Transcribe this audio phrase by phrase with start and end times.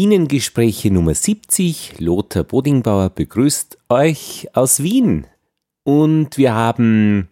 [0.00, 1.96] Bienengespräche Nummer 70.
[1.98, 5.26] Lothar Bodingbauer begrüßt euch aus Wien.
[5.84, 7.28] Und wir haben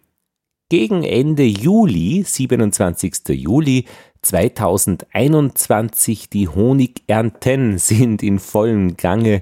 [0.69, 3.29] gegen Ende Juli, 27.
[3.29, 3.85] Juli
[4.21, 9.41] 2021, die Honigernten sind in vollem Gange.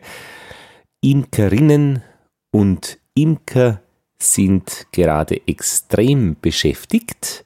[1.02, 2.04] Imkerinnen
[2.52, 3.82] und Imker
[4.24, 7.44] sind gerade extrem beschäftigt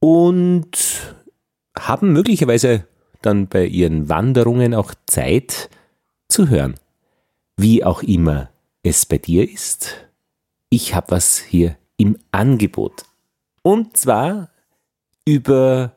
[0.00, 0.78] und
[1.78, 2.87] haben möglicherweise
[3.22, 5.70] dann bei ihren Wanderungen auch Zeit
[6.28, 6.74] zu hören.
[7.56, 8.50] Wie auch immer
[8.82, 10.08] es bei dir ist,
[10.70, 13.04] ich habe was hier im Angebot.
[13.62, 14.50] Und zwar
[15.26, 15.96] über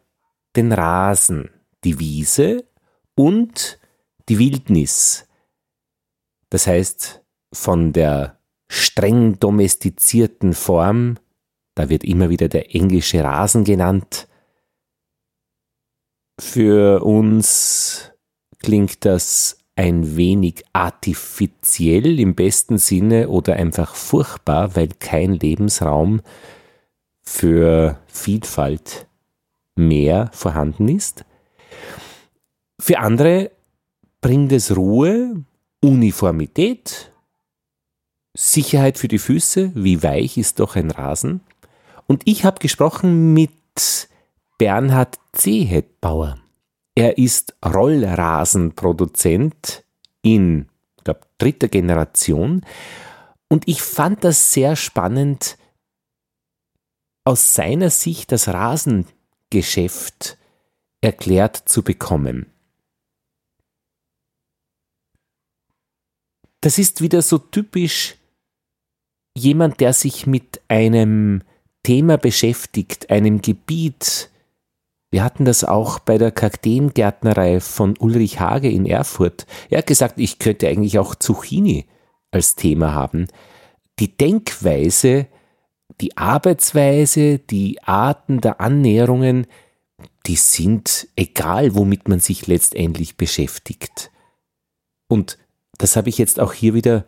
[0.56, 1.50] den Rasen,
[1.84, 2.66] die Wiese
[3.16, 3.80] und
[4.28, 5.28] die Wildnis.
[6.50, 7.22] Das heißt,
[7.54, 11.18] von der streng domestizierten Form,
[11.76, 14.28] da wird immer wieder der englische Rasen genannt,
[16.42, 18.12] für uns
[18.60, 26.22] klingt das ein wenig artifiziell im besten Sinne oder einfach furchtbar, weil kein Lebensraum
[27.22, 29.08] für Vielfalt
[29.76, 31.26] mehr vorhanden ist.
[32.80, 33.52] Für andere
[34.20, 35.46] bringt es Ruhe,
[35.82, 37.12] Uniformität,
[38.36, 41.42] Sicherheit für die Füße, wie weich ist doch ein Rasen.
[42.08, 44.10] Und ich habe gesprochen mit
[44.62, 46.38] Bernhard Zehetbauer.
[46.94, 49.84] Er ist Rollrasenproduzent
[50.22, 52.64] in, ich glaube, dritter Generation.
[53.48, 55.58] Und ich fand das sehr spannend,
[57.24, 60.38] aus seiner Sicht das Rasengeschäft
[61.02, 62.46] erklärt zu bekommen.
[66.60, 68.16] Das ist wieder so typisch
[69.36, 71.42] jemand, der sich mit einem
[71.82, 74.30] Thema beschäftigt, einem Gebiet,
[75.12, 79.46] wir hatten das auch bei der Kakteengärtnerei von Ulrich Hage in Erfurt.
[79.70, 81.86] Er hat gesagt, ich könnte eigentlich auch Zucchini
[82.32, 83.28] als Thema haben.
[84.00, 85.28] Die Denkweise,
[86.00, 89.48] die Arbeitsweise, die Arten der Annäherungen,
[90.28, 94.12] die sind egal, womit man sich letztendlich beschäftigt.
[95.10, 95.38] Und
[95.78, 97.06] das habe ich jetzt auch hier wieder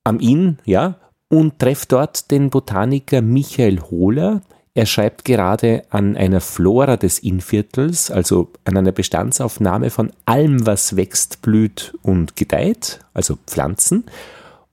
[0.05, 0.97] Am Inn, ja,
[1.31, 4.43] und treffe dort den Botaniker Michael Hohler.
[4.75, 10.97] Er schreibt gerade an einer Flora des Innviertels, also an einer Bestandsaufnahme von allem, was
[10.97, 14.05] wächst, blüht und gedeiht, also Pflanzen.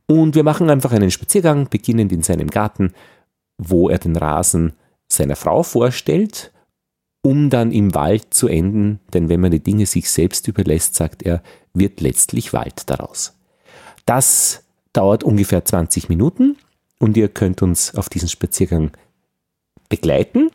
[0.07, 2.91] Und wir machen einfach einen Spaziergang, beginnend in seinem Garten,
[3.57, 4.73] wo er den Rasen
[5.13, 6.51] seiner Frau vorstellt,
[7.21, 11.23] um dann im Wald zu enden, denn wenn man die Dinge sich selbst überlässt, sagt
[11.23, 11.41] er,
[11.73, 13.33] wird letztlich Wald daraus.
[14.05, 16.57] Das dauert ungefähr 20 Minuten
[16.99, 18.91] und ihr könnt uns auf diesen Spaziergang
[19.89, 20.49] begleiten.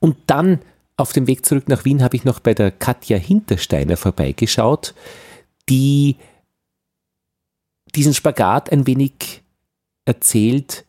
[0.00, 0.60] Und dann
[0.96, 4.94] auf dem Weg zurück nach Wien habe ich noch bei der Katja Hintersteiner vorbeigeschaut,
[5.68, 6.16] die
[7.94, 9.42] diesen Spagat ein wenig
[10.04, 10.84] erzählt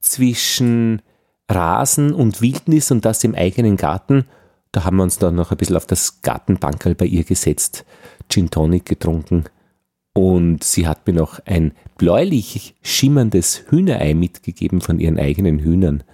[0.00, 1.02] zwischen
[1.48, 4.26] Rasen und Wildnis und das im eigenen Garten.
[4.72, 7.84] Da haben wir uns dann noch ein bisschen auf das Gartenbankerl bei ihr gesetzt,
[8.28, 9.44] Gin Tonic getrunken
[10.12, 16.04] Und sie hat mir noch ein bläulich schimmerndes Hühnerei mitgegeben von ihren eigenen Hühnern,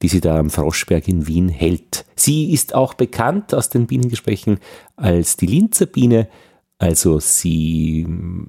[0.00, 2.06] die sie da am Froschberg in Wien hält.
[2.16, 4.58] Sie ist auch bekannt aus den Bienengesprächen
[4.96, 6.28] als die Linzer Biene.
[6.78, 8.48] Also sie hm,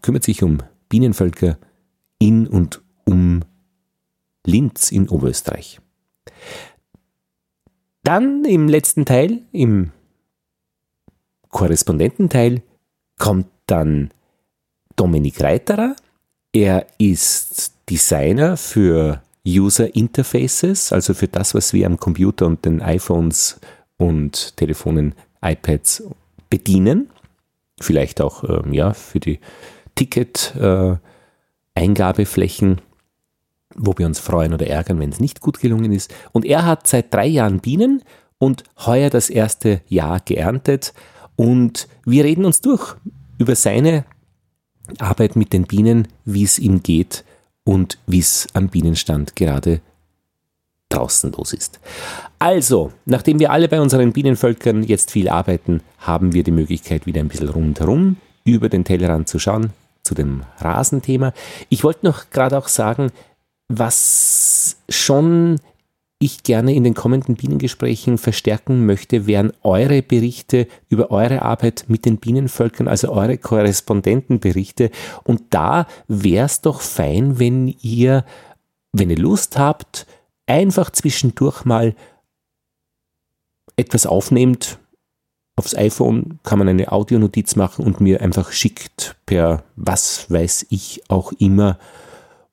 [0.00, 0.58] kümmert sich um
[0.88, 1.58] Bienenvölker
[2.18, 3.40] in und um
[4.46, 5.80] Linz in Oberösterreich.
[8.02, 9.92] Dann im letzten Teil, im
[11.48, 12.62] Korrespondententeil,
[13.18, 14.10] kommt dann
[14.96, 15.94] Dominik Reiterer.
[16.52, 22.82] Er ist Designer für User Interfaces, also für das, was wir am Computer und den
[22.82, 23.60] iPhones
[23.96, 26.02] und Telefonen, iPads
[26.50, 27.10] bedienen.
[27.80, 29.38] Vielleicht auch ähm, ja, für die
[29.94, 32.78] Ticket-Eingabeflächen.
[32.78, 32.82] Äh,
[33.74, 36.12] wo wir uns freuen oder ärgern, wenn es nicht gut gelungen ist.
[36.32, 38.02] Und er hat seit drei Jahren Bienen
[38.38, 40.94] und heuer das erste Jahr geerntet.
[41.36, 42.94] Und wir reden uns durch
[43.38, 44.04] über seine
[44.98, 47.24] Arbeit mit den Bienen, wie es ihm geht
[47.64, 49.80] und wie es am Bienenstand gerade
[50.88, 51.80] draußen los ist.
[52.38, 57.20] Also, nachdem wir alle bei unseren Bienenvölkern jetzt viel arbeiten, haben wir die Möglichkeit, wieder
[57.20, 59.70] ein bisschen rundherum über den Tellerrand zu schauen,
[60.02, 61.32] zu dem Rasenthema.
[61.68, 63.12] Ich wollte noch gerade auch sagen,
[63.78, 65.58] was schon
[66.18, 72.04] ich gerne in den kommenden Bienengesprächen verstärken möchte, wären eure Berichte über eure Arbeit mit
[72.04, 74.90] den Bienenvölkern, also eure Korrespondentenberichte.
[75.24, 78.24] Und da wäre es doch fein, wenn ihr,
[78.92, 80.06] wenn ihr Lust habt,
[80.46, 81.96] einfach zwischendurch mal
[83.76, 84.78] etwas aufnehmt.
[85.56, 91.02] Aufs iPhone kann man eine Audionotiz machen und mir einfach schickt per was weiß ich
[91.08, 91.78] auch immer.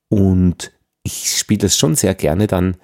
[0.10, 0.72] Und
[1.04, 2.78] ich spiele das schon sehr gerne dann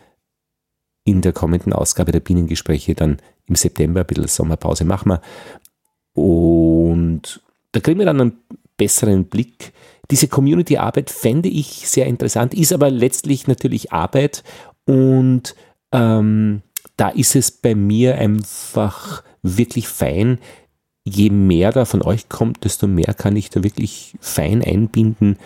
[1.03, 5.21] in der kommenden Ausgabe der Bienengespräche dann im September, ein bisschen Sommerpause machen wir.
[6.13, 7.41] Und
[7.71, 8.37] da kriegen wir dann einen
[8.77, 9.73] besseren Blick.
[10.11, 14.43] Diese Community-Arbeit fände ich sehr interessant, ist aber letztlich natürlich Arbeit
[14.85, 15.55] und
[15.91, 16.61] ähm,
[16.97, 20.39] da ist es bei mir einfach wirklich fein.
[21.03, 25.37] Je mehr da von euch kommt, desto mehr kann ich da wirklich fein einbinden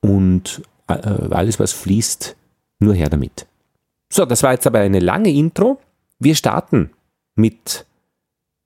[0.00, 2.36] und alles, was fließt,
[2.80, 3.46] nur her damit.
[4.12, 5.80] So, das war jetzt aber eine lange Intro.
[6.18, 6.90] Wir starten
[7.34, 7.86] mit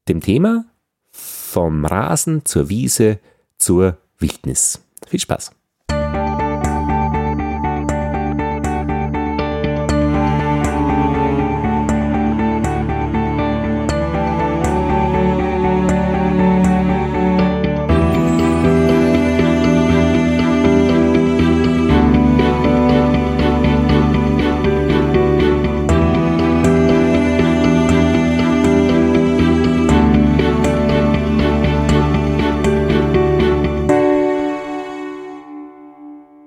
[0.09, 0.65] dem Thema
[1.11, 3.19] vom Rasen zur Wiese
[3.59, 4.81] zur Wildnis.
[5.07, 5.53] Viel Spaß!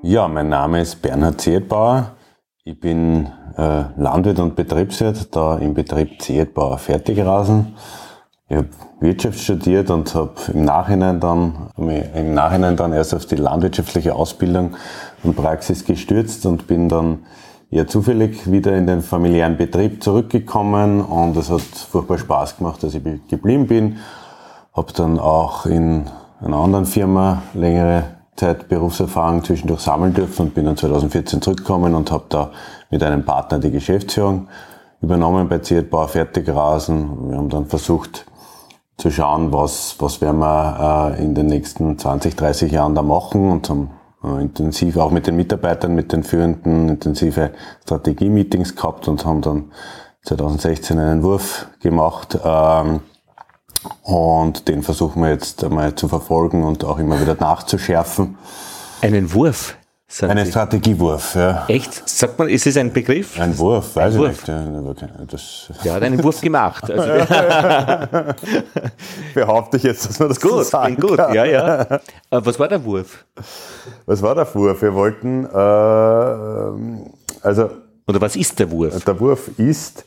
[0.08, 2.12] Ja, mein Name ist Bernhard Ziertbauer.
[2.64, 3.26] Ich bin
[3.58, 7.74] äh, Landwirt und Betriebswirt da im Betrieb Ziertbauer Fertigrasen.
[8.48, 8.68] Ich habe
[9.00, 14.76] Wirtschaft studiert und habe im Nachhinein dann im Nachhinein dann erst auf die landwirtschaftliche Ausbildung
[15.24, 17.26] und Praxis gestürzt und bin dann
[17.72, 22.94] ja zufällig wieder in den familiären Betrieb zurückgekommen und es hat furchtbar Spaß gemacht, dass
[22.94, 23.98] ich geblieben bin.
[24.72, 26.06] Habe dann auch in
[26.42, 32.12] einer anderen Firma längere Zeit Berufserfahrung zwischendurch sammeln dürfen und bin dann 2014 zurückgekommen und
[32.12, 32.52] habe da
[32.90, 34.48] mit einem Partner die Geschäftsführung
[35.02, 37.30] übernommen bei Ziertbauer Fertigrasen.
[37.30, 38.26] Wir haben dann versucht
[38.98, 43.52] zu schauen, was, was werden wir äh, in den nächsten 20, 30 Jahren da machen
[43.52, 43.92] und haben
[44.24, 47.52] äh, intensiv auch mit den Mitarbeitern, mit den Führenden intensive
[47.84, 49.72] Strategie-Meetings gehabt und haben dann
[50.24, 53.02] 2016 einen Wurf gemacht, ähm,
[54.04, 58.38] und den versuchen wir jetzt einmal zu verfolgen und auch immer wieder nachzuschärfen.
[59.02, 59.76] Einen Wurf?
[60.22, 61.66] Einen Strategiewurf, ja.
[61.68, 62.08] Echt?
[62.08, 63.40] Sagt man, ist es ein Begriff?
[63.40, 64.48] Ein Wurf, weiß ein ich Wurf.
[64.48, 65.34] nicht.
[65.34, 66.90] Das der hat einen Wurf gemacht.
[66.90, 67.04] Also
[69.34, 71.34] Behaupte ich jetzt, dass man das gut, so sagen gut, kann.
[71.34, 72.00] ja, ja.
[72.30, 73.26] Was war der Wurf?
[74.06, 74.82] Was war der Wurf?
[74.82, 75.50] Wir wollten, äh,
[77.42, 77.72] also.
[78.08, 79.04] Oder was ist der Wurf?
[79.04, 80.06] Der Wurf ist,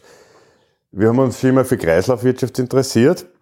[0.93, 3.38] wir haben uns schon immer für Kreislaufwirtschaft interessiert äh,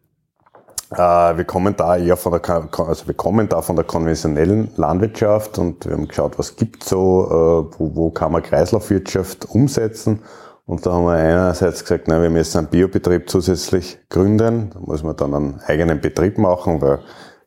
[0.90, 5.84] wir kommen da eher von der, also wir kommen da von der konventionellen Landwirtschaft und
[5.84, 10.22] wir haben geschaut, was gibt so, äh, wo, wo kann man Kreislaufwirtschaft umsetzen.
[10.64, 14.70] Und da haben wir einerseits gesagt, na, wir müssen einen Biobetrieb zusätzlich gründen.
[14.70, 16.98] Da muss man dann einen eigenen Betrieb machen, weil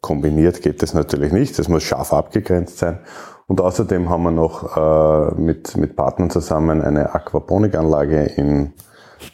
[0.02, 1.60] kombiniert geht das natürlich nicht.
[1.60, 3.00] Das muss scharf abgegrenzt sein.
[3.48, 8.74] Und außerdem haben wir noch äh, mit, mit Partnern zusammen eine Aquaponikanlage in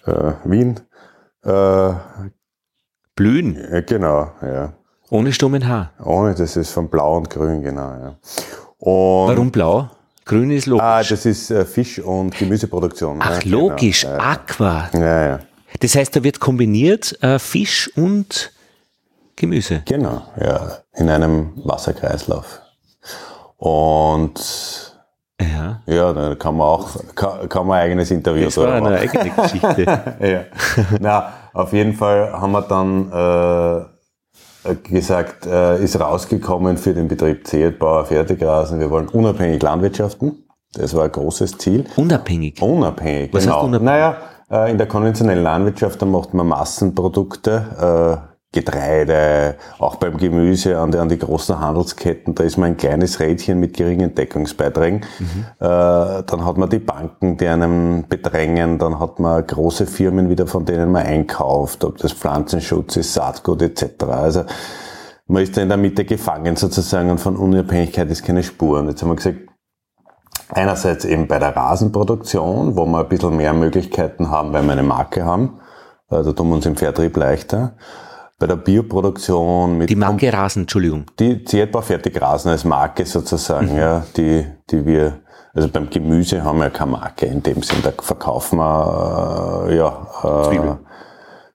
[0.05, 0.79] äh, Wien
[1.43, 1.93] äh,
[3.15, 3.57] Blühen.
[3.71, 4.73] Ja, genau, ja.
[5.09, 5.91] Ohne stummen H.
[6.03, 7.91] Ohne, das ist von Blau und Grün, genau.
[7.91, 8.15] Ja.
[8.79, 9.89] Und Warum blau?
[10.25, 10.83] Grün ist logisch.
[10.83, 13.19] Ah, das ist äh, Fisch- und Gemüseproduktion.
[13.21, 14.17] Ach, ja, logisch, genau.
[14.17, 14.89] Aqua.
[14.93, 15.39] Ja, ja.
[15.79, 18.51] Das heißt, da wird kombiniert äh, Fisch und
[19.35, 19.83] Gemüse.
[19.85, 22.61] Genau, ja, in einem Wasserkreislauf.
[23.57, 24.94] Und
[25.41, 25.81] ja.
[25.85, 28.95] ja, da kann man auch kann, kann man ein eigenes Interview das war eine machen.
[28.95, 29.83] eigene Geschichte.
[30.19, 30.41] ja.
[30.99, 33.85] Na, auf jeden Fall haben wir dann
[34.65, 40.45] äh, gesagt, äh, ist rausgekommen für den Betrieb Zehetbauer Fertigrasen, wir wollen unabhängig landwirtschaften.
[40.73, 41.85] Das war ein großes Ziel.
[41.95, 42.61] Unabhängig?
[42.61, 43.55] Unabhängig, Was genau.
[43.55, 43.85] Heißt unabhängig?
[43.85, 44.17] Naja,
[44.51, 50.89] äh, in der konventionellen Landwirtschaft, da macht man Massenprodukte, äh, Getreide, auch beim Gemüse an
[50.89, 55.01] die, an die großen Handelsketten, da ist man ein kleines Rädchen mit geringen Deckungsbeiträgen.
[55.19, 55.45] Mhm.
[55.59, 60.47] Äh, dann hat man die Banken, die einem bedrängen, dann hat man große Firmen wieder,
[60.47, 64.05] von denen man einkauft, ob das Pflanzenschutz ist, Saatgut etc.
[64.05, 64.45] Also
[65.27, 68.79] man ist da in der Mitte gefangen sozusagen und von Unabhängigkeit ist keine Spur.
[68.79, 69.39] Und jetzt haben wir gesagt,
[70.49, 74.83] einerseits eben bei der Rasenproduktion, wo wir ein bisschen mehr Möglichkeiten haben, weil wir eine
[74.83, 75.59] Marke haben,
[76.09, 77.73] da tun wir uns im Vertrieb leichter
[78.37, 79.89] bei der Bioproduktion mit.
[79.89, 81.05] Die Marke Rasen, Entschuldigung.
[81.19, 83.77] Die Ziertbau Fertigrasen als Marke sozusagen, mhm.
[83.77, 85.21] ja, die, die wir,
[85.53, 90.51] also beim Gemüse haben wir keine Marke in dem Sinn, da verkaufen wir, äh, ja,
[90.51, 90.75] äh,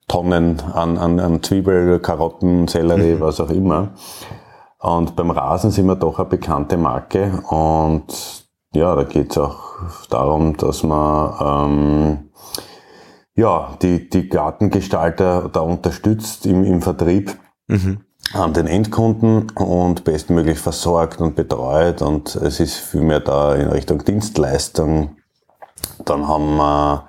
[0.07, 3.21] Tonnen an, an, an Zwiebel, Karotten, Sellerie, mhm.
[3.21, 3.93] was auch immer.
[4.79, 8.05] Und beim Rasen sind wir doch eine bekannte Marke und
[8.73, 9.59] ja, da geht es auch
[10.09, 12.30] darum, dass man ähm,
[13.35, 18.01] ja, die, die Gartengestalter da unterstützt im, im Vertrieb mhm.
[18.33, 24.03] an den Endkunden und bestmöglich versorgt und betreut und es ist vielmehr da in Richtung
[24.03, 25.17] Dienstleistung.
[26.05, 27.07] Dann haben wir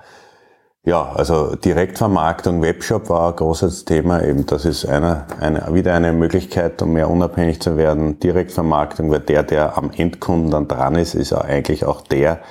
[0.85, 4.21] ja, also Direktvermarktung, Webshop war ein großes Thema.
[4.21, 8.19] Eben, das ist eine, eine, wieder eine Möglichkeit, um mehr unabhängig zu werden.
[8.19, 12.41] Direktvermarktung, weil der, der am Endkunden dann dran ist, ist eigentlich auch der,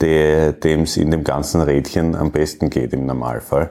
[0.00, 3.70] dem es in dem ganzen Rädchen am besten geht im Normalfall.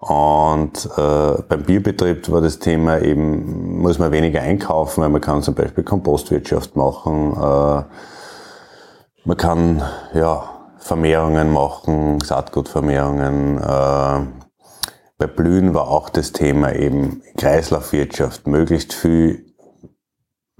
[0.00, 5.42] Und äh, beim Biobetrieb war das Thema eben, muss man weniger einkaufen, weil man kann
[5.42, 7.84] zum Beispiel Kompostwirtschaft machen, äh,
[9.24, 9.80] man kann
[10.14, 10.42] ja
[10.78, 13.58] Vermehrungen machen, Saatgutvermehrungen.
[13.58, 14.26] Äh,
[15.18, 19.51] bei Blühen war auch das Thema eben Kreislaufwirtschaft, möglichst viel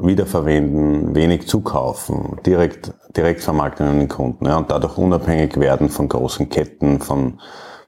[0.06, 6.08] wiederverwenden, wenig zukaufen, direkt, direkt vermarkten an den Kunden ja, und dadurch unabhängig werden von
[6.08, 7.40] großen Ketten, von,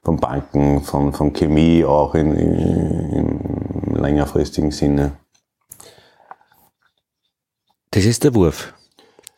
[0.03, 3.39] von Banken, von, von Chemie auch in, in,
[3.89, 5.13] im längerfristigen Sinne.
[7.91, 8.73] Das ist der Wurf.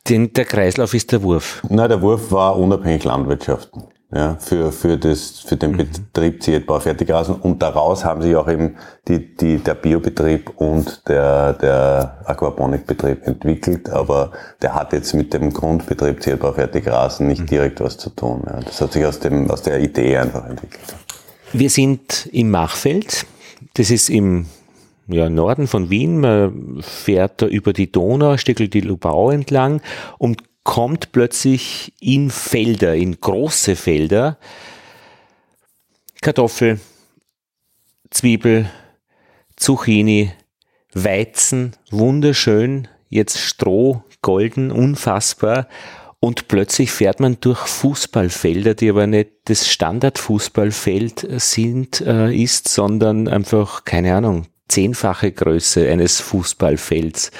[0.08, 1.62] Den, der Kreislauf ist der Wurf.
[1.70, 3.84] Nein, der Wurf war unabhängig Landwirtschaften
[4.14, 5.78] ja, für, für, das, für den mhm.
[5.78, 7.36] Betrieb Ziertbau Fertigrasen.
[7.36, 13.90] Und daraus haben sich auch eben die, die, der Biobetrieb und der, der Aquaponikbetrieb entwickelt.
[13.90, 17.48] Aber der hat jetzt mit dem Grundbetrieb Ziertbau Fertigrasen nicht mhm.
[17.48, 18.44] direkt was zu tun.
[18.46, 18.62] Ja.
[18.62, 20.96] Das hat sich aus, dem, aus der Idee einfach entwickelt.
[21.52, 23.26] Wir sind im Machfeld.
[23.74, 24.46] Das ist im
[25.08, 26.20] ja, Norden von Wien.
[26.22, 29.82] Man fährt da über die Donau, Stückel die Lubau entlang
[30.18, 34.38] und kommt plötzlich in Felder, in große Felder,
[36.22, 36.82] Kartoffel,
[38.10, 38.70] Zwiebel,
[39.56, 40.34] Zucchini,
[40.94, 45.70] Weizen, wunderschön, jetzt Stroh, golden, unfassbar.
[46.20, 53.30] Und plötzlich fährt man durch Fußballfelder, die aber nicht das Standardfußballfeld sind, äh, ist, sondern
[53.30, 57.32] einfach, keine Ahnung, zehnfache Größe eines Fußballfelds.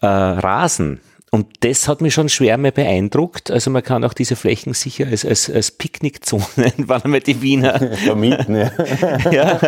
[0.00, 0.36] Ja.
[0.36, 1.00] Äh, Rasen,
[1.34, 3.50] und das hat mich schon schwer mehr beeindruckt.
[3.50, 7.96] Also man kann auch diese Flächen sicher als, als, als Picknickzonen, wann einmal die Wiener
[8.04, 8.70] vermieten, ja.
[9.32, 9.60] ja,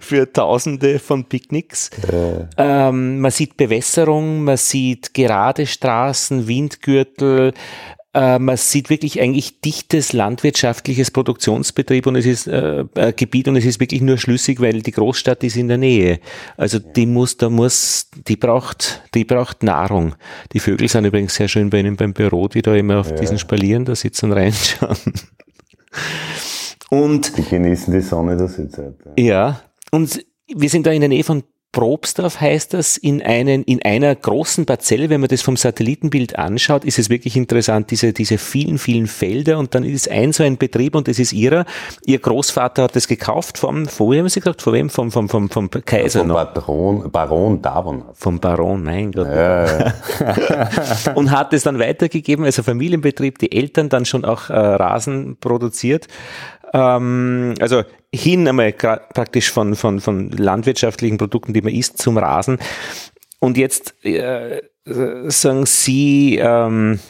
[0.00, 1.90] für Tausende von Picknicks.
[2.08, 2.46] Äh.
[2.56, 7.54] Ähm, man sieht Bewässerung, man sieht gerade Straßen, Windgürtel,
[8.12, 13.56] äh, man sieht wirklich eigentlich dichtes landwirtschaftliches Produktionsbetrieb und es ist äh, äh, Gebiet und
[13.56, 16.18] es ist wirklich nur schlüssig, weil die Großstadt ist in der Nähe.
[16.56, 20.16] Also die muss, da muss, die braucht, die braucht Nahrung.
[20.52, 23.16] Die Vögel sind übrigens sehr schön bei Ihnen beim Büro, die da immer auf ja.
[23.16, 24.96] diesen Spalieren da sitzen und reinschauen.
[26.90, 28.94] Und die genießen die Sonne der Sitzheit.
[29.16, 29.24] Ja.
[29.24, 29.60] ja,
[29.92, 34.12] und wir sind da in der Nähe von Probstorf heißt das, in, einen, in einer
[34.14, 38.76] großen Parzelle, wenn man das vom Satellitenbild anschaut, ist es wirklich interessant, diese, diese vielen,
[38.76, 41.64] vielen Felder und dann ist ein so ein Betrieb und das ist ihrer.
[42.04, 44.90] Ihr Großvater hat das gekauft vom, wo haben Sie gesagt, von wem?
[44.90, 46.44] Vom, vom, vom, vom Kaiser vom noch?
[46.52, 48.04] Baron, Baron Davon.
[48.14, 49.28] Vom Baron, mein Gott.
[49.28, 49.94] Ja, ja.
[51.14, 56.08] und hat es dann weitergegeben, also Familienbetrieb, die Eltern dann schon auch äh, Rasen produziert
[56.72, 57.82] ähm, also
[58.14, 62.58] hin einmal praktisch von, von, von landwirtschaftlichen Produkten, die man isst, zum Rasen.
[63.38, 67.00] Und jetzt äh, sagen Sie, ähm,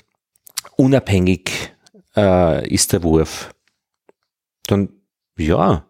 [0.76, 1.50] unabhängig
[2.16, 3.54] äh, ist der Wurf.
[4.66, 4.88] Dann,
[5.36, 5.84] ja,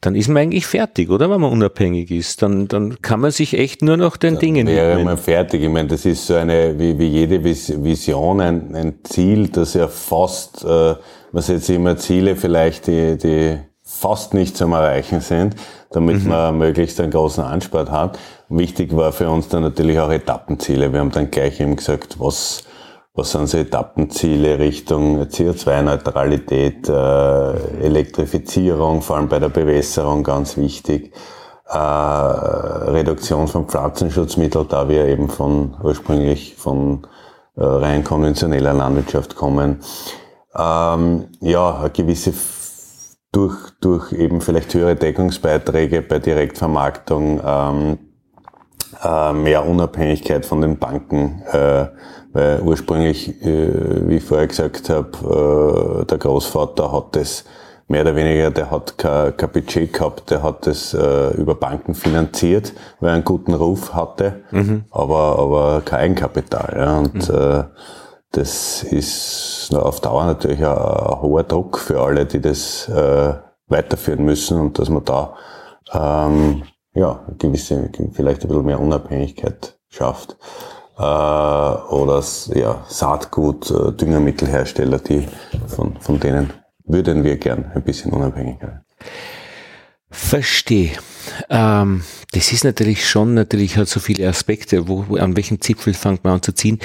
[0.00, 1.28] dann ist man eigentlich fertig, oder?
[1.28, 2.42] Wenn man unabhängig ist.
[2.42, 5.04] Dann, dann kann man sich echt nur noch den dann Dingen wäre widmen.
[5.04, 5.62] man fertig.
[5.62, 9.88] Ich meine, das ist so eine, wie, wie jede Vision, ein, ein Ziel, das ja
[9.88, 10.94] fast, äh,
[11.32, 15.56] man setzt immer Ziele vielleicht, die, die fast nicht zum Erreichen sind,
[15.90, 16.28] damit mhm.
[16.28, 18.18] man möglichst einen großen Anspart hat.
[18.48, 20.92] Wichtig war für uns dann natürlich auch Etappenziele.
[20.92, 22.64] Wir haben dann gleich eben gesagt, was,
[23.14, 31.12] was sind so Etappenziele Richtung CO2-Neutralität, äh, Elektrifizierung, vor allem bei der Bewässerung ganz wichtig,
[31.68, 37.06] äh, Reduktion von Pflanzenschutzmitteln, da wir eben von ursprünglich von
[37.56, 39.80] äh, rein konventioneller Landwirtschaft kommen.
[40.58, 42.32] Ähm, ja, eine gewisse
[43.32, 47.98] durch, durch eben vielleicht höhere Deckungsbeiträge bei Direktvermarktung, ähm,
[49.04, 51.86] äh, mehr Unabhängigkeit von den Banken, äh,
[52.32, 57.44] weil ursprünglich, äh, wie ich vorher gesagt habe, äh, der Großvater hat das
[57.86, 61.94] mehr oder weniger, der hat kein, kein Budget gehabt, der hat das äh, über Banken
[61.94, 64.84] finanziert, weil er einen guten Ruf hatte, mhm.
[64.90, 66.74] aber, aber kein Eigenkapital.
[66.76, 67.34] Ja, und mhm.
[67.34, 67.64] äh,
[68.32, 73.34] das ist auf Dauer natürlich ein, hoher Druck für alle, die das äh,
[73.68, 75.34] weiterführen müssen und dass man da
[75.92, 76.62] ähm,
[76.94, 80.36] ja, gewisse, vielleicht ein bisschen mehr Unabhängigkeit schafft.
[80.98, 82.22] Äh, oder
[82.54, 85.28] ja, Saatgut, äh, Düngermittelhersteller, die
[85.66, 86.52] von, von denen
[86.84, 88.84] würden wir gern ein bisschen unabhängig werden.
[90.10, 90.92] Verstehe.
[91.50, 96.24] Ähm, das ist natürlich schon, natürlich hat so viele Aspekte, wo, an welchem Zipfel fängt
[96.24, 96.78] man an zu ziehen.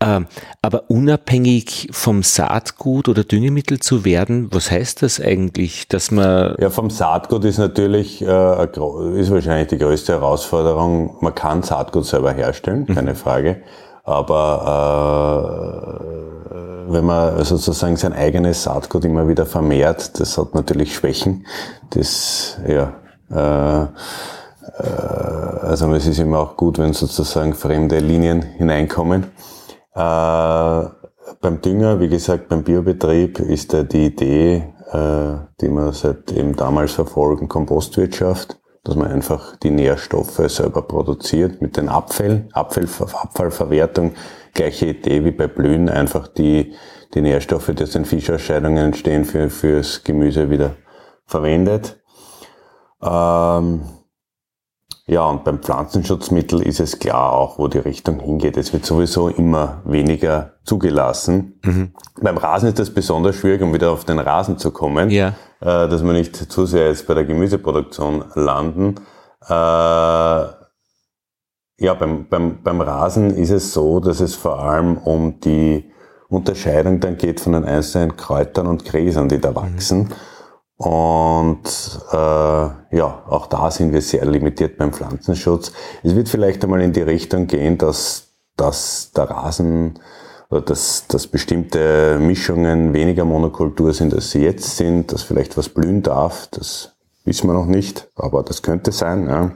[0.00, 0.26] Ähm,
[0.62, 6.54] aber unabhängig vom Saatgut oder Düngemittel zu werden, was heißt das eigentlich, dass man?
[6.60, 8.64] Ja, vom Saatgut ist natürlich, äh,
[9.16, 11.16] ist wahrscheinlich die größte Herausforderung.
[11.20, 13.16] Man kann Saatgut selber herstellen, keine mhm.
[13.16, 13.62] Frage.
[14.08, 21.46] Aber äh, wenn man sozusagen sein eigenes Saatgut immer wieder vermehrt, das hat natürlich Schwächen.
[21.90, 22.94] Das, ja,
[23.30, 23.88] äh, äh,
[25.62, 29.24] also es ist immer auch gut, wenn sozusagen fremde Linien hineinkommen.
[29.94, 30.84] Äh,
[31.42, 36.56] beim Dünger, wie gesagt, beim Biobetrieb ist da die Idee, äh, die wir seit eben
[36.56, 38.57] damals verfolgen, Kompostwirtschaft,
[38.88, 44.14] dass man einfach die Nährstoffe selber produziert mit den Abfällen, Abfall, Abfallverwertung,
[44.54, 46.74] gleiche Idee wie bei Blühen, einfach die,
[47.14, 50.76] die Nährstoffe, die aus den Fischausscheidungen entstehen, für, fürs Gemüse wieder
[51.26, 52.00] verwendet.
[53.02, 53.82] Ähm,
[55.06, 58.56] ja, und beim Pflanzenschutzmittel ist es klar auch, wo die Richtung hingeht.
[58.56, 61.60] Es wird sowieso immer weniger zugelassen.
[61.62, 61.92] Mhm.
[62.20, 65.34] Beim Rasen ist das besonders schwierig, um wieder auf den Rasen zu kommen, ja.
[65.60, 68.96] Äh, dass wir nicht zu sehr jetzt bei der Gemüseproduktion landen.
[69.46, 69.52] Äh,
[71.80, 75.90] ja, beim, beim, beim Rasen ist es so, dass es vor allem um die
[76.28, 80.00] Unterscheidung dann geht von den einzelnen Kräutern und Gräsern, die da wachsen.
[80.00, 80.12] Mhm.
[80.78, 81.64] Und
[82.12, 82.16] äh,
[82.96, 85.72] ja, auch da sind wir sehr limitiert beim Pflanzenschutz.
[86.04, 89.98] Es wird vielleicht einmal in die Richtung gehen, dass, dass der Rasen
[90.50, 96.02] dass, dass bestimmte Mischungen weniger Monokultur sind, als sie jetzt sind, dass vielleicht was blühen
[96.02, 96.48] darf.
[96.50, 99.28] Das wissen wir noch nicht, aber das könnte sein.
[99.28, 99.52] Ja.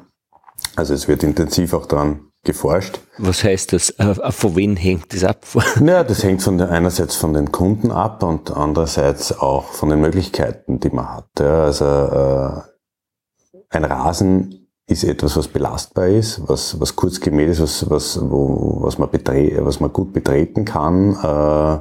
[0.76, 3.00] Also es wird intensiv auch daran geforscht.
[3.18, 3.90] Was heißt das?
[3.90, 5.46] Äh, äh, von wen hängt das ab?
[5.84, 10.00] Ja, das hängt von der, einerseits von den Kunden ab und andererseits auch von den
[10.00, 11.28] Möglichkeiten, die man hat.
[11.38, 12.60] Ja, also äh,
[13.70, 14.61] ein Rasen
[14.92, 19.10] ist etwas, was belastbar ist, was, was kurz gemäht ist, was, was, wo, was, man
[19.10, 21.16] betre was man gut betreten kann.
[21.22, 21.80] Äh,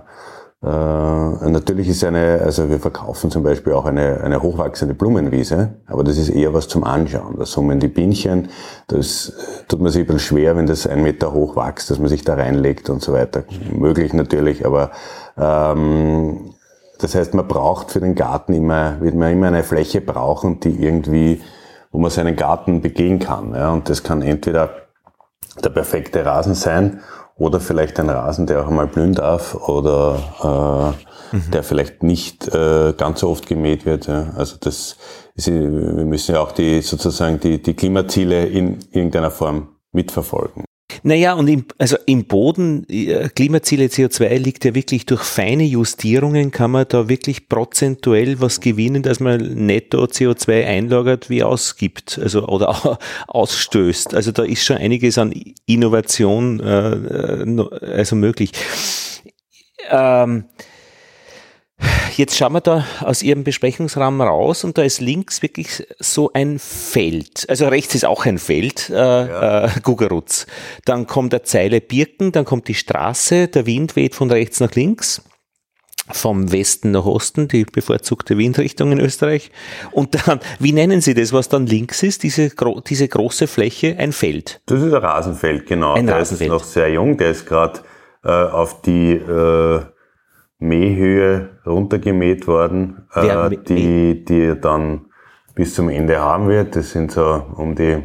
[0.63, 6.04] äh, natürlich ist eine, also wir verkaufen zum Beispiel auch eine, eine hochwachsende Blumenwiese, aber
[6.04, 7.36] das ist eher was zum Anschauen.
[7.39, 8.50] Da summen die Bienchen,
[8.88, 9.34] das
[9.67, 12.24] tut man sich ein bisschen schwer, wenn das ein Meter hoch wächst, dass man sich
[12.24, 13.43] da reinlegt und so weiter.
[13.74, 14.91] Möglich natürlich, aber
[15.36, 16.54] ähm,
[17.00, 20.84] das heißt, man braucht für den Garten immer, wird man immer eine Fläche brauchen, die
[20.84, 21.41] irgendwie,
[21.91, 23.54] wo man seinen Garten begehen kann.
[23.54, 23.71] Ja?
[23.71, 24.69] Und das kann entweder
[25.63, 27.01] der perfekte Rasen sein
[27.36, 30.95] oder vielleicht ein Rasen, der auch einmal blühen darf oder
[31.34, 31.51] äh, mhm.
[31.51, 34.08] der vielleicht nicht äh, ganz so oft gemäht wird.
[34.08, 34.32] Ja.
[34.36, 34.97] Also das
[35.36, 40.65] ist, wir müssen ja auch die sozusagen die, die Klimaziele in irgendeiner Form mitverfolgen.
[41.04, 46.51] Naja, und im, also im Boden, äh, Klimaziele CO2 liegt ja wirklich durch feine Justierungen,
[46.51, 52.47] kann man da wirklich prozentuell was gewinnen, dass man netto CO2 einlagert wie ausgibt, also
[52.47, 54.13] oder ausstößt.
[54.15, 55.34] Also da ist schon einiges an
[55.65, 58.51] Innovation äh, also möglich.
[59.89, 60.45] Ähm,
[62.15, 66.60] jetzt schauen wir da aus Ihrem Besprechungsraum raus und da ist links wirklich so ein
[66.60, 67.46] Feld.
[67.50, 69.65] Also rechts ist auch ein Feld, äh, ja.
[69.65, 70.48] äh, Gugerutz.
[70.86, 74.74] Dann kommt der Zeile Birken, dann kommt die Straße, der Wind weht von rechts nach
[74.74, 75.22] links
[76.13, 79.52] vom Westen nach Osten, die bevorzugte Windrichtung in Österreich.
[79.91, 82.52] Und dann, wie nennen Sie das, was dann links ist, diese,
[82.88, 84.62] diese große Fläche, ein Feld?
[84.65, 85.94] Das ist ein Rasenfeld, genau.
[85.94, 86.50] Ein der Rasenfeld.
[86.50, 87.82] ist noch sehr jung, der ist gerade
[88.24, 89.82] äh, auf die äh,
[90.62, 95.08] Mähhöhe runtergemäht worden, äh, die, die dann
[95.56, 96.76] bis zum Ende haben wird.
[96.76, 98.04] Das sind so um die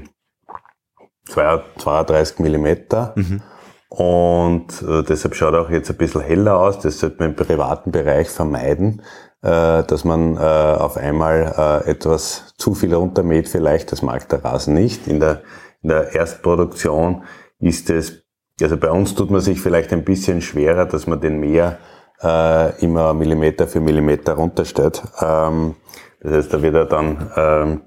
[1.27, 3.13] 32 Millimeter.
[3.15, 3.43] Mhm.
[3.89, 6.81] Und äh, deshalb schaut er auch jetzt ein bisschen heller aus.
[6.81, 9.03] Das sollte man im privaten Bereich vermeiden,
[9.43, 13.49] äh, dass man äh, auf einmal äh, etwas zu viel runtermäht.
[13.49, 15.07] Vielleicht, das mag der Rasen nicht.
[15.07, 15.43] In der,
[15.83, 17.25] in der Erstproduktion
[17.59, 18.25] ist es,
[18.63, 21.79] also bei uns tut man sich vielleicht ein bisschen schwerer, dass man den Meer
[22.23, 25.03] äh, immer Millimeter für Millimeter runterstellt.
[25.21, 25.75] Ähm,
[26.21, 27.81] das heißt, da wird er dann ähm,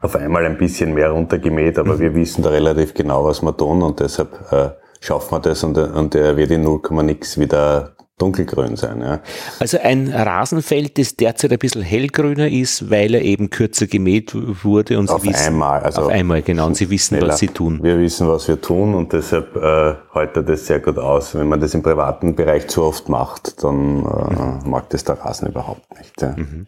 [0.00, 2.00] auf einmal ein bisschen mehr runtergemäht, aber mhm.
[2.00, 5.78] wir wissen da relativ genau, was wir tun und deshalb äh, schaffen wir das und,
[5.78, 9.00] und er wird in 0, nix wieder dunkelgrün sein.
[9.00, 9.20] Ja.
[9.58, 14.98] Also ein Rasenfeld, das derzeit ein bisschen hellgrüner ist, weil er eben kürzer gemäht wurde
[14.98, 17.32] und auf Sie wissen, einmal, also auf einmal genau und Sie wissen, schneller.
[17.32, 17.80] was Sie tun.
[17.82, 21.34] Wir wissen, was wir tun und deshalb äh, hält er das sehr gut aus.
[21.34, 24.70] Wenn man das im privaten Bereich zu oft macht, dann äh, mhm.
[24.70, 26.22] mag das der Rasen überhaupt nicht.
[26.22, 26.34] Ja.
[26.36, 26.66] Mhm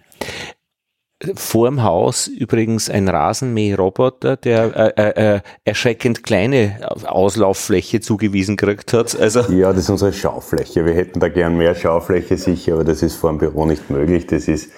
[1.35, 9.19] vorm Haus übrigens ein Rasenmäherroboter, der äh, äh, äh, erschreckend kleine Auslauffläche zugewiesen gekriegt hat.
[9.19, 10.85] Also ja, das ist unsere Schaufläche.
[10.85, 14.27] Wir hätten da gern mehr Schaufläche sicher, aber das ist vor dem Büro nicht möglich.
[14.27, 14.71] Das ist äh,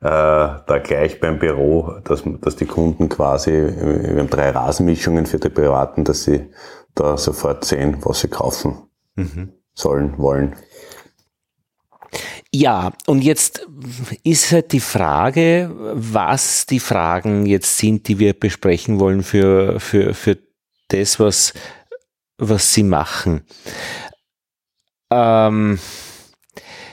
[0.00, 5.48] da gleich beim Büro, dass, dass die Kunden quasi, wir haben drei Rasenmischungen für die
[5.48, 6.50] Privaten, dass sie
[6.94, 8.76] da sofort sehen, was sie kaufen
[9.16, 9.52] mhm.
[9.74, 10.56] sollen, wollen.
[12.56, 13.66] Ja, und jetzt
[14.22, 20.14] ist halt die Frage, was die Fragen jetzt sind, die wir besprechen wollen für, für,
[20.14, 20.38] für
[20.86, 21.52] das, was,
[22.38, 23.42] was Sie machen.
[25.10, 25.80] Ähm,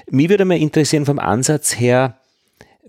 [0.10, 2.18] mich würde mal interessieren vom Ansatz her,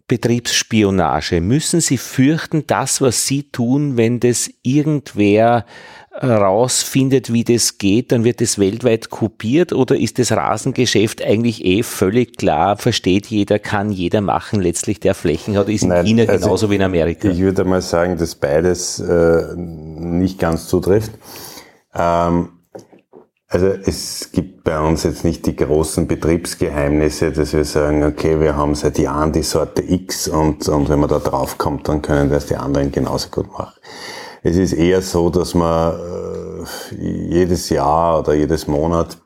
[0.09, 1.43] Betriebsspionage.
[1.43, 5.67] Müssen Sie fürchten, das, was Sie tun, wenn das irgendwer
[6.21, 11.83] rausfindet, wie das geht, dann wird das weltweit kopiert oder ist das Rasengeschäft eigentlich eh
[11.83, 16.25] völlig klar, versteht jeder, kann jeder machen, letztlich der Flächen hat, ist in Nein, China
[16.25, 17.29] also genauso wie in Amerika?
[17.29, 21.13] Ich würde mal sagen, dass beides äh, nicht ganz zutrifft.
[21.95, 22.51] Ähm,
[23.49, 28.57] also es gibt bei uns jetzt nicht die großen Betriebsgeheimnisse, dass wir sagen, okay, wir
[28.57, 32.31] haben seit Jahren die Sorte X und, und wenn man da drauf kommt, dann können
[32.31, 33.75] das die anderen genauso gut machen.
[34.43, 39.19] Es ist eher so, dass man äh, jedes Jahr oder jedes Monat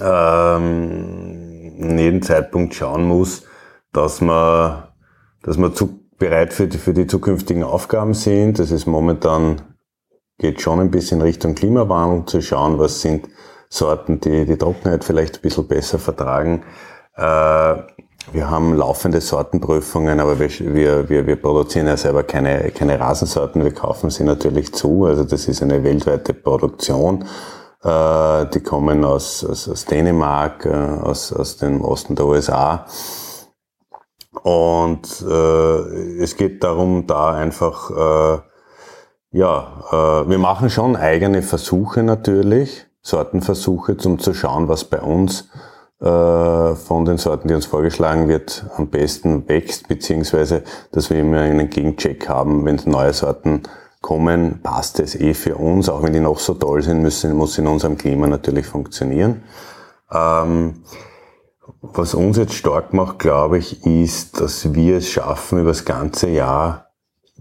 [0.00, 3.44] ähm, in jedem Zeitpunkt schauen muss,
[3.92, 4.82] dass man,
[5.42, 8.58] dass man zu, bereit für die, für die zukünftigen Aufgaben sind.
[8.58, 9.62] Das ist momentan,
[10.38, 13.28] geht schon ein bisschen Richtung Klimawandel, zu schauen, was sind
[13.68, 16.64] Sorten, die die Trockenheit vielleicht ein bisschen besser vertragen.
[17.14, 17.76] Äh,
[18.32, 20.48] wir haben laufende Sortenprüfungen, aber wir,
[21.08, 25.04] wir, wir, produzieren ja selber keine, keine Rasensorten, wir kaufen sie natürlich zu.
[25.04, 27.24] Also das ist eine weltweite Produktion.
[27.82, 32.86] Äh, die kommen aus, aus, aus Dänemark, äh, aus, aus dem Osten der USA.
[34.42, 38.38] Und äh, es geht darum, da einfach, äh,
[39.30, 45.48] ja, äh, wir machen schon eigene Versuche natürlich, Sortenversuche, um zu schauen, was bei uns
[46.00, 51.70] von den Sorten, die uns vorgeschlagen wird, am besten wächst, beziehungsweise dass wir immer einen
[51.70, 53.62] Gegencheck haben, wenn neue Sorten
[54.00, 57.58] kommen, passt es eh für uns, auch wenn die noch so toll sind, müssen, muss
[57.58, 59.42] in unserem Klima natürlich funktionieren.
[60.12, 60.84] Ähm,
[61.80, 66.28] was uns jetzt stark macht, glaube ich, ist, dass wir es schaffen, über das ganze
[66.28, 66.86] Jahr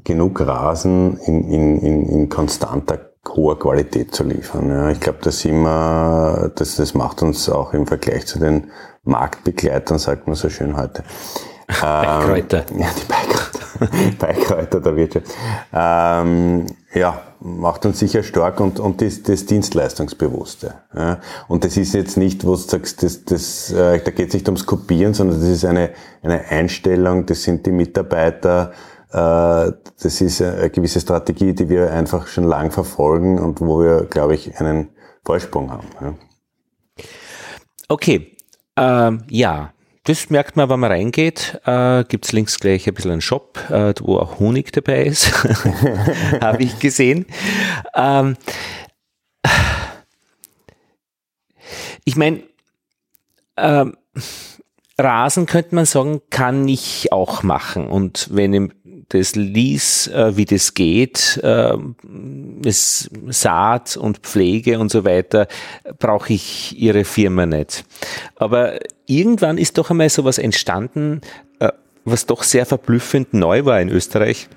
[0.03, 4.69] genug Rasen in, in, in, in konstanter hoher Qualität zu liefern.
[4.69, 8.71] Ja, ich glaube, das immer, das, das macht uns auch im Vergleich zu den
[9.03, 11.03] Marktbegleitern, sagt man so schön heute.
[11.81, 12.65] Beikräuter.
[12.71, 15.25] Ähm, ja, die Beikräuter, Beikräuter der Wirtschaft.
[15.73, 20.75] Ähm, ja, macht uns sicher stark und, und das, das Dienstleistungsbewusste.
[20.95, 21.19] Ja.
[21.47, 24.47] Und das ist jetzt nicht, wo du sagst, das, das, äh, da geht es nicht
[24.47, 25.91] ums Kopieren, sondern das ist eine,
[26.23, 28.71] eine Einstellung, das sind die Mitarbeiter,
[29.11, 34.35] das ist eine gewisse Strategie, die wir einfach schon lang verfolgen und wo wir, glaube
[34.35, 34.89] ich, einen
[35.23, 36.17] Vorsprung haben.
[37.87, 38.37] Okay,
[38.75, 41.59] ähm, ja, das merkt man, wenn man reingeht.
[41.65, 45.43] Äh, Gibt links gleich ein bisschen einen Shop, äh, wo auch Honig dabei ist.
[46.41, 47.25] Habe ich gesehen.
[47.93, 48.37] Ähm,
[52.05, 52.43] ich meine,
[53.57, 53.97] ähm,
[54.97, 57.87] Rasen könnte man sagen, kann ich auch machen.
[57.87, 58.73] Und wenn
[59.09, 61.77] das lies, äh, wie das geht, äh,
[62.65, 65.47] es Saat und Pflege und so weiter,
[65.99, 67.85] brauche ich ihre Firma nicht.
[68.35, 71.21] Aber irgendwann ist doch einmal sowas entstanden,
[71.59, 71.71] äh,
[72.03, 74.49] was doch sehr verblüffend neu war in Österreich.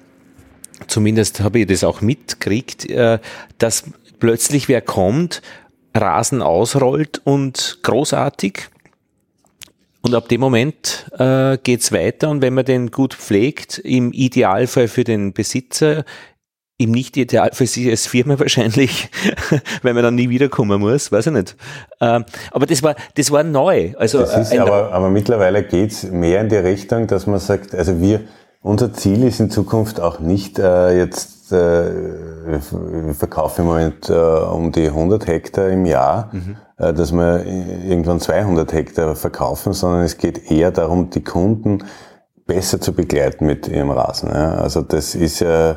[0.86, 3.18] Zumindest habe ich das auch mitgekriegt, äh,
[3.58, 3.84] dass
[4.18, 5.42] plötzlich wer kommt,
[5.94, 8.68] Rasen ausrollt und großartig
[10.02, 14.88] und ab dem Moment äh, geht's weiter und wenn man den gut pflegt, im Idealfall
[14.88, 16.04] für den Besitzer,
[16.80, 19.10] im Nicht-Ideal für Sie als Firma wahrscheinlich,
[19.82, 21.56] weil man dann nie wiederkommen muss, weiß ich nicht.
[22.00, 23.92] Ähm, aber das war, das war neu.
[23.98, 27.74] Also, das ist, äh, aber, aber mittlerweile geht's mehr in die Richtung, dass man sagt,
[27.74, 28.22] also wir,
[28.62, 31.90] unser Ziel ist in Zukunft auch nicht äh, jetzt, äh,
[32.46, 37.44] wir verkaufen im Moment äh, um die 100 Hektar im Jahr, mhm äh, dass wir
[37.44, 41.84] irgendwann 200 Hektar verkaufen, sondern es geht eher darum, die Kunden
[42.46, 44.30] besser zu begleiten mit ihrem Rasen.
[44.30, 45.76] Also das ist ja, äh,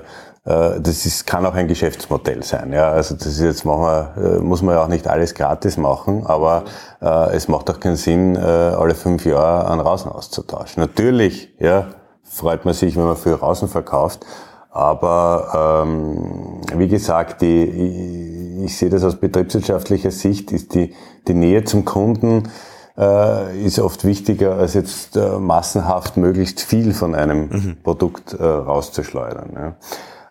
[0.80, 2.72] das ist, kann auch ein Geschäftsmodell sein.
[2.74, 5.78] Ja, also das ist jetzt machen wir, äh, muss man ja auch nicht alles gratis
[5.78, 6.64] machen, aber
[7.02, 10.82] äh, es macht auch keinen Sinn, äh, alle fünf Jahre einen Rasen auszutauschen.
[10.82, 11.88] Natürlich, ja,
[12.24, 14.26] freut man sich, wenn man viel Rasen verkauft,
[14.74, 20.96] aber ähm, wie gesagt, die, ich, ich sehe das aus betriebswirtschaftlicher Sicht, ist die,
[21.28, 22.50] die Nähe zum Kunden
[22.98, 27.78] äh, ist oft wichtiger, als jetzt äh, massenhaft möglichst viel von einem mhm.
[27.84, 29.78] Produkt äh, rauszuschleudern.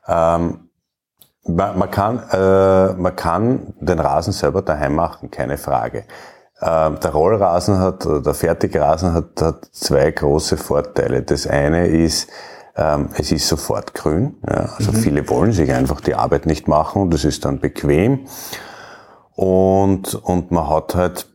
[0.09, 0.37] Ja.
[0.37, 0.69] Ähm,
[1.45, 6.05] man, man, kann, äh, man kann den Rasen selber daheim machen, keine Frage.
[6.61, 11.23] Ähm, der Rollrasen hat, oder der Fertigrasen hat, hat zwei große Vorteile.
[11.23, 12.29] Das eine ist,
[12.75, 14.37] es ist sofort grün.
[14.49, 14.71] Ja.
[14.77, 14.97] Also mhm.
[14.97, 18.21] viele wollen sich einfach die Arbeit nicht machen und das ist dann bequem.
[19.35, 21.27] Und, und man hat halt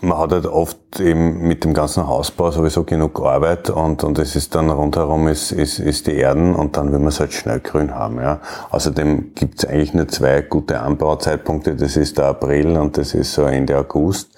[0.00, 4.36] man hat halt oft eben mit dem ganzen Hausbau sowieso genug Arbeit und, und es
[4.36, 7.60] ist dann rundherum ist, ist, ist die Erden und dann will man es halt schnell
[7.60, 8.18] grün haben.
[8.20, 8.40] Ja.
[8.70, 13.32] Außerdem gibt es eigentlich nur zwei gute Anbauzeitpunkte, das ist der April und das ist
[13.32, 14.30] so Ende August.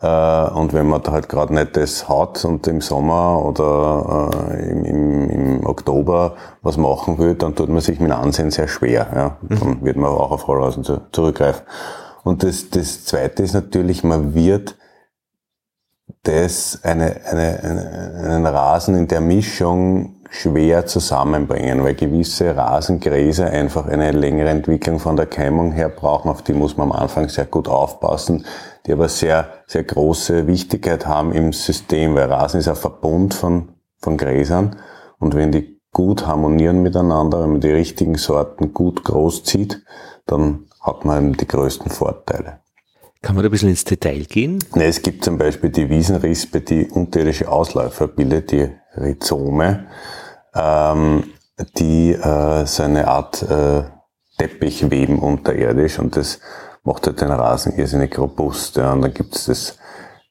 [0.00, 4.70] Äh, und wenn man da halt gerade nicht das hat und im Sommer oder äh,
[4.70, 9.06] im, im, im, Oktober was machen will, dann tut man sich mit Ansehen sehr schwer.
[9.14, 9.36] Ja.
[9.42, 9.60] Mhm.
[9.60, 11.62] Dann wird man auch auf Rollhausen zurückgreifen.
[12.24, 14.76] Und das, das Zweite ist natürlich, man wird
[16.24, 23.86] das eine, eine, eine, einen Rasen in der Mischung schwer zusammenbringen, weil gewisse Rasengräser einfach
[23.86, 26.30] eine längere Entwicklung von der Keimung her brauchen.
[26.30, 28.44] Auf die muss man am Anfang sehr gut aufpassen,
[28.86, 33.70] die aber sehr, sehr große Wichtigkeit haben im System, weil Rasen ist ein Verbund von,
[33.98, 34.76] von Gräsern
[35.18, 39.82] und wenn die gut harmonieren miteinander, wenn man die richtigen Sorten gut groß zieht,
[40.26, 42.60] dann hat man die größten Vorteile.
[43.22, 44.58] Kann man da ein bisschen ins Detail gehen?
[44.74, 49.86] Ne, es gibt zum Beispiel die Wiesenrispe, die unterirdische Ausläufer bildet, die Rhizome
[50.56, 51.24] ähm,
[51.78, 53.84] die äh, so eine Art äh,
[54.38, 56.40] Teppich weben unterirdisch und das
[56.86, 58.76] macht halt den Rasen irrsinnig robust.
[58.76, 58.92] Ja.
[58.92, 59.78] Und dann gibt es das,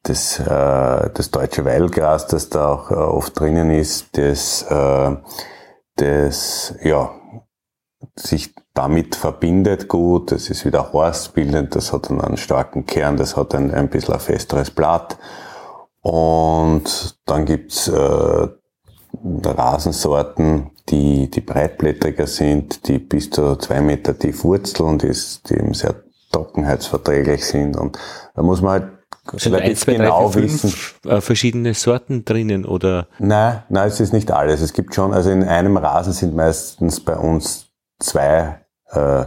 [0.04, 5.16] das, äh, das deutsche Weilgras, das da auch äh, oft drinnen ist, das, äh,
[5.98, 7.12] das ja,
[8.16, 13.36] sich damit verbindet gut, das ist wieder horstbildend, das hat dann einen starken Kern, das
[13.36, 15.18] hat ein, ein bisschen ein festeres Blatt.
[16.02, 18.48] Und dann gibt's äh,
[19.44, 25.12] Rasensorten, die, die breitblättriger sind, die bis zu zwei Meter tief wurzeln, die,
[25.50, 26.05] die eben sehr
[26.36, 27.78] trockenheitsverträglich sind.
[27.78, 27.98] Und
[28.36, 28.84] da muss man halt
[29.38, 30.74] sind ein, zwei, genau drei, wissen.
[31.06, 33.08] Äh, verschiedene Sorten drinnen oder?
[33.18, 34.62] Nein, nein, es ist nicht alles.
[34.62, 37.68] Es gibt schon, also in einem Rasen sind meistens bei uns
[38.00, 38.60] zwei
[38.92, 39.26] äh,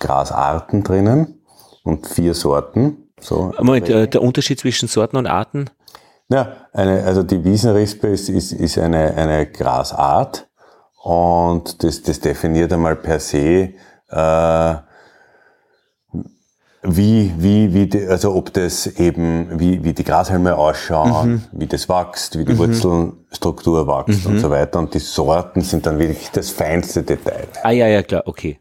[0.00, 1.42] Grasarten drinnen
[1.82, 3.10] und vier Sorten.
[3.20, 5.70] So Moment, äh, der Unterschied zwischen Sorten und Arten?
[6.28, 10.46] Ja, eine, also die Wiesenrispe ist, ist, ist eine, eine Grasart
[11.02, 13.72] und das, das definiert einmal per se,
[14.10, 14.74] äh,
[16.82, 21.42] wie, wie, wie, die, also ob das eben, wie, wie die Grashalme ausschauen, mhm.
[21.52, 22.58] wie das wächst, wie die mhm.
[22.58, 24.34] Wurzelstruktur wächst mhm.
[24.34, 24.78] und so weiter.
[24.78, 27.48] Und die Sorten sind dann wirklich das feinste Detail.
[27.62, 28.60] Ah ja, ja, klar, okay.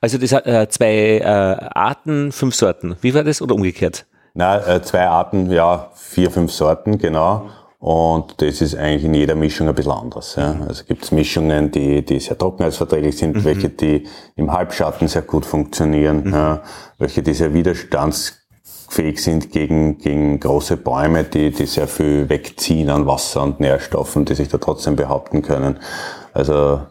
[0.00, 2.96] Also das hat äh, zwei äh, Arten, fünf Sorten.
[3.00, 4.06] Wie war das oder umgekehrt?
[4.34, 7.50] Na, äh, zwei Arten, ja, vier, fünf Sorten, genau.
[7.82, 10.36] Und das ist eigentlich in jeder Mischung ein bisschen anders.
[10.36, 10.54] Ja.
[10.68, 13.44] Also gibt es Mischungen, die, die sehr trockenheitsverträglich sind, mhm.
[13.44, 16.32] welche, die im Halbschatten sehr gut funktionieren, mhm.
[16.32, 16.62] ja,
[16.98, 23.08] welche, die sehr widerstandsfähig sind gegen, gegen große Bäume, die, die sehr viel wegziehen an
[23.08, 25.80] Wasser und Nährstoffen, die sich da trotzdem behaupten können.
[26.32, 26.82] Also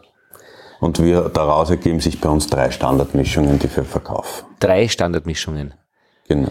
[0.78, 4.44] und wir, daraus ergeben sich bei uns drei Standardmischungen, die wir verkaufen.
[4.60, 5.72] Drei Standardmischungen.
[6.28, 6.50] Genau.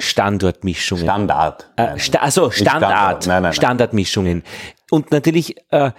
[0.00, 1.04] Standortmischungen.
[1.04, 1.70] Standard.
[1.76, 3.26] Äh, sta also Standard, Standard.
[3.26, 3.52] Nein, nein, nein.
[3.52, 4.42] Standardmischungen.
[4.90, 5.90] Und natürlich äh,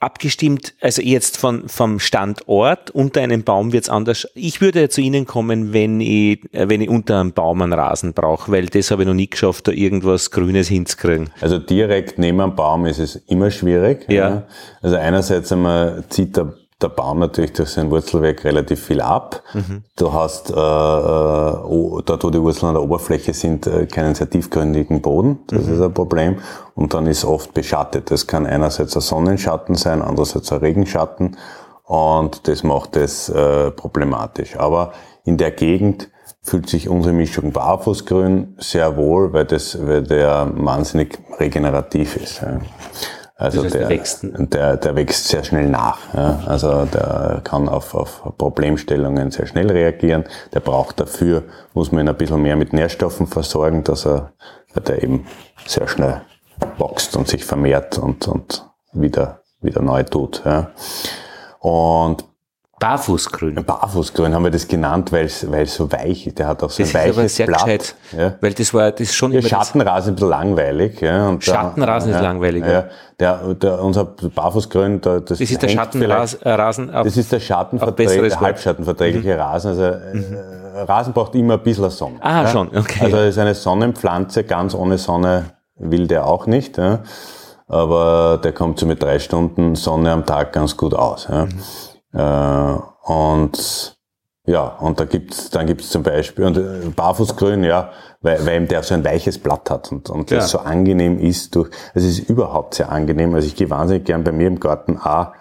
[0.00, 4.26] abgestimmt, also jetzt von, vom Standort, unter einem Baum wird's anders.
[4.34, 8.12] Ich würde zu Ihnen kommen, wenn ich, äh, wenn ich unter einem Baum einen Rasen
[8.12, 11.30] brauche, weil das habe ich noch nie geschafft, da irgendwas Grünes hinzukriegen.
[11.40, 14.06] Also direkt neben einem Baum ist es immer schwierig.
[14.08, 14.44] Ja.
[14.82, 19.42] Also einerseits einmal zieht der, der Baum natürlich durch sein Wurzelwerk relativ viel ab.
[19.96, 24.28] Du hast äh, äh, dort, wo die Wurzeln an der Oberfläche sind, äh, keinen sehr
[24.28, 25.38] tiefgründigen Boden.
[25.46, 26.38] Das ist ein Problem.
[26.74, 28.10] Und dann ist oft beschattet.
[28.10, 31.38] Das kann einerseits ein Sonnenschatten sein, andererseits ein Regenschatten.
[31.84, 34.56] Und das macht es äh, problematisch.
[34.56, 34.92] Aber
[35.24, 36.10] in der Gegend
[36.42, 42.42] fühlt sich unsere Mischung Barfußgrün sehr wohl, weil, das, weil der wahnsinnig regenerativ ist.
[42.42, 42.60] Ja.
[43.38, 45.98] Also Das heißt, der der, wächst- der, der wächst sehr schnell nach.
[46.14, 46.40] Ja.
[46.46, 50.24] Also der kann auf, auf Problemstellungen sehr schnell reagieren.
[50.54, 51.42] Der braucht dafür,
[51.74, 54.32] muss man ihn ein bisschen mehr mit Nährstoffen versorgen, dass er
[54.74, 55.26] der eben
[55.66, 56.22] sehr schnell
[56.78, 60.42] wächst und sich vermehrt und, und wieder, wieder neu tut.
[60.46, 60.70] Ja.
[61.60, 62.24] Und
[62.78, 63.64] Barfußgrün.
[63.64, 65.40] Barfußgrün haben wir das genannt, weil es
[65.74, 66.38] so weich ist.
[66.38, 67.64] Der hat auch so Das ein ist aber weiches sehr Blatt.
[67.64, 68.34] gescheit, Ja.
[68.40, 71.00] weil das war, das ist schon Der immer Schattenrasen ist ein bisschen langweilig.
[71.00, 72.70] Ja, und Schattenrasen ist langweilig, ja.
[72.72, 72.84] Ja,
[73.18, 77.40] der, der, unser Barfußgrün, da, das, Das ist der Schattenrasen Rasen auf, Das ist der
[77.40, 79.68] Schattenverträgliche, halbschattenverträgliche Rasen.
[79.70, 82.16] Also äh, Rasen braucht immer ein bisschen Sonne.
[82.20, 83.04] Ah, schon, okay.
[83.04, 85.44] Also es ist eine Sonnenpflanze, ganz ohne Sonne
[85.78, 86.76] will der auch nicht.
[86.76, 86.98] Ja.
[87.68, 91.26] Aber der kommt so mit drei Stunden Sonne am Tag ganz gut aus.
[91.30, 91.44] Ja.
[91.44, 91.48] Äh,
[92.22, 93.96] und
[94.48, 98.68] ja, und da gibt's, dann gibt's zum Beispiel, und äh, Barfußgrün, ja, weil, weil eben
[98.68, 100.36] der so ein weiches Blatt hat und, und Ja.
[100.38, 103.34] das so angenehm ist durch, es ist überhaupt sehr angenehm.
[103.34, 105.32] Also ich gehe wahnsinnig gern bei mir im Garten auch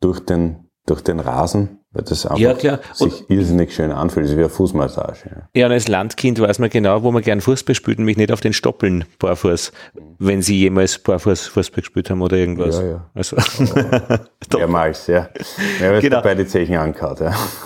[0.00, 2.78] durch den, durch den Rasen, weil das einfach Ja, klar.
[2.94, 4.24] sich irrsinnig schön anfühlt.
[4.26, 5.18] Das ist wie eine Fußmassage.
[5.24, 5.48] Ja.
[5.54, 8.30] Ja, und als Landkind weiß man genau, wo man gern Fußball spielt und mich nicht
[8.30, 9.72] auf den Stoppeln barfuß,
[10.18, 12.78] wenn sie jemals barfuß Fußball gespielt haben oder irgendwas.
[12.80, 13.10] Ja, ja.
[13.14, 13.36] Also,
[14.56, 15.28] Mehrmals, ja.
[15.80, 16.16] Mehrmals Genau.
[16.16, 17.16] dabei die Zechen angehauen,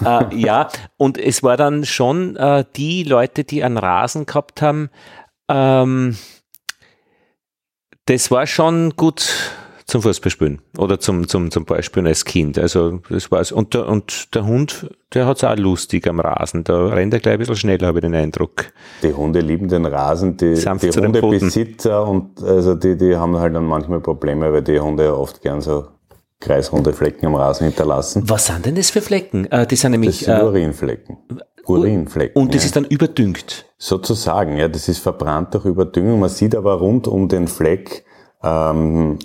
[0.03, 0.21] ja.
[0.31, 4.89] äh, ja, und es war dann schon äh, die Leute, die einen Rasen gehabt haben,
[5.49, 6.17] ähm,
[8.07, 9.29] das war schon gut
[9.91, 12.59] zum Fußballspielen oder zum, zum, zum Ballspielen als Kind.
[12.59, 13.53] Also das war's.
[13.53, 16.65] Und der, und der Hund, der hat's auch lustig am Rasen.
[16.65, 18.67] Da rennt er gleich ein bisschen schneller, habe ich den Eindruck.
[19.03, 21.01] Die Hunde lieben den Rasen, die, Sanft die.
[21.01, 25.43] Hundebesitzer und also die, die haben halt dann manchmal Probleme, weil die Hunde ja oft
[25.43, 25.87] gern so
[26.41, 28.23] kreisrunde Flecken am Rasen hinterlassen.
[28.27, 29.45] Was sind denn das für Flecken?
[29.51, 31.19] Äh, die sind Das nämlich sind äh, Urinflecken.
[31.67, 32.41] Urinflecken.
[32.41, 32.67] und das ja.
[32.67, 33.67] ist dann überdüngt.
[33.77, 36.19] Sozusagen, ja, das ist verbrannt durch Überdüngung.
[36.21, 38.05] Man sieht aber rund um den Fleck
[38.43, 39.19] ähm,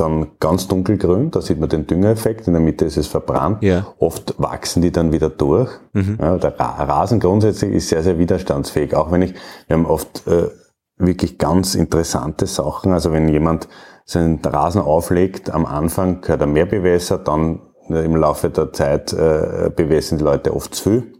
[0.00, 3.62] dann ganz dunkelgrün, da sieht man den Düngereffekt, in der Mitte ist es verbrannt.
[3.62, 3.86] Ja.
[3.98, 5.70] Oft wachsen die dann wieder durch.
[6.18, 9.34] Ja, der Ra Rasen grundsätzlich ist sehr, sehr widerstandsfähig, auch wenn ich,
[9.66, 10.48] wir haben oft äh,
[10.96, 13.68] wirklich ganz interessante Sachen, also wenn jemand
[14.04, 19.12] seinen Rasen auflegt, am Anfang gehört er mehr bewässert, dann äh, im Laufe der Zeit
[19.12, 21.12] äh, bewässern die Leute oft zu viel.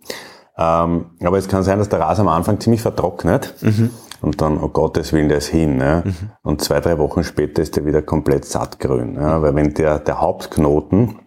[0.56, 3.54] Ähm, aber es kann sein, dass der Rasen am Anfang ziemlich vertrocknet
[4.20, 5.76] und dann, oh Gottes Willen, der ist hin.
[5.76, 6.02] Ne?
[6.42, 9.14] Und zwei, drei Wochen später ist der wieder komplett sattgrün.
[9.14, 9.42] Ja?
[9.42, 11.20] Weil wenn der, der Hauptknoten,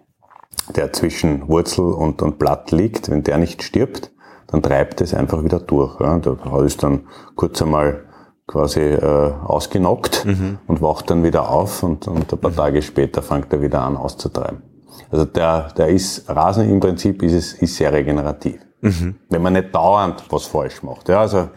[0.76, 4.12] der zwischen Wurzel und, und Blatt liegt, wenn der nicht stirbt,
[4.48, 6.00] dann treibt es einfach wieder durch.
[6.00, 6.20] Ja?
[6.20, 8.06] Der ist dann kurz einmal
[8.48, 10.26] quasi äh, ausgenockt
[10.68, 13.96] und wacht dann wieder auf und, und ein paar Tage später fängt er wieder an
[13.96, 14.62] auszutreiben.
[15.10, 18.60] Also der, der ist, Rasen im Prinzip ist es, ist sehr regenerativ.
[19.30, 21.08] Wenn man nicht dauernd was falsch macht.
[21.08, 21.50] Ja, also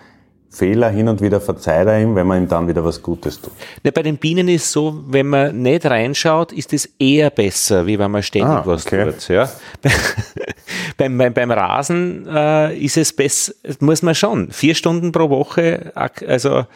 [0.54, 3.52] Fehler hin und wieder verzeiht er ihm, wenn man ihm dann wieder was Gutes tut.
[3.82, 7.98] Ja, bei den Bienen ist so, wenn man nicht reinschaut, ist es eher besser, wie
[7.98, 9.04] wenn man ständig Ah, was okay.
[9.06, 9.28] tut.
[9.28, 9.48] Ja.
[10.96, 14.50] beim, beim, beim Rasen äh, ist es besser, muss man schon.
[14.50, 16.66] Vier Stunden pro Woche, also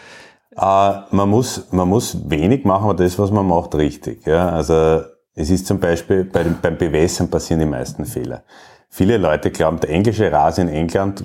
[0.57, 4.27] Äh, man muss, man muss wenig machen, aber das, was man macht, richtig.
[4.27, 5.03] Ja, also,
[5.35, 8.43] es ist zum Beispiel, bei dem, beim Bewässern passieren die meisten Fehler.
[8.91, 11.25] Viele Leute glauben, der englische Rasen in England,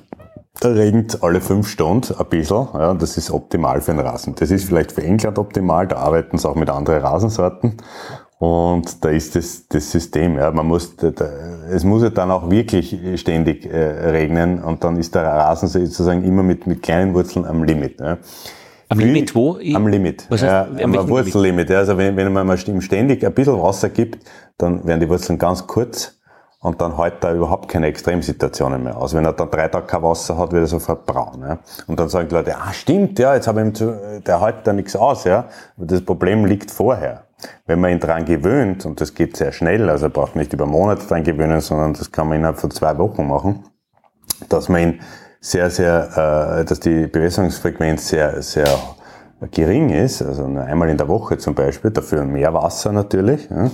[0.61, 2.67] der regnet alle fünf Stunden ein bisschen.
[2.73, 4.35] Ja, und das ist optimal für einen Rasen.
[4.35, 7.77] Das ist vielleicht für England optimal, da arbeiten sie auch mit anderen Rasensorten.
[8.39, 11.25] Und da ist das, das System, ja, man muss, da, da,
[11.71, 13.77] es muss ja dann auch wirklich ständig äh,
[14.09, 18.01] regnen und dann ist der Rasen sozusagen immer mit, mit kleinen Wurzeln am Limit.
[18.01, 18.17] Ja.
[18.89, 19.57] am Viel- Limit wo?
[19.59, 20.25] Ich- Am Limit.
[20.29, 21.69] Was heißt, ja, am Wurzellimit.
[21.69, 24.27] Ja, also wenn, wenn man mal ihm ständig ein bisschen Wasser gibt,
[24.57, 26.19] dann werden die Wurzeln ganz kurz
[26.63, 29.13] und dann hält er überhaupt keine Extremsituationen mehr aus.
[29.13, 31.41] Wenn er dann drei Tage kein Wasser hat, wird er sofort braun.
[31.41, 31.59] Ja.
[31.87, 34.65] Und dann sagen die Leute, ah stimmt, ja, jetzt habe ich ihm zu, der hält
[34.65, 35.25] da nichts aus.
[35.25, 35.45] Ja.
[35.77, 37.25] Aber das Problem liegt vorher.
[37.65, 40.65] Wenn man ihn dran gewöhnt, und das geht sehr schnell, also er braucht nicht über
[40.65, 43.65] Monate dran gewöhnen, sondern das kann man innerhalb von zwei Wochen machen,
[44.47, 45.01] dass man ihn
[45.41, 48.69] sehr, sehr, äh, dass die Bewässerungsfrequenz sehr, sehr
[49.51, 53.69] gering ist, also nur einmal in der Woche zum Beispiel, dafür mehr Wasser natürlich, ja,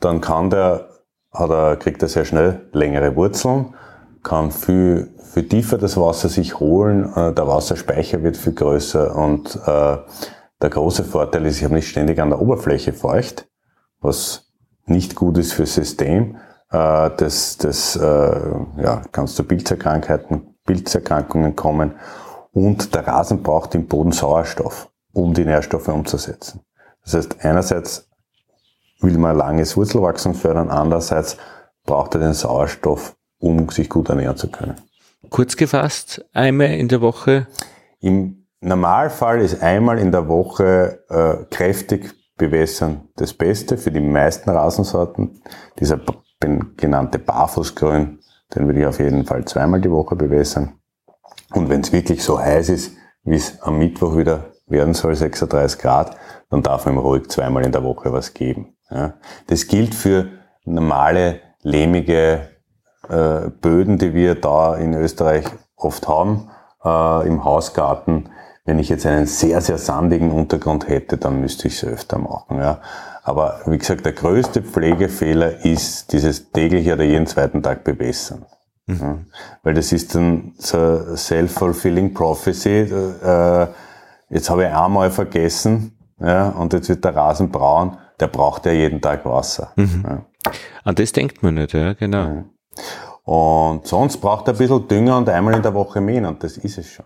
[0.00, 0.89] dann kann der,
[1.32, 3.74] hat er, kriegt er sehr schnell längere Wurzeln,
[4.22, 9.56] kann viel, viel tiefer das Wasser sich holen, äh, der Wasserspeicher wird viel größer und
[9.66, 9.98] äh,
[10.62, 13.48] der große Vorteil ist, ich habe nicht ständig an der Oberfläche feucht,
[14.00, 14.50] was
[14.86, 16.36] nicht gut ist fürs System.
[16.70, 18.00] Äh, das das äh,
[18.82, 21.94] ja, kann zu Pilzerkrankheiten, Pilzerkrankungen kommen.
[22.52, 26.60] Und der Rasen braucht im Boden Sauerstoff, um die Nährstoffe umzusetzen.
[27.04, 28.09] Das heißt, einerseits
[29.00, 31.36] will man langes Wurzelwachstum fördern, andererseits
[31.84, 34.76] braucht er den Sauerstoff, um sich gut ernähren zu können.
[35.28, 37.46] Kurz gefasst, einmal in der Woche?
[38.00, 44.50] Im Normalfall ist einmal in der Woche äh, kräftig bewässern das Beste für die meisten
[44.50, 45.42] Rasensorten.
[45.78, 46.00] Dieser
[46.76, 48.18] genannte Barfußgrün,
[48.54, 50.80] den würde ich auf jeden Fall zweimal die Woche bewässern.
[51.52, 52.92] Und wenn es wirklich so heiß ist,
[53.24, 56.16] wie es am Mittwoch wieder werden soll, 36 Grad,
[56.48, 58.74] dann darf man ihm ruhig zweimal in der Woche was geben.
[58.90, 59.14] Ja.
[59.46, 60.26] Das gilt für
[60.64, 62.48] normale, lehmige
[63.08, 65.44] äh, Böden, die wir da in Österreich
[65.76, 66.50] oft haben,
[66.84, 68.28] äh, im Hausgarten.
[68.64, 72.58] Wenn ich jetzt einen sehr, sehr sandigen Untergrund hätte, dann müsste ich es öfter machen.
[72.58, 72.80] Ja.
[73.22, 78.46] Aber wie gesagt, der größte Pflegefehler ist dieses tägliche oder jeden zweiten Tag bewässern.
[78.86, 79.00] Mhm.
[79.00, 79.18] Ja.
[79.62, 82.80] Weil das ist dann so self-fulfilling prophecy.
[82.80, 83.66] Äh,
[84.28, 87.96] jetzt habe ich einmal vergessen ja, und jetzt wird der Rasen braun.
[88.20, 89.72] Der braucht ja jeden Tag Wasser.
[89.76, 90.04] Mhm.
[90.06, 90.52] Ja.
[90.84, 92.24] An das denkt man nicht, ja, genau.
[92.24, 92.44] Ja.
[93.24, 96.56] Und sonst braucht er ein bisschen Dünger und einmal in der Woche mähen und das
[96.56, 97.04] ist es schon.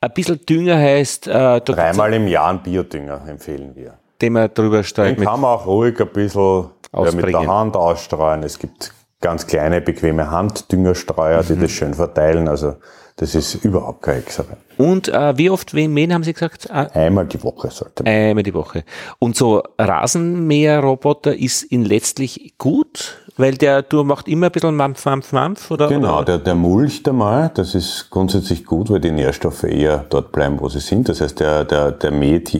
[0.00, 1.28] Ein bisschen Dünger heißt...
[1.28, 3.94] Äh, Dreimal im Jahr ein Biodünger empfehlen wir.
[4.20, 5.18] Den man drüber streut.
[5.18, 8.42] Den kann man auch ruhig ein bisschen ja, mit der Hand ausstreuen.
[8.42, 11.60] Es gibt ganz kleine, bequeme Handdüngerstreuer, die mhm.
[11.60, 12.48] das schön verteilen.
[12.48, 12.76] Also
[13.20, 14.56] das ist überhaupt keine Hexerei.
[14.78, 16.70] Und äh, wie oft mähen, haben Sie gesagt?
[16.70, 18.10] Äh, einmal die Woche sollte man.
[18.10, 18.84] Einmal die Woche.
[19.18, 25.04] Und so Rasenmäherroboter ist ihn letztlich gut, weil der du macht immer ein bisschen Mampf,
[25.04, 25.88] Mampf, Mampf, oder?
[25.88, 30.58] Genau, der, der mulcht einmal, das ist grundsätzlich gut, weil die Nährstoffe eher dort bleiben,
[30.58, 31.10] wo sie sind.
[31.10, 32.58] Das heißt, der, der, der mäht,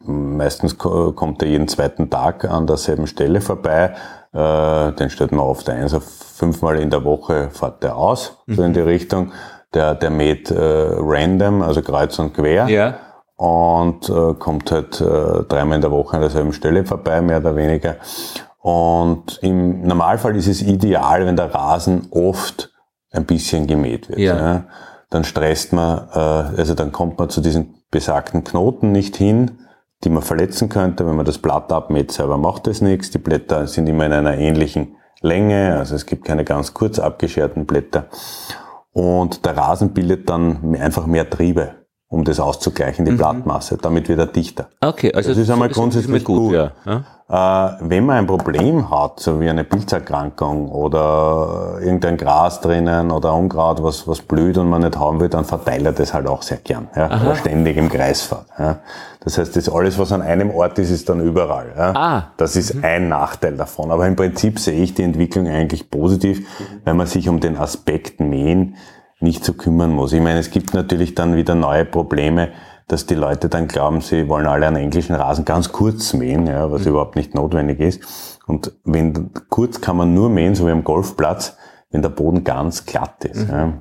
[0.00, 3.94] meistens kommt er jeden zweiten Tag an derselben Stelle vorbei.
[4.32, 8.64] Äh, den stellt man oft ein, so fünfmal in der Woche fährt der aus, so
[8.64, 8.86] in die mhm.
[8.86, 9.32] Richtung
[9.74, 12.68] der, der mäht äh, random, also kreuz und quer.
[12.68, 12.94] Ja.
[13.36, 17.56] Und äh, kommt halt äh, dreimal in der Woche an derselben Stelle vorbei, mehr oder
[17.56, 17.96] weniger.
[18.60, 22.70] Und im Normalfall ist es ideal, wenn der Rasen oft
[23.10, 24.20] ein bisschen gemäht wird.
[24.20, 24.36] Ja.
[24.36, 24.64] ja.
[25.10, 26.18] Dann stresst man, äh,
[26.58, 29.58] also dann kommt man zu diesen besagten Knoten nicht hin,
[30.04, 31.06] die man verletzen könnte.
[31.06, 33.10] Wenn man das Blatt abmäht, selber macht das nichts.
[33.10, 37.64] Die Blätter sind immer in einer ähnlichen Länge, also es gibt keine ganz kurz abgescherten
[37.64, 38.06] Blätter.
[38.92, 41.74] Und der Rasen bildet dann einfach mehr Triebe,
[42.08, 43.16] um das auszugleichen, die mhm.
[43.16, 43.78] Blattmasse.
[43.78, 44.68] Damit wird er dichter.
[44.80, 46.38] Okay, also das ist einmal grundsätzlich gut.
[46.38, 46.54] gut.
[46.54, 47.04] Ja.
[47.32, 53.32] Äh, wenn man ein Problem hat, so wie eine Pilzerkrankung oder irgendein Gras drinnen oder
[53.32, 56.42] Unkraut, was, was blüht und man nicht haben will, dann verteilt er das halt auch
[56.42, 56.88] sehr gern.
[56.94, 57.06] Ja?
[57.06, 58.44] Oder ständig im Kreis fährt.
[58.58, 58.80] Ja?
[59.20, 61.72] Das heißt, das alles, was an einem Ort ist, ist dann überall.
[61.74, 61.92] Ja?
[61.94, 62.32] Ah.
[62.36, 62.84] Das ist mhm.
[62.84, 63.90] ein Nachteil davon.
[63.90, 66.46] Aber im Prinzip sehe ich die Entwicklung eigentlich positiv,
[66.84, 68.76] weil man sich um den Aspekt Mähen
[69.20, 70.12] nicht so kümmern muss.
[70.12, 72.50] Ich meine, es gibt natürlich dann wieder neue Probleme,
[72.92, 76.70] dass die Leute dann glauben, sie wollen alle einen englischen Rasen ganz kurz mähen, ja,
[76.70, 76.88] was mhm.
[76.88, 78.38] überhaupt nicht notwendig ist.
[78.46, 81.56] Und wenn kurz kann man nur mähen, so wie am Golfplatz,
[81.90, 83.48] wenn der Boden ganz glatt ist.
[83.48, 83.50] Mhm.
[83.50, 83.72] Ja.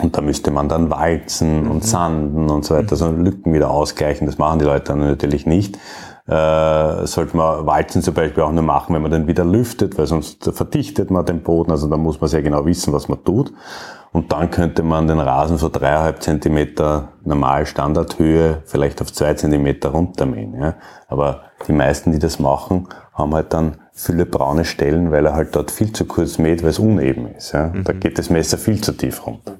[0.00, 1.70] Und da müsste man dann walzen mhm.
[1.70, 4.26] und sanden und so weiter, so Lücken wieder ausgleichen.
[4.26, 5.78] Das machen die Leute dann natürlich nicht.
[6.28, 10.06] Äh, sollte man Walzen zum Beispiel auch nur machen, wenn man den wieder lüftet, weil
[10.06, 11.70] sonst verdichtet man den Boden.
[11.70, 13.52] Also da muss man sehr genau wissen, was man tut.
[14.12, 19.90] Und dann könnte man den Rasen so dreieinhalb Zentimeter normal Standardhöhe vielleicht auf zwei Zentimeter
[19.90, 20.54] runtermähen.
[20.54, 20.74] Ja.
[21.08, 25.56] Aber die meisten, die das machen, haben halt dann viele braune Stellen, weil er halt
[25.56, 27.52] dort viel zu kurz mäht, weil es uneben ist.
[27.52, 27.68] Ja.
[27.68, 27.84] Mhm.
[27.84, 29.56] Da geht das Messer viel zu tief runter.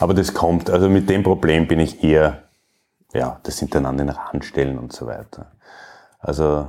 [0.00, 2.45] Aber das kommt, also mit dem Problem bin ich eher,
[3.16, 5.46] ja, das sind dann an den Randstellen und so weiter.
[6.18, 6.66] Also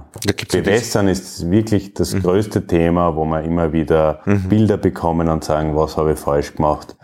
[0.52, 2.22] Bewässern ist wirklich das mhm.
[2.22, 4.50] größte Thema, wo wir immer wieder mhm.
[4.50, 6.96] Bilder bekommen und sagen, was habe ich falsch gemacht.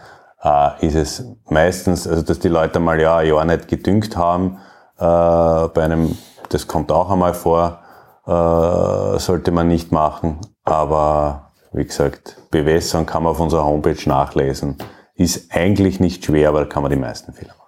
[0.43, 4.59] Äh, ist es meistens, also dass die Leute mal ja ein Jahr nicht gedüngt haben,
[4.97, 6.17] äh, bei einem,
[6.49, 7.79] das kommt auch einmal vor,
[8.27, 10.39] äh, sollte man nicht machen.
[10.63, 14.77] Aber wie gesagt, Bewässern kann man auf unserer Homepage nachlesen.
[15.15, 17.62] Ist eigentlich nicht schwer, aber da kann man die meisten Fehler machen.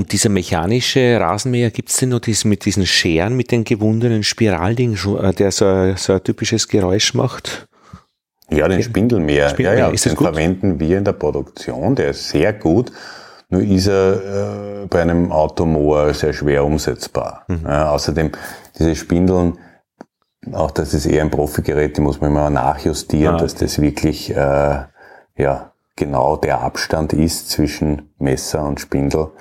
[0.00, 4.22] Und dieser mechanische Rasenmäher, gibt es denn noch das mit diesen Scheren, mit den gewundenen
[4.22, 7.68] Spiraldingen, äh, der so, so ein typisches Geräusch macht?
[8.48, 9.50] Ja, den Spindelmäher.
[9.50, 9.88] Spindelmäher.
[9.88, 10.26] Ja, ja, den gut?
[10.26, 11.96] verwenden wir in der Produktion.
[11.96, 12.90] Der ist sehr gut.
[13.50, 17.44] Nur ist er äh, bei einem Automower sehr schwer umsetzbar.
[17.48, 17.60] Mhm.
[17.66, 18.32] Ja, außerdem,
[18.78, 19.58] diese Spindeln,
[20.50, 24.30] auch das ist eher ein Profigerät, die muss man immer nachjustieren, Ah, dass das wirklich
[24.30, 24.78] äh,
[25.36, 29.32] ja, genau der Abstand ist zwischen Messer und Spindel,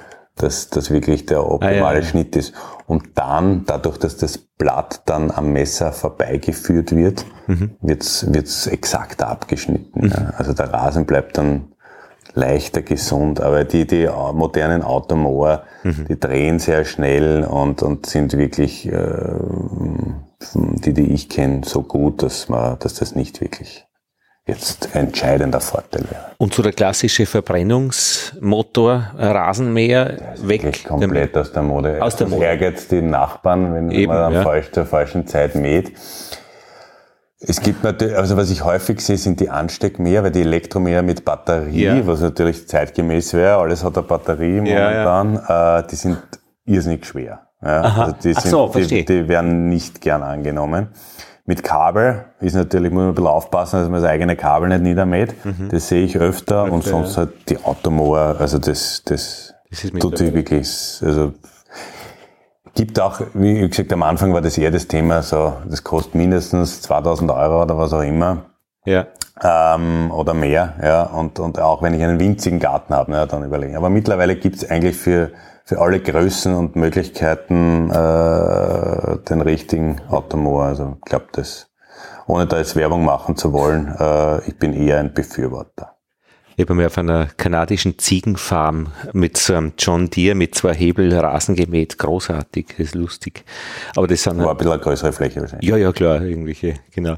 [0.42, 2.02] dass das wirklich der optimale Ah, ja, ja.
[2.04, 2.54] Schnitt ist.
[2.88, 7.72] Und dann, dadurch, dass das Blatt dann am Messer vorbeigeführt wird, Mhm.
[7.82, 10.10] wird's wird's exakt abgeschnitten.
[10.10, 10.34] Ja.
[10.38, 11.74] Also der Rasen bleibt dann
[12.36, 16.06] leichter gesund, aber die, die modernen Automower, Mhm.
[16.10, 19.34] die drehen sehr schnell und, und sind wirklich, äh,
[20.54, 23.86] die, die ich kenne, so gut, dass man, dass das nicht wirklich
[24.50, 26.26] jetzt entscheidender Vorteil wäre.
[26.38, 30.86] Und so der klassische Verbrennungsmotor, äh, Rasenmäher, weg.
[30.88, 32.02] Komplett aus der Mode.
[32.02, 32.46] Aus der Das Mode.
[32.46, 34.44] ärgert die Nachbarn, wenn Eben, man dann ja.
[34.44, 35.94] falsch zur falschen Zeit mäht.
[37.42, 41.24] Es gibt natürlich, also was ich häufig sehe, sind die Ansteckmäher, weil die Elektromäher mit
[41.24, 42.06] Batterie, Ja.
[42.08, 46.18] was natürlich zeitgemäß wäre, alles hat eine Batterie Ja, momentan, Äh, die sind
[46.66, 47.48] irrsinnig schwer.
[47.62, 48.02] Ja, Aha.
[48.04, 50.90] also die, sind, so, die, die werden nicht gern angenommen.
[51.46, 54.82] Mit Kabel ist natürlich, muss man ein bisschen aufpassen, dass man das eigene Kabel nicht
[54.84, 55.34] niedermäht.
[55.46, 55.70] Mhm.
[55.72, 60.34] Das sehe ich öfter, und sonst halt die Automower, also das, das, Das tut sich
[60.34, 60.68] wirklich,
[61.04, 61.34] also
[62.76, 66.82] gibt auch, wie gesagt, am Anfang war das eher das Thema, so, das kostet mindestens
[66.82, 68.46] 2000 Euro oder was auch immer,
[68.86, 69.08] Ja.
[69.44, 73.44] ähm, oder mehr, ja, und, und auch wenn ich einen winzigen Garten habe, ja, dann
[73.44, 73.76] überlegen.
[73.76, 75.32] Aber mittlerweile gibt es eigentlich für,
[75.70, 80.64] für alle Größen und Möglichkeiten äh, den richtigen Automower.
[80.64, 81.70] Also ich glaube, das,
[82.26, 85.99] ohne da jetzt Werbung machen zu wollen, äh, ich bin eher ein Befürworter.
[86.60, 91.18] Ich habe mir auf einer kanadischen Ziegenfarm mit so einem John Deere mit zwei Hebel
[91.18, 91.98] Rasen gemäht.
[91.98, 93.46] Großartig, das ist lustig.
[93.96, 95.70] Aber das sind War ein bisschen eine größere Fläche wahrscheinlich.
[95.70, 97.16] Ja, ja, klar, irgendwelche, genau.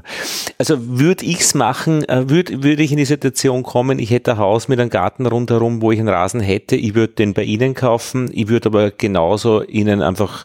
[0.58, 4.38] Also würde ich's machen, äh, würde würd ich in die Situation kommen, ich hätte ein
[4.38, 7.74] Haus mit einem Garten rundherum, wo ich einen Rasen hätte, ich würde den bei Ihnen
[7.74, 10.44] kaufen, ich würde aber genauso Ihnen einfach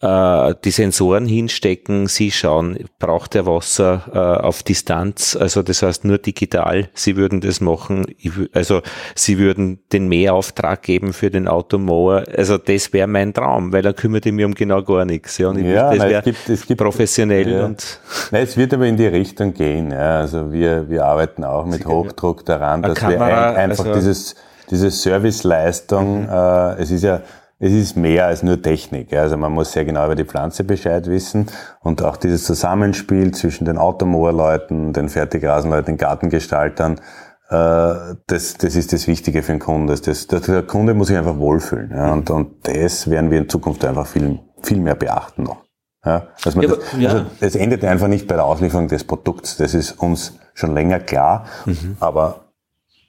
[0.00, 6.04] äh, die Sensoren hinstecken, Sie schauen, braucht der Wasser äh, auf Distanz, also das heißt
[6.04, 8.06] nur digital, Sie würden das machen,
[8.52, 8.82] also
[9.14, 13.92] Sie würden den Mehrauftrag geben für den Automower, also das wäre mein Traum, weil da
[13.92, 15.38] kümmert ich mich um genau gar nichts.
[15.38, 17.64] Ja, und ich Ja, wüsste, das nein, es gibt, es gibt professionell Ja.
[17.64, 19.90] und Nein, es wird aber in die Richtung gehen.
[19.90, 20.20] Ja.
[20.20, 24.34] Also wir, wir arbeiten auch mit Hochdruck daran, dass wir Kamera, ein, einfach also- dieses,
[24.70, 27.20] diese Serviceleistung, äh, es ist ja,
[27.64, 29.12] es ist mehr als nur Technik.
[29.14, 31.46] Also man muss sehr genau über die Pflanze Bescheid wissen
[31.80, 37.00] und auch dieses Zusammenspiel zwischen den Automoorleuten, den Fertigrasenleuten, den Gartengestaltern,
[37.48, 39.86] äh, das, das ist das Wichtige für den Kunden.
[39.86, 41.90] Das, das, der Kunde muss sich einfach wohlfühlen.
[41.90, 42.12] Ja.
[42.12, 45.62] Und, und das werden wir in Zukunft einfach viel, viel mehr beachten noch.
[46.04, 47.08] Ja, dass man Ja, das, aber- ja.
[47.10, 49.56] also es endet einfach nicht bei der Auslieferung des Produkts.
[49.56, 51.46] Das ist uns schon länger klar.
[51.64, 51.96] Mhm.
[51.98, 52.40] Aber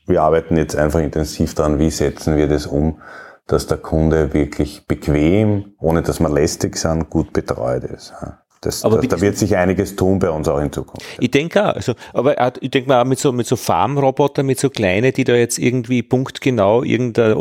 [0.07, 2.99] wir arbeiten jetzt einfach intensiv daran, wie setzen wir das um,
[3.47, 8.13] dass der Kunde wirklich bequem, ohne dass wir lästig sind, gut betreut ist.
[8.61, 11.05] Das, Aber das, da wird sich einiges tun bei uns auch in Zukunft.
[11.19, 14.43] ich denke auch, also, aber auch, ich denke mal auch mit so, mit so Farmrobotern,
[14.43, 17.35] mit so kleine, die da jetzt irgendwie punktgenau irgendein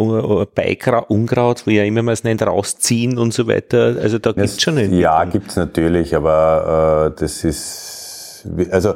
[0.54, 3.96] Beikraut, Unkraut, wie ja immer man es nennt, rausziehen und so weiter.
[4.02, 8.94] Also da gibt's schon eine Ja, gibt's natürlich, aber äh, das ist, also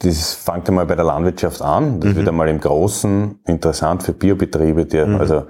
[0.00, 1.96] das fängt einmal bei der Landwirtschaft an.
[1.96, 2.00] Mhm.
[2.00, 4.86] Das wird einmal im Großen interessant für Biobetriebe.
[4.86, 5.46] Die, Also äh,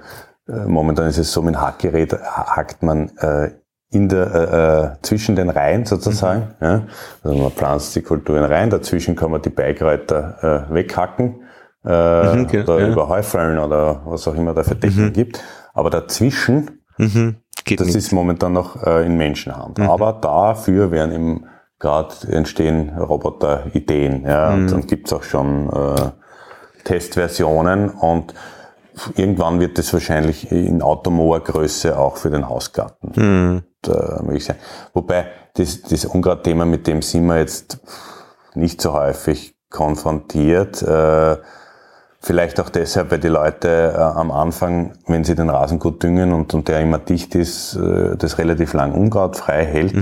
[0.67, 3.51] momentan ist es so, mit dem Hackgerät ha- hackt man äh,
[3.91, 6.53] in der, äh, äh, zwischen den Reihen sozusagen.
[6.61, 6.83] Ja?
[7.23, 11.41] Also man pflanzt die Kulturen rein, dazwischen kann man die Beikräuter äh, weghacken.
[11.85, 12.87] Äh, Mhm, ge- oder ja.
[12.89, 15.41] überhäufeln oder was auch immer da für Technik gibt.
[15.73, 17.37] Aber dazwischen Mhm.
[17.63, 17.95] Geht das nicht.
[17.95, 19.79] ist momentan noch äh, in Menschenhand.
[19.79, 21.45] Aber dafür werden im
[21.79, 24.23] gerade entstehen Roboter-Ideen.
[24.25, 26.11] Ja, Und dann gibt's auch schon äh,
[26.83, 28.33] Testversionen und
[29.15, 34.57] irgendwann wird das wahrscheinlich in Automower-Größe auch für den Hausgarten äh, möglich sein.
[34.93, 37.79] Wobei das, das Unkraut-Thema, mit dem sind wir jetzt
[38.55, 40.81] nicht so häufig konfrontiert.
[40.81, 41.37] Äh,
[42.21, 46.33] Vielleicht auch deshalb, weil die Leute äh, am Anfang, wenn sie den Rasen gut düngen
[46.33, 49.93] und, und der immer dicht ist, das relativ lang unkrautfrei hält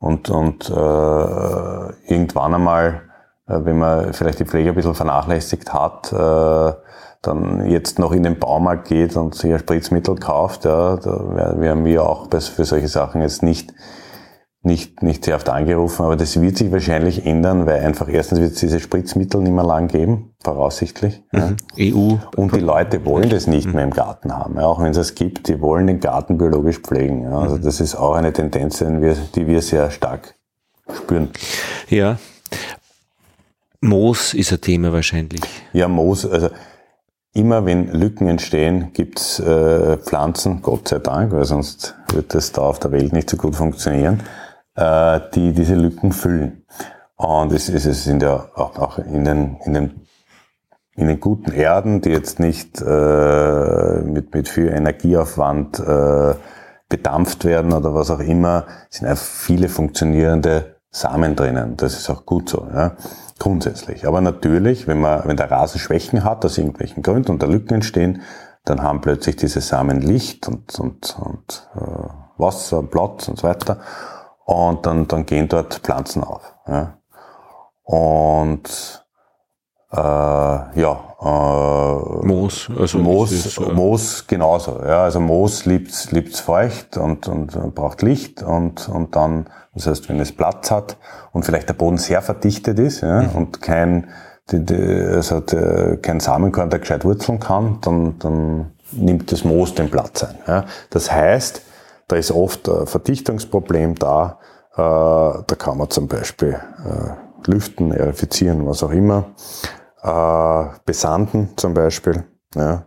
[0.00, 3.02] und, und äh, irgendwann einmal,
[3.46, 6.72] wenn man vielleicht die Pflege ein bisschen vernachlässigt hat, äh,
[7.22, 11.84] dann jetzt noch in den Baumarkt geht und sich ein Spritzmittel kauft, ja, da werden
[11.84, 13.72] wir auch für solche Sachen jetzt nicht
[14.62, 18.52] nicht, nicht sehr oft angerufen, aber das wird sich wahrscheinlich ändern, weil einfach erstens wird
[18.52, 21.22] es diese Spritzmittel nicht mehr lang geben, voraussichtlich.
[21.32, 21.54] Ja.
[21.78, 22.16] EU.
[22.36, 25.14] Und die Leute wollen das nicht mehr im Garten haben, ja, auch wenn es es
[25.14, 27.22] gibt, die wollen den Garten biologisch pflegen.
[27.22, 27.38] Ja.
[27.38, 30.34] Also das ist auch eine Tendenz, die wir, die wir sehr stark
[30.94, 31.30] spüren.
[31.88, 32.18] Ja.
[33.80, 35.40] Moos ist ein Thema wahrscheinlich.
[35.72, 36.50] Ja, Moos, also
[37.32, 42.62] immer wenn Lücken entstehen, gibt's äh, Pflanzen, Gott sei Dank, weil sonst wird das da
[42.62, 44.22] auf der Welt nicht so gut funktionieren,
[44.74, 46.64] äh, die diese Lücken füllen.
[47.16, 50.00] Und es, es, es sind ja auch, auch in, den, in, den,
[50.96, 56.34] in den guten Erden, die jetzt nicht äh, mit, mit viel Energieaufwand äh,
[56.88, 61.76] bedampft werden oder was auch immer, sind einfach viele funktionierende Samen drinnen.
[61.76, 62.66] Das ist auch gut so.
[62.72, 62.96] Ja
[63.40, 64.06] grundsätzlich.
[64.06, 67.74] Aber natürlich, wenn man, wenn der Rasen Schwächen hat, aus irgendwelchen Gründen und da Lücken
[67.74, 68.22] entstehen,
[68.64, 73.80] dann haben plötzlich diese Samen Licht und, und, und äh, Wasser, Platz und so weiter.
[74.44, 76.54] Und dann, dann gehen dort Pflanzen auf.
[76.68, 76.98] Ja.
[77.82, 79.04] Und
[79.92, 84.78] äh, ja, äh, Moos, also Moos, ist, äh, Moos genauso.
[84.84, 90.08] Ja, also Moos liebt liebt's feucht und, und braucht Licht und, und dann, das heißt,
[90.08, 90.96] wenn es Platz hat
[91.32, 93.28] und vielleicht der Boden sehr verdichtet ist ja, mhm.
[93.30, 94.08] und kein,
[94.50, 99.74] die, die, also der, kein Samenkorn, der gescheit wurzeln kann, dann, dann nimmt das Moos
[99.74, 100.36] den Platz ein.
[100.46, 100.64] Ja.
[100.90, 101.62] Das heißt,
[102.08, 104.38] da ist oft ein Verdichtungsproblem da.
[104.72, 109.26] Äh, da kann man zum Beispiel äh, lüften, erifizieren, was auch immer
[110.02, 112.24] äh, besanden zum Beispiel.
[112.56, 112.86] Ja.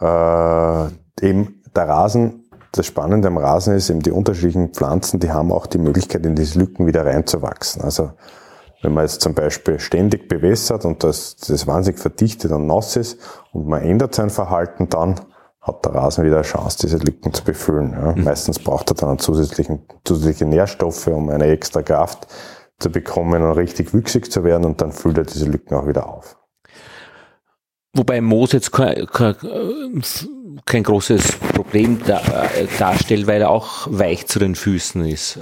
[0.00, 2.41] Äh, eben der Rasen,
[2.72, 6.34] das Spannende am Rasen ist eben die unterschiedlichen Pflanzen, die haben auch die Möglichkeit, in
[6.34, 7.82] diese Lücken wieder reinzuwachsen.
[7.82, 8.12] Also
[8.82, 13.20] wenn man jetzt zum Beispiel ständig bewässert und das, das wahnsinnig verdichtet und nass ist
[13.52, 15.20] und man ändert sein Verhalten, dann
[15.60, 17.92] hat der Rasen wieder eine Chance, diese Lücken zu befüllen.
[17.92, 18.12] Ja.
[18.12, 18.24] Mhm.
[18.24, 22.26] Meistens braucht er dann zusätzlichen, zusätzliche Nährstoffe, um eine extra Kraft
[22.80, 26.08] zu bekommen und richtig wüchsig zu werden und dann füllt er diese Lücken auch wieder
[26.08, 26.36] auf.
[27.94, 29.36] Wobei Moos jetzt kein, kein,
[30.64, 32.00] kein großes Problem
[32.78, 35.40] darstellt, weil er auch weich zu den Füßen ist.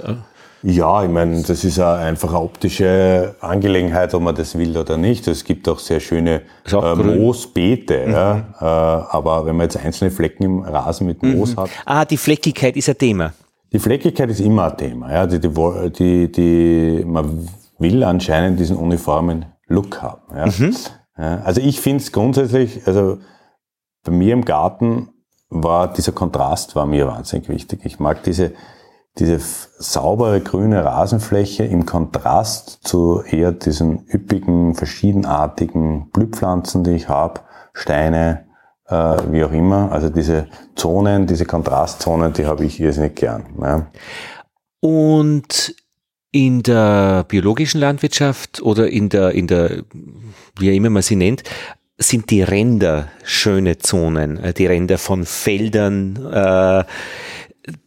[0.63, 4.95] Ja, ich meine, das ist ja einfach eine optische Angelegenheit, ob man das will oder
[4.95, 5.27] nicht.
[5.27, 8.13] Es gibt auch sehr schöne auch äh, Moosbeete, mhm.
[8.13, 11.61] ja, äh, aber wenn man jetzt einzelne Flecken im Rasen mit Moos mhm.
[11.61, 11.69] hat.
[11.85, 13.33] Ah, die Fleckigkeit ist ein Thema.
[13.73, 15.11] Die Fleckigkeit ist immer ein Thema.
[15.11, 17.47] Ja, die, die, die, die man
[17.79, 20.21] will anscheinend diesen uniformen Look haben.
[20.35, 20.45] Ja.
[20.45, 20.75] Mhm.
[21.17, 23.17] Ja, also ich finde es grundsätzlich, also
[24.03, 25.09] bei mir im Garten
[25.49, 27.81] war dieser Kontrast war mir wahnsinnig wichtig.
[27.83, 28.53] Ich mag diese,
[29.19, 37.41] diese saubere grüne Rasenfläche im Kontrast zu eher diesen üppigen, verschiedenartigen Blühpflanzen, die ich habe,
[37.73, 38.45] Steine,
[38.87, 39.91] äh, wie auch immer.
[39.91, 43.45] Also diese Zonen, diese Kontrastzonen, die habe ich irrsinnig gern.
[43.61, 43.87] Ja.
[44.79, 45.75] Und
[46.31, 49.83] in der biologischen Landwirtschaft oder in der, in der,
[50.57, 51.43] wie immer man sie nennt,
[52.01, 56.83] sind die Ränder schöne Zonen, äh, die Ränder von Feldern, äh,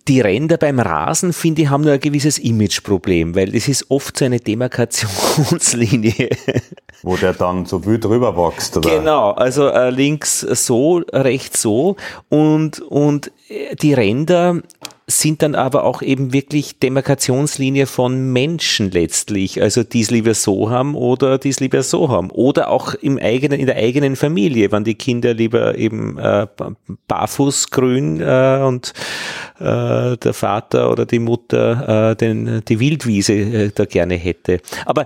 [0.06, 4.18] die Ränder beim Rasen, finde ich, haben nur ein gewisses Imageproblem, weil das ist oft
[4.18, 6.30] so eine Demarkationslinie.
[7.02, 8.98] Wo der dann so wild drüber wächst, oder?
[8.98, 11.96] Genau, also äh, links so, rechts so
[12.28, 13.32] und, und
[13.82, 14.62] die Ränder
[15.06, 20.70] sind dann aber auch eben wirklich Demarkationslinie von Menschen letztlich, also die es lieber so
[20.70, 24.72] haben oder die es lieber so haben oder auch im eigenen in der eigenen Familie,
[24.72, 26.46] wenn die Kinder lieber eben äh,
[27.06, 28.94] barfuß grün äh, und
[29.58, 34.60] äh, der Vater oder die Mutter äh, den die Wildwiese äh, da gerne hätte.
[34.86, 35.04] Aber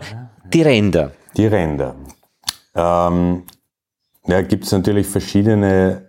[0.52, 1.12] die Ränder.
[1.36, 1.96] Die Ränder.
[2.74, 3.42] Ähm,
[4.26, 6.07] ja, gibt es natürlich verschiedene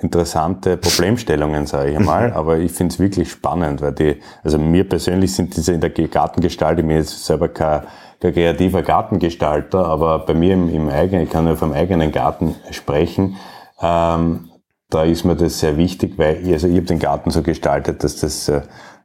[0.00, 4.88] interessante Problemstellungen, sage ich einmal, aber ich finde es wirklich spannend, weil die, also mir
[4.88, 7.82] persönlich sind diese in der Gartengestalt, ich bin jetzt selber kein,
[8.20, 12.56] kein kreativer Gartengestalter, aber bei mir im, im eigenen, ich kann nur vom eigenen Garten
[12.70, 13.36] sprechen,
[13.80, 14.50] ähm,
[14.88, 18.02] da ist mir das sehr wichtig, weil ich, also ich habe den Garten so gestaltet,
[18.02, 18.62] dass das äh,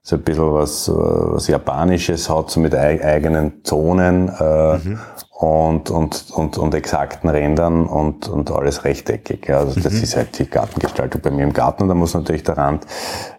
[0.08, 5.00] so ein bisschen was, äh, was Japanisches hat, so mit eigenen Zonen äh, mhm
[5.38, 9.50] und, und, und, und exakten Rändern und, und alles rechteckig.
[9.50, 10.04] Also das mhm.
[10.04, 12.86] ist halt die Gartengestaltung bei mir im Garten und da muss natürlich der Rand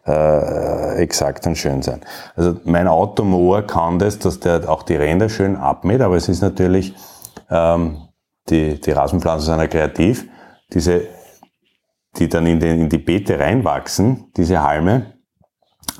[0.06, 2.02] äh, exakt und schön sein.
[2.34, 6.42] Also mein Automoor kann das, dass der auch die Ränder schön abmäht, aber es ist
[6.42, 6.94] natürlich,
[7.50, 7.96] ähm,
[8.50, 10.28] die, die Rasenpflanzen sind ja kreativ,
[10.74, 11.00] diese,
[12.18, 15.14] die dann in, den, in die Beete reinwachsen, diese Halme,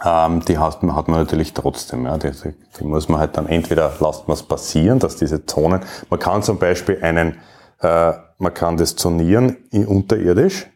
[0.05, 2.05] ähm, die hat, hat man natürlich trotzdem.
[2.05, 2.19] Ja.
[2.19, 2.31] Die,
[2.79, 5.81] die muss man halt dann entweder lasst man es passieren, dass diese Zonen,
[6.11, 7.39] man kann zum Beispiel einen,
[7.81, 10.67] äh, man kann das zonieren unterirdisch,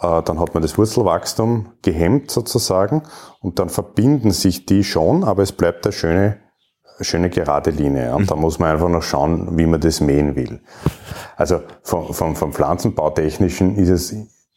[0.00, 3.02] äh, dann hat man das Wurzelwachstum gehemmt sozusagen
[3.40, 6.38] und dann verbinden sich die schon, aber es bleibt eine schöne,
[7.00, 8.14] schöne gerade Linie.
[8.14, 8.26] Und mhm.
[8.26, 10.60] da muss man einfach noch schauen, wie man das mähen will.
[11.36, 14.14] Also vom, vom, vom Pflanzenbautechnischen ist es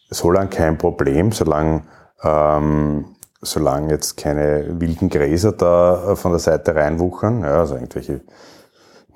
[0.10, 1.84] so lange kein Problem, solange
[2.24, 8.22] ähm, solange jetzt keine wilden Gräser da äh, von der Seite reinwuchern, ja, also irgendwelche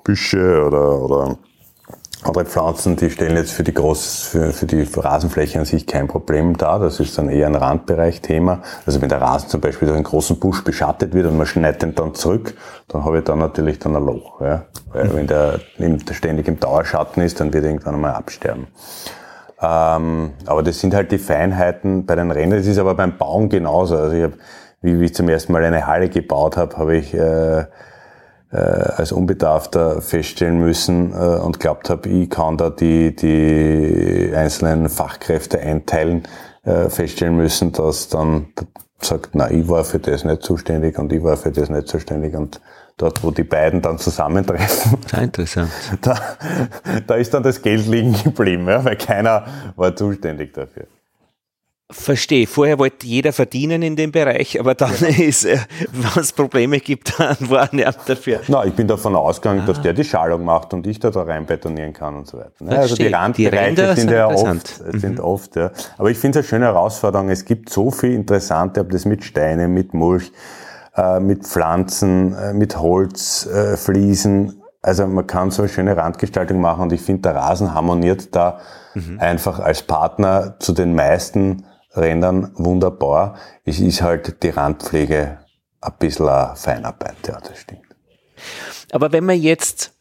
[0.02, 1.38] Büsche oder, oder
[2.22, 6.08] andere Pflanzen, die stellen jetzt für die Groß, für, für die Rasenfläche an sich kein
[6.08, 6.80] Problem dar.
[6.80, 8.62] Das ist dann eher ein Randbereich-Thema.
[8.84, 11.82] Also wenn der Rasen zum Beispiel durch einen großen Busch beschattet wird und man schneidet
[11.82, 12.54] den dann zurück,
[12.88, 14.40] dann habe ich da natürlich dann ein Loch.
[14.40, 14.64] Ja?
[14.92, 15.60] Weil wenn der
[16.12, 18.66] ständig im Dauerschatten ist, dann wird er irgendwann einmal absterben.
[19.60, 22.58] Ähm, aber das sind halt die Feinheiten bei den Rändern.
[22.58, 23.96] Das ist aber beim Bauen genauso.
[23.96, 24.34] Also ich habe,
[24.82, 27.64] wie, wie ich zum ersten Mal eine Halle gebaut habe, habe ich äh,
[28.52, 34.88] äh, als Unbedarfter feststellen müssen äh, und glaubt habe, ich kann da die, die einzelnen
[34.88, 36.22] Fachkräfte einteilen,
[36.64, 38.46] äh, feststellen müssen, dass dann
[39.00, 42.34] sagt, na, ich war für das nicht zuständig und ich war für das nicht zuständig
[42.34, 42.60] und
[42.96, 44.98] dort, wo die beiden dann zusammentreffen.
[45.06, 45.70] Sehr interessant.
[46.00, 46.18] Da,
[47.06, 50.86] da ist dann das Geld liegen geblieben, ja, weil keiner war zuständig dafür.
[51.88, 52.48] Verstehe.
[52.48, 55.06] Vorher wollte jeder verdienen in dem Bereich, aber dann ja.
[55.24, 55.58] ist, äh,
[55.92, 58.40] wenn es Probleme gibt, dann war er dafür.
[58.48, 59.66] Na, ich bin davon ausgegangen, ah.
[59.66, 62.52] dass der die Schalung macht und ich da, da rein betonieren kann und so weiter.
[62.58, 62.76] Ne?
[62.76, 64.98] Also die Randbereiche die sind, sind ja oft, mhm.
[64.98, 65.70] sind oft, ja.
[65.96, 67.28] Aber ich finde es eine schöne Herausforderung.
[67.28, 70.65] Es gibt so viel Interessante, ob das mit Steinen, mit Mulch, äh,
[71.20, 74.62] mit Pflanzen, äh, mit Holz, äh, Fliesen.
[74.82, 78.60] Also man kann so eine schöne Randgestaltung machen und ich finde, der Rasen harmoniert da
[78.94, 79.18] mhm.
[79.18, 83.36] einfach als Partner zu den meisten Rändern wunderbar.
[83.64, 85.38] Es ist halt die Randpflege
[85.80, 87.82] ein bisschen eine Feinarbeit, ja, das stimmt.
[88.92, 89.92] Aber wenn man jetzt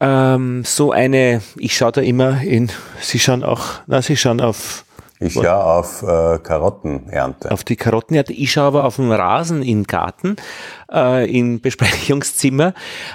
[0.00, 2.70] ähm, so eine, ich schaue da immer in,
[3.00, 4.84] Sie schauen auch, na, Sie schauen auf
[5.26, 7.50] ich schaue auf äh, Karottenernte.
[7.50, 8.32] Auf die Karottenernte.
[8.32, 10.36] Ich schaue aber auf den Rasen im Garten,
[10.92, 12.74] äh, im Besprechungszimmer,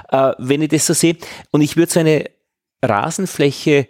[0.09, 1.17] äh, wenn ich das so sehe.
[1.51, 2.25] Und ich würde so eine
[2.83, 3.87] Rasenfläche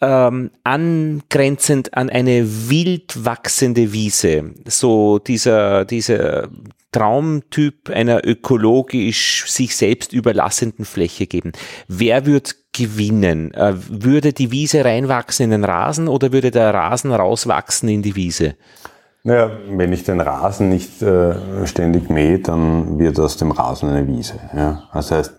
[0.00, 4.54] ähm, angrenzend an eine wild wachsende Wiese.
[4.66, 6.48] So dieser, dieser
[6.92, 11.52] Traumtyp einer ökologisch sich selbst überlassenden Fläche geben.
[11.86, 13.52] Wer wird gewinnen?
[13.54, 18.16] Äh, würde die Wiese reinwachsen in den Rasen oder würde der Rasen rauswachsen in die
[18.16, 18.54] Wiese?
[19.24, 24.06] Naja, wenn ich den Rasen nicht äh, ständig mähe, dann wird aus dem Rasen eine
[24.06, 24.40] Wiese.
[24.56, 24.84] Ja?
[24.94, 25.34] Das heißt,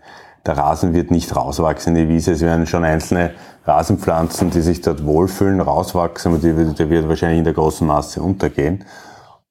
[0.46, 2.32] der Rasen wird nicht rauswachsen in die Wiese.
[2.32, 3.32] Es werden schon einzelne
[3.66, 8.22] Rasenpflanzen, die sich dort wohlfühlen, rauswachsen, aber die, die wird wahrscheinlich in der großen Masse
[8.22, 8.86] untergehen.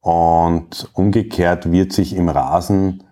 [0.00, 3.04] Und umgekehrt wird sich im Rasen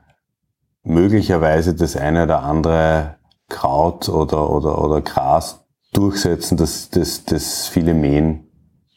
[0.82, 3.16] möglicherweise das eine oder andere
[3.48, 8.48] Kraut oder, oder, oder Gras durchsetzen, dass das, das viele Mähen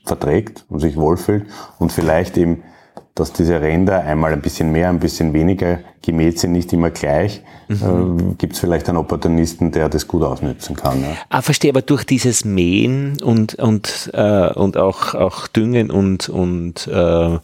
[0.05, 2.63] verträgt und sich wohlfühlt und vielleicht eben
[3.19, 7.43] dass diese Ränder einmal ein bisschen mehr, ein bisschen weniger gemäht sind, nicht immer gleich.
[7.67, 8.31] Mhm.
[8.31, 11.01] Äh, Gibt es vielleicht einen Opportunisten, der das gut ausnutzen kann.
[11.01, 11.09] Ja?
[11.29, 16.87] Ah, verstehe, aber durch dieses Mähen und, und, äh, und auch, auch Düngen und, und
[16.87, 17.35] äh,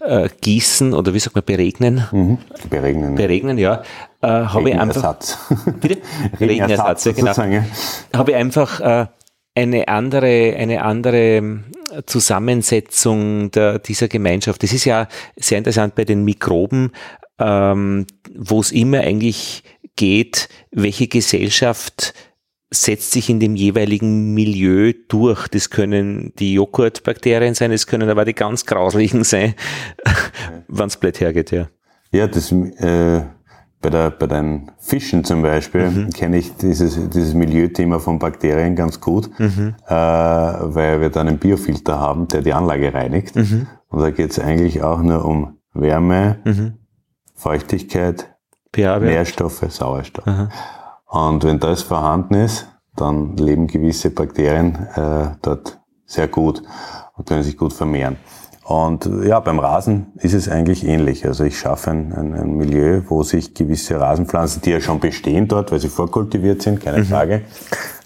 [0.00, 2.04] äh, Gießen oder wie sagt man, beregnen?
[2.10, 2.38] Mhm.
[2.68, 3.14] Beregnen.
[3.14, 3.82] Beregnen, ja.
[4.22, 5.16] Äh, habe ich einfach.
[5.80, 5.98] Bitte?
[6.40, 7.32] Regenersatz, ja, genau.
[8.12, 9.06] Habe ich einfach äh,
[9.54, 11.60] eine andere, eine andere
[12.06, 14.62] Zusammensetzung der, dieser Gemeinschaft.
[14.62, 16.92] Das ist ja sehr interessant bei den Mikroben,
[17.38, 19.64] ähm, wo es immer eigentlich
[19.96, 22.14] geht, welche Gesellschaft
[22.72, 25.48] setzt sich in dem jeweiligen Milieu durch.
[25.48, 29.54] Das können die Joghurtbakterien sein, es können aber die ganz grauslichen sein,
[30.68, 31.68] wenn es blöd hergeht, ja.
[32.12, 33.22] Ja, das äh,
[33.80, 36.10] bei, der, bei den Fischen zum Beispiel mhm.
[36.10, 39.74] kenne ich dieses, dieses Milieuthema von Bakterien ganz gut, mhm.
[39.86, 43.36] äh, weil wir dann einen Biofilter haben, der die Anlage reinigt.
[43.36, 43.66] Mhm.
[43.88, 46.74] Und da geht es eigentlich auch nur um Wärme, mhm.
[47.34, 48.34] Feuchtigkeit,
[49.08, 50.26] Nährstoffe, Sauerstoff.
[51.06, 56.62] Und wenn das vorhanden ist, dann leben gewisse Bakterien äh, dort sehr gut
[57.16, 58.16] und können sich gut vermehren.
[58.70, 61.26] Und ja, beim Rasen ist es eigentlich ähnlich.
[61.26, 65.48] Also ich schaffe ein, ein, ein, Milieu, wo sich gewisse Rasenpflanzen, die ja schon bestehen
[65.48, 67.06] dort, weil sie vorkultiviert sind, keine mhm.
[67.06, 67.42] Frage,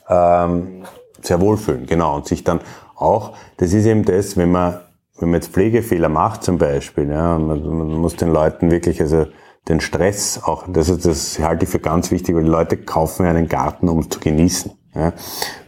[0.08, 0.84] ähm,
[1.20, 1.84] sehr wohlfühlen.
[1.84, 2.16] Genau.
[2.16, 2.60] Und sich dann
[2.96, 4.80] auch, das ist eben das, wenn man,
[5.18, 9.26] wenn man jetzt Pflegefehler macht zum Beispiel, ja, man, man muss den Leuten wirklich, also
[9.68, 13.48] den Stress auch, das, das halte ich für ganz wichtig, weil die Leute kaufen einen
[13.48, 14.72] Garten, um zu genießen.
[14.94, 15.12] Ja,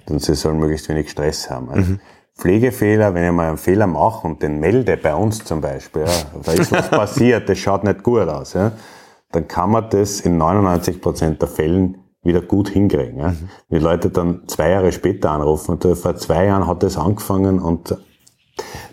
[0.09, 1.69] und sie sollen möglichst wenig Stress haben.
[1.69, 2.01] Also mhm.
[2.37, 6.41] Pflegefehler, wenn ich mal einen Fehler mache und den melde bei uns zum Beispiel, ja,
[6.43, 8.73] da ist was passiert, das schaut nicht gut aus, ja,
[9.33, 13.19] dann kann man das in 99 Prozent der Fällen wieder gut hinkriegen.
[13.19, 13.29] Ja.
[13.29, 13.49] Mhm.
[13.71, 17.97] Die Leute dann zwei Jahre später anrufen und vor zwei Jahren hat das angefangen und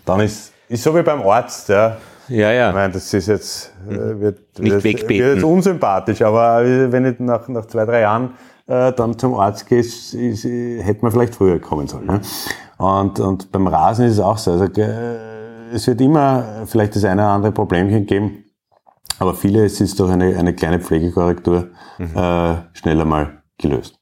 [0.04, 1.96] dann ist, ist so wie beim Arzt, ja.
[2.28, 2.70] Ja, ja.
[2.70, 4.20] Ich meine, das ist jetzt, äh, mhm.
[4.20, 5.18] wird, Nicht wird, wegbeten.
[5.18, 8.34] wird jetzt unsympathisch, aber wenn ich nach, nach zwei, drei Jahren
[8.66, 12.06] äh, dann zum Arzt gehe, ist, ist, hätte man vielleicht früher kommen sollen.
[12.06, 12.20] Ne?
[12.84, 14.52] Und, und beim Rasen ist es auch so.
[14.52, 14.66] Also,
[15.72, 18.44] es wird immer vielleicht das eine oder andere Problemchen geben,
[19.18, 22.16] aber vieles ist durch eine, eine kleine Pflegekorrektur mhm.
[22.16, 23.98] äh, schneller mal gelöst.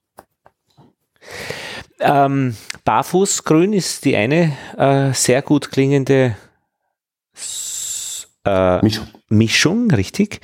[2.00, 6.36] Ähm, Barfußgrün ist die eine äh, sehr gut klingende
[8.44, 9.06] äh, Mischung.
[9.28, 10.40] Mischung, richtig.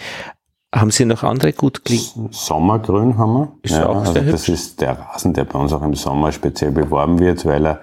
[0.73, 2.33] Haben Sie noch andere gut klingende?
[2.33, 3.53] Sommergrün haben wir.
[3.63, 6.71] Ist ja, auch also das ist der Rasen, der bei uns auch im Sommer speziell
[6.71, 7.81] beworben wird, weil er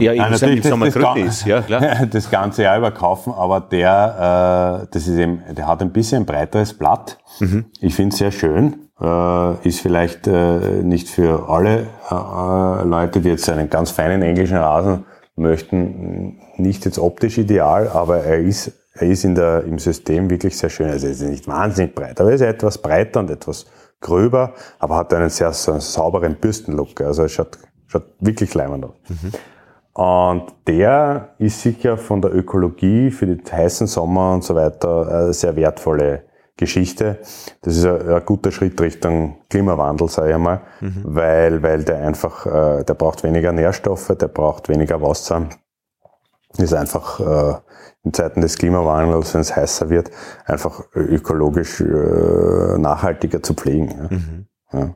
[0.00, 2.06] ja, ich natürlich im das, das, ist, ja klar.
[2.10, 6.24] Das ganze Jahr über kaufen, aber der, äh, das ist eben, der hat ein bisschen
[6.24, 7.18] breiteres Blatt.
[7.40, 7.66] Mhm.
[7.80, 8.88] Ich finde es sehr schön.
[9.00, 14.22] Äh, ist vielleicht äh, nicht für alle äh, äh, Leute, die jetzt einen ganz feinen
[14.22, 19.78] englischen Rasen möchten, nicht jetzt optisch ideal, aber er ist, er ist in der, im
[19.78, 20.88] System wirklich sehr schön.
[20.88, 23.66] Also er ist nicht wahnsinnig breit, aber er ist etwas breiter und etwas
[24.00, 27.00] gröber, aber hat einen sehr einen sauberen Bürstenlook.
[27.00, 28.94] Also er schaut, schaut wirklich leimend aus.
[29.08, 29.32] Mhm.
[29.94, 35.32] Und der ist sicher von der Ökologie für die heißen Sommer und so weiter eine
[35.34, 36.24] sehr wertvolle
[36.56, 37.18] Geschichte.
[37.60, 41.02] Das ist ein, ein guter Schritt Richtung Klimawandel, sage ich einmal, mhm.
[41.04, 45.48] weil, weil der einfach, äh, der braucht weniger Nährstoffe, der braucht weniger Wasser.
[46.58, 47.54] Ist einfach äh,
[48.04, 50.10] in Zeiten des Klimawandels, wenn es heißer wird,
[50.44, 53.88] einfach ökologisch äh, nachhaltiger zu pflegen.
[53.90, 54.16] Ja.
[54.16, 54.46] Mhm.
[54.72, 54.94] Ja.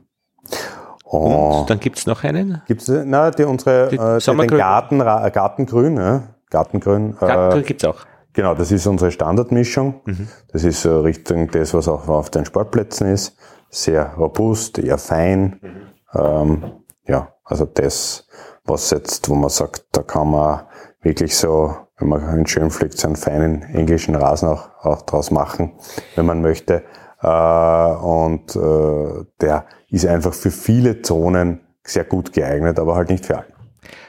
[1.09, 1.65] Und oh.
[1.67, 2.61] dann gibt's noch einen?
[2.67, 6.23] Gibt's, na, die, unsere, die äh, den Garten, Gartengrün, ja?
[6.49, 7.15] Gartengrün.
[7.17, 7.95] Gartengrün äh, gibt's auch.
[8.33, 10.01] Genau, das ist unsere Standardmischung.
[10.05, 10.27] Mhm.
[10.51, 13.37] Das ist so Richtung das, was auch auf den Sportplätzen ist.
[13.69, 15.59] Sehr robust, eher fein.
[15.61, 16.19] Mhm.
[16.19, 16.63] Ähm,
[17.07, 18.27] ja, also das,
[18.65, 20.61] was jetzt, wo man sagt, da kann man
[21.01, 25.31] wirklich so, wenn man einen schön pflegt, so einen feinen englischen Rasen auch, auch draus
[25.31, 25.71] machen,
[26.15, 26.83] wenn man möchte.
[27.21, 33.25] Äh, und äh, der ist einfach für viele Zonen sehr gut geeignet, aber halt nicht
[33.25, 33.47] für alle.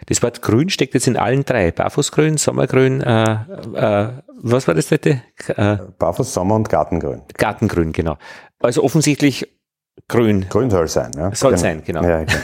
[0.07, 1.71] Das Wort Grün steckt jetzt in allen drei.
[1.71, 3.33] Barfußgrün, Sommergrün, äh,
[3.75, 4.09] äh,
[4.41, 5.23] was war das dritte?
[5.49, 7.23] Äh, Barfuß, Sommer und Gartengrün.
[7.37, 8.17] Gartengrün, genau.
[8.61, 9.47] Also offensichtlich
[10.07, 10.47] Grün.
[10.49, 11.35] Grün soll sein, ja.
[11.35, 11.61] Soll genau.
[11.61, 12.03] sein, genau.
[12.03, 12.41] Ja, genau.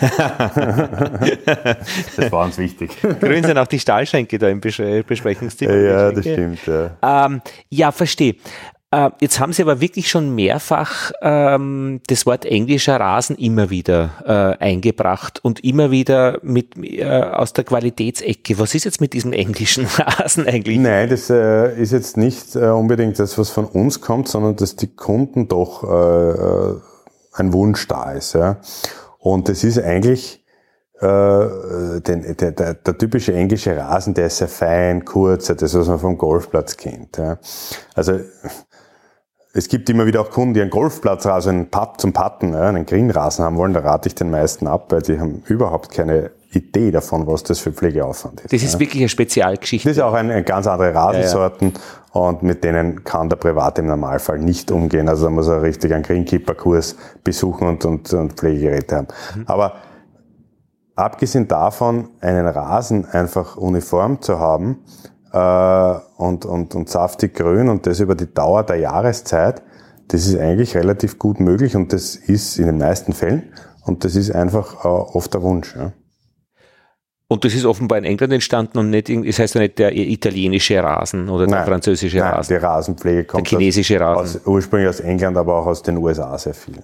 [2.17, 2.91] das war uns wichtig.
[3.21, 5.71] Grün sind auch die Stahlschränke da im Besprechungstipp.
[5.71, 6.59] Ja, das stimmt.
[6.67, 8.37] Ja, ähm, ja verstehe.
[8.95, 14.11] Äh, jetzt haben Sie aber wirklich schon mehrfach ähm, das Wort englischer Rasen immer wieder
[14.25, 18.59] äh, eingebracht und immer wieder mit äh, aus der Qualitätsecke.
[18.59, 20.79] Was ist jetzt mit diesem englischen Rasen eigentlich?
[20.79, 24.77] Nein, das äh, ist jetzt nicht äh, unbedingt das, was von uns kommt, sondern dass
[24.77, 26.75] die Kunden doch äh,
[27.33, 28.35] ein Wunsch da ist.
[28.35, 28.59] Ja?
[29.19, 30.41] Und das ist eigentlich
[31.03, 35.99] den, der, der, der, typische englische Rasen, der ist sehr fein, kurz, das, was man
[35.99, 37.19] vom Golfplatz kennt.
[37.19, 37.37] Ja.
[37.95, 38.21] Also
[39.57, 42.87] es gibt immer wieder auch Kunden, die einen Golfplatz, also einen Putt zum Putten, einen
[42.87, 43.73] Greenrasen haben wollen.
[43.73, 47.61] Da rate ich den meisten ab, weil die haben überhaupt keine Idee davon, was das
[47.61, 48.53] für Pflegeaufwand ist.
[48.53, 49.89] Das ist wirklich eine Spezialgeschichte.
[49.89, 51.81] Das ist auch eine, eine ganz andere Rasensorten ja,
[52.15, 52.21] ja.
[52.21, 55.09] und mit denen kann der Privat im Normalfall nicht umgehen.
[55.09, 59.09] Also da muss er richtig einen Greenkeeper-Kurs besuchen und, und, und Pflegegeräte haben.
[59.37, 59.45] Mhm.
[59.47, 59.75] Aber
[60.97, 64.79] abgesehen davon, einen Rasen einfach uniform zu haben,
[65.35, 69.63] äh, und, und, und saftig grün und das über die Dauer der Jahreszeit,
[70.09, 73.53] das ist eigentlich relativ gut möglich und das ist in den meisten Fällen
[73.85, 75.75] und das ist einfach äh, oft der Wunsch.
[75.75, 75.93] Ja.
[77.27, 80.81] Und das ist offenbar in England entstanden und nicht, das heißt ja nicht der italienische
[80.81, 82.57] Rasen oder der nein, französische nein, Rasen.
[82.57, 84.41] Die Rasenpflege kommt der chinesische Rasen.
[84.41, 86.75] Aus, ursprünglich aus England, aber auch aus den USA sehr viel.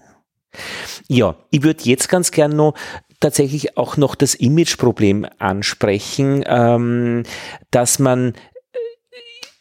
[1.06, 2.74] Ja, ich würde jetzt ganz gern noch
[3.20, 7.22] tatsächlich auch noch das Imageproblem ansprechen, ähm,
[7.70, 8.34] dass man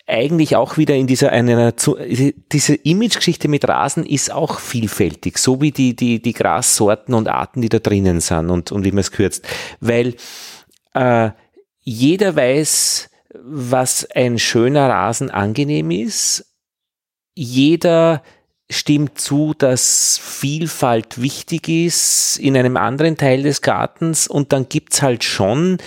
[0.07, 5.62] äh, eigentlich auch wieder in dieser einer diese Imagegeschichte mit Rasen ist auch vielfältig, so
[5.62, 8.99] wie die die die Grassorten und Arten, die da drinnen sind und und wie man
[8.99, 9.47] es kürzt,
[9.80, 10.16] weil
[10.93, 11.30] äh,
[11.82, 13.10] jeder weiß,
[13.43, 16.45] was ein schöner Rasen angenehm ist.
[17.36, 18.24] Jeder
[18.70, 25.01] stimmt zu, dass Vielfalt wichtig ist in einem anderen Teil des Gartens und dann gibt's
[25.01, 25.78] halt schon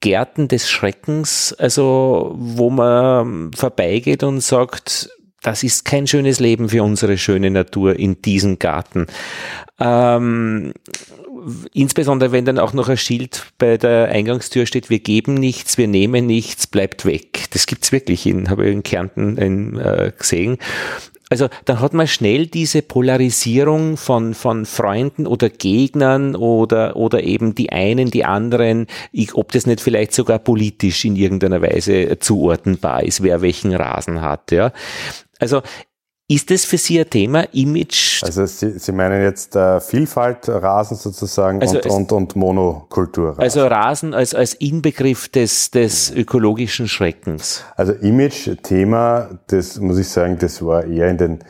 [0.00, 5.10] Gärten des Schreckens, also wo man vorbeigeht und sagt,
[5.42, 9.06] das ist kein schönes Leben für unsere schöne Natur in diesem Garten.
[9.78, 10.72] Ähm,
[11.72, 15.88] insbesondere wenn dann auch noch ein Schild bei der Eingangstür steht, wir geben nichts, wir
[15.88, 17.44] nehmen nichts, bleibt weg.
[17.52, 20.58] Das gibt's wirklich, in, habe ich in Kärnten in, äh, gesehen.
[21.28, 27.54] Also dann hat man schnell diese Polarisierung von, von Freunden oder Gegnern oder, oder eben
[27.56, 33.02] die einen, die anderen, ich, ob das nicht vielleicht sogar politisch in irgendeiner Weise zuordnenbar
[33.02, 34.52] ist, wer welchen Rasen hat.
[34.52, 34.72] Ja.
[35.40, 35.62] Also
[36.28, 38.22] ist das für Sie ein Thema, Image?
[38.24, 43.36] Also Sie, Sie meinen jetzt äh, Vielfalt Rasen sozusagen also und, und, und Monokultur.
[43.38, 47.64] Also Rasen als, als Inbegriff des, des ökologischen Schreckens.
[47.76, 51.44] Also Image-Thema, das muss ich sagen, das war eher in den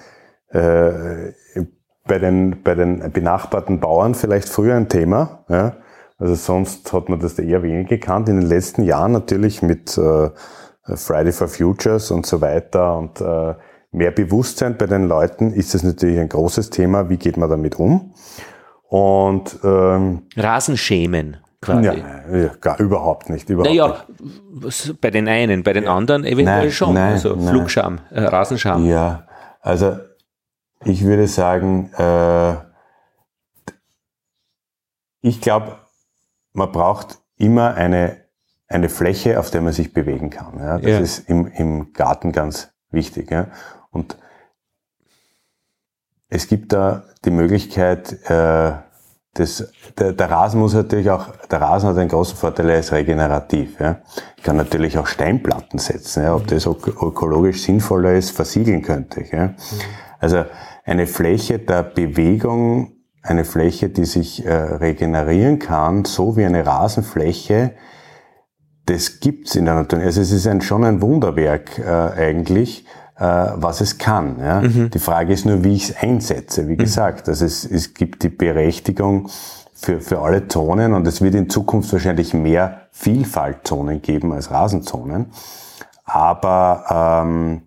[0.50, 1.32] äh,
[2.06, 5.44] bei den, bei den benachbarten Bauern vielleicht früher ein Thema.
[5.48, 5.76] Ja?
[6.18, 8.28] Also sonst hat man das eher wenig gekannt.
[8.28, 10.30] In den letzten Jahren natürlich mit äh,
[10.94, 13.54] Friday for Futures und so weiter und äh,
[13.96, 17.08] mehr Bewusstsein bei den Leuten ist das natürlich ein großes Thema.
[17.08, 18.14] Wie geht man damit um?
[18.88, 21.86] Und ähm, Rasenschämen quasi.
[21.86, 23.48] Ja, ja, gar überhaupt nicht.
[23.48, 24.04] Überhaupt naja,
[24.50, 25.00] nicht.
[25.00, 25.96] bei den einen, bei den ja.
[25.96, 26.94] anderen eventuell nein, schon.
[26.94, 27.48] Nein, also nein.
[27.48, 28.84] Flugscham, äh, Rasenscham.
[28.84, 29.26] Ja,
[29.60, 29.96] also
[30.84, 32.54] ich würde sagen, äh,
[35.22, 35.78] ich glaube,
[36.52, 38.18] man braucht immer eine,
[38.68, 40.58] eine Fläche, auf der man sich bewegen kann.
[40.58, 40.78] Ja?
[40.78, 40.98] Das ja.
[41.00, 43.30] ist im, im Garten ganz wichtig.
[43.30, 43.48] Ja?
[43.96, 44.16] Und
[46.28, 48.72] es gibt da die Möglichkeit, äh,
[49.34, 52.92] das, der, der Rasen muss natürlich auch, der Rasen hat einen großen Vorteil, er ist
[52.92, 53.78] regenerativ.
[53.80, 53.98] Ja.
[54.36, 56.34] Ich kann natürlich auch Steinplatten setzen, ja.
[56.34, 59.32] ob das ökologisch sinnvoller ist, versiegeln könnte ich.
[59.32, 59.54] Ja.
[60.18, 60.44] Also
[60.84, 67.72] eine Fläche der Bewegung eine Fläche, die sich äh, regenerieren kann, so wie eine Rasenfläche,
[68.86, 69.98] das gibt's in der Natur.
[69.98, 72.86] Also es ist ein, schon ein Wunderwerk äh, eigentlich,
[73.18, 74.38] was es kann.
[74.40, 74.60] Ja?
[74.60, 74.90] Mhm.
[74.90, 76.68] Die Frage ist nur, wie ich es einsetze.
[76.68, 76.78] Wie mhm.
[76.78, 79.28] gesagt, also es, es gibt die Berechtigung
[79.74, 85.26] für, für alle Zonen und es wird in Zukunft wahrscheinlich mehr Vielfaltzonen geben als Rasenzonen.
[86.04, 87.62] Aber ähm,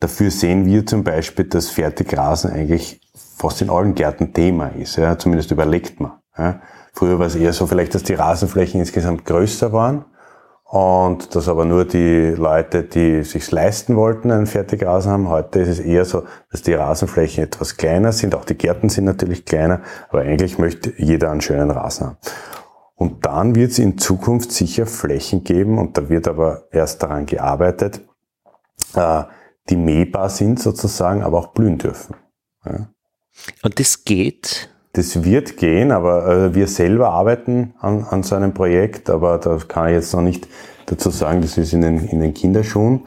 [0.00, 4.96] dafür sehen wir zum Beispiel, dass Fertigrasen eigentlich fast in allen Gärten Thema ist.
[4.96, 6.12] Ja, zumindest überlegt man.
[6.36, 6.60] Ja.
[6.92, 10.06] Früher war es eher so vielleicht, dass die Rasenflächen insgesamt größer waren
[10.68, 15.28] und dass aber nur die Leute, die sich's leisten wollten, einen Fertigrasen haben.
[15.28, 18.34] Heute ist es eher so, dass die Rasenflächen etwas kleiner sind.
[18.34, 22.16] Auch die Gärten sind natürlich kleiner, aber eigentlich möchte jeder einen schönen Rasen haben.
[22.96, 27.26] Und dann wird es in Zukunft sicher Flächen geben, und da wird aber erst daran
[27.26, 28.00] gearbeitet,
[28.94, 29.22] äh,
[29.68, 32.16] die mähbar sind sozusagen, aber auch blühen dürfen.
[32.64, 32.88] Ja.
[33.62, 34.70] Und das geht?
[34.96, 39.58] Das wird gehen, aber äh, wir selber arbeiten an, an so einem Projekt, aber da
[39.68, 40.48] kann ich jetzt noch nicht
[40.86, 43.02] dazu sagen, das ist in den, in den Kinderschuhen.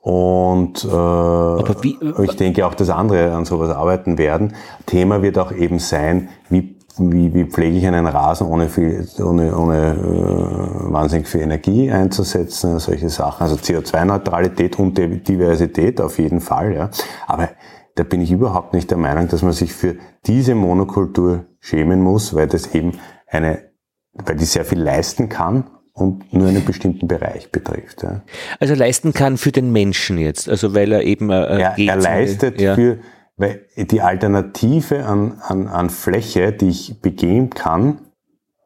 [0.00, 4.54] Und äh, wie, ich denke auch, dass andere an sowas arbeiten werden.
[4.86, 9.56] Thema wird auch eben sein, wie, wie, wie pflege ich einen Rasen, ohne, viel, ohne,
[9.56, 13.44] ohne äh, wahnsinnig viel Energie einzusetzen, solche Sachen.
[13.44, 16.74] Also CO2-Neutralität und Diversität auf jeden Fall.
[16.74, 16.90] Ja.
[17.28, 17.50] Aber
[17.98, 19.96] da bin ich überhaupt nicht der Meinung, dass man sich für
[20.26, 23.70] diese Monokultur schämen muss, weil das eben eine,
[24.12, 28.04] weil die sehr viel leisten kann und nur einen bestimmten Bereich betrifft.
[28.04, 28.22] Ja.
[28.60, 32.60] Also leisten kann für den Menschen jetzt, also weil er eben äh, ja, er leistet
[32.60, 32.76] ja.
[32.76, 32.98] für
[33.36, 38.00] weil die Alternative an, an, an Fläche, die ich begehen kann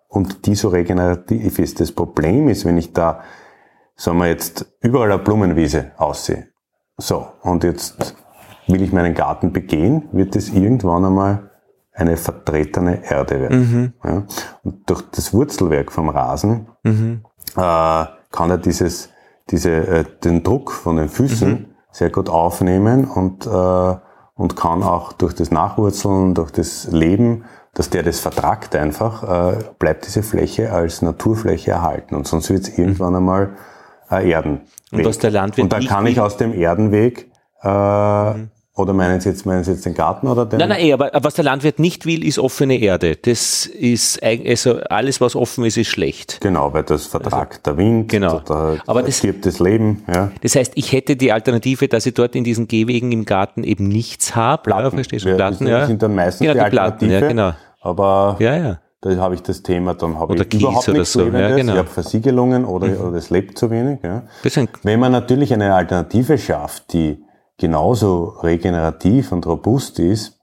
[0.09, 1.79] und die so regenerativ ist.
[1.81, 3.21] Das Problem ist, wenn ich da,
[3.97, 6.49] sagen wir jetzt, überall eine Blumenwiese aussehe.
[6.97, 8.15] So, und jetzt
[8.73, 11.51] will ich meinen Garten begehen, wird es irgendwann einmal
[11.95, 13.59] eine vertretene Erde werden.
[13.59, 13.93] Mhm.
[14.05, 14.23] Ja?
[14.65, 17.23] Und durch das Wurzelwerk vom Rasen mhm.
[17.57, 19.11] äh, kann er dieses,
[19.51, 21.67] diese, äh, den Druck von den Füßen mhm.
[21.91, 23.97] sehr gut aufnehmen und, äh,
[24.35, 27.45] und kann auch durch das Nachwurzeln, durch das Leben,
[27.75, 32.15] dass der das vertragt einfach, äh, bleibt diese Fläche als Naturfläche erhalten.
[32.15, 32.85] Und sonst wird es mhm.
[32.85, 33.57] irgendwann einmal
[34.11, 34.63] äh, Erden.
[34.91, 37.31] Und was der Landwirt Und da kann ich aus dem Erdenweg
[37.63, 38.51] äh, mhm.
[38.75, 40.59] Oder meinen Sie jetzt, meinen Sie jetzt den Garten oder den?
[40.59, 43.17] Nein, nein, eh, aber was der Landwirt nicht will, ist offene Erde.
[43.17, 46.41] Das ist, also alles, was offen ist, ist schlecht.
[46.41, 48.41] Genau, weil das vertragt also, der Wind, genau.
[48.41, 50.05] da, aber das stirbt das Leben.
[50.13, 50.31] Ja.
[50.41, 53.89] Das heißt, ich hätte die Alternative, dass ich dort in diesen Gehwegen im Garten eben
[53.89, 54.63] nichts habe.
[54.63, 55.37] Platten, ja, verstehst du?
[55.37, 55.87] Platten, ja.
[55.87, 56.71] sind dann meistens genau, die, die.
[56.71, 57.53] Platten, ja, genau.
[57.83, 58.79] Aber ja, ja.
[59.03, 61.27] da habe ich das Thema, dann habe ich Kies überhaupt nichts so.
[61.27, 61.73] Ja, genau.
[61.73, 63.01] Ich habe Versiegelungen oder, mhm.
[63.03, 63.99] oder es lebt zu wenig.
[64.03, 64.23] Ja.
[64.83, 67.23] Wenn man natürlich eine Alternative schafft, die
[67.63, 70.37] genauso regenerativ und robust ist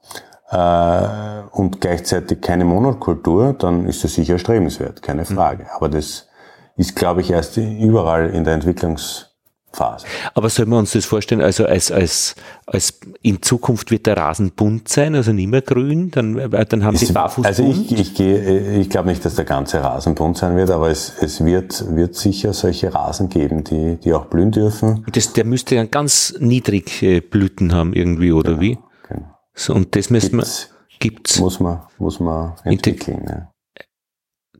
[0.51, 5.35] äh, und gleichzeitig keine Monokultur, dann ist das sicher strebenswert, keine hm.
[5.35, 5.63] Frage.
[5.63, 5.69] Mhm.
[5.75, 6.29] Aber das
[6.77, 9.28] ist, glaube ich, erst überall in der Entwicklungs
[9.71, 10.05] Phase.
[10.33, 14.51] Aber sollen wir uns das vorstellen, also als, als, als in Zukunft wird der Rasen
[14.51, 18.77] bunt sein, also nicht mehr grün, dann, dann haben Sie barfuß Also ich, ich, gehe,
[18.79, 22.15] ich glaube nicht, dass der ganze Rasen bunt sein wird, aber es, es wird, wird
[22.15, 25.05] sicher solche Rasen geben, die, die auch blühen dürfen.
[25.11, 28.79] Das, der müsste dann ganz niedrig Blüten haben irgendwie, oder genau, wie?
[29.07, 29.25] Genau.
[29.53, 30.47] So, und das müssen wir,
[30.99, 31.39] gibt's.
[31.39, 33.25] Muss man, muss man entwickeln.
[33.27, 33.49] Ja.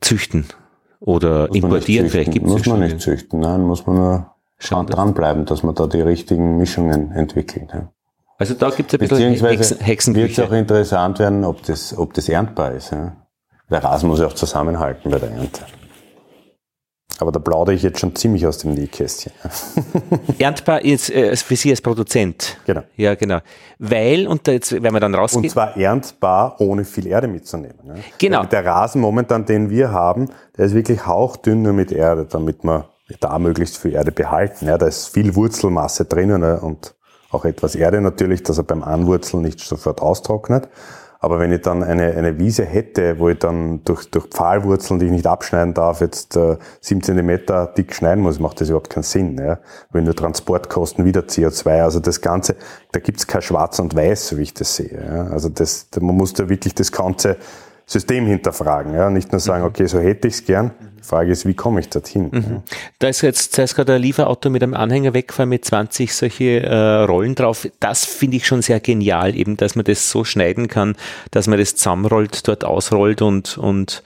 [0.01, 0.45] Züchten.
[0.99, 4.88] Oder muss importieren, vielleicht gibt es Muss man nicht züchten, nein, muss man nur Schauen
[4.88, 7.70] dranbleiben, dass man da die richtigen Mischungen entwickelt.
[7.74, 7.89] Ja.
[8.38, 11.97] Also da gibt es ein bisschen Beziehungsweise Hexen wird es auch interessant werden, ob das,
[11.97, 12.91] ob das erntbar ist.
[12.91, 13.16] Ja.
[13.70, 15.64] Der Rasen muss ja auch zusammenhalten bei der Ernte.
[17.20, 19.34] Aber da plaudere ich jetzt schon ziemlich aus dem Nähkästchen.
[20.39, 22.57] Erntbar jetzt äh, für Sie als Produzent.
[22.66, 22.84] Genau.
[22.95, 23.39] Ja, genau.
[23.78, 25.43] Weil, und da jetzt, wenn wir dann rausgehen.
[25.43, 27.78] Und zwar erntbar, ohne viel Erde mitzunehmen.
[27.84, 27.95] Ne?
[28.18, 28.39] Genau.
[28.39, 32.64] Weil Der Rasen momentan, den wir haben, der ist wirklich hauchdünn nur mit Erde, damit
[32.64, 32.88] wir
[33.20, 34.68] da möglichst viel Erde behalten.
[34.68, 36.60] Ja, da ist viel Wurzelmasse drinnen ne?
[36.60, 36.95] und
[37.32, 40.68] auch etwas Erde natürlich, dass er beim Anwurzeln nicht sofort austrocknet.
[41.22, 45.07] Aber wenn ich dann eine, eine Wiese hätte, wo ich dann durch, durch Pfahlwurzeln, die
[45.07, 49.03] ich nicht abschneiden darf, jetzt äh, sieben Zentimeter dick schneiden muss, macht das überhaupt keinen
[49.03, 49.38] Sinn.
[49.38, 49.60] Ja?
[49.91, 52.55] Wenn nur Transportkosten wieder CO2, also das Ganze,
[52.93, 55.03] da gibt's kein Schwarz und Weiß, so wie ich das sehe.
[55.05, 55.24] Ja?
[55.26, 57.36] Also das, man muss da wirklich das ganze
[57.92, 58.94] System hinterfragen.
[58.94, 59.10] Ja?
[59.10, 60.72] Nicht nur sagen, okay, so hätte ich's gern.
[61.00, 62.30] Die Frage ist, wie komme ich dorthin?
[62.32, 62.62] Ja?
[63.00, 66.62] Da ist jetzt, da ist gerade ein Lieferauto mit einem Anhänger weggefahren mit 20 solche
[66.62, 67.68] äh, Rollen drauf.
[67.80, 70.96] Das finde ich schon sehr genial, eben, dass man das so schneiden kann,
[71.32, 74.04] dass man das zusammenrollt, dort ausrollt und, und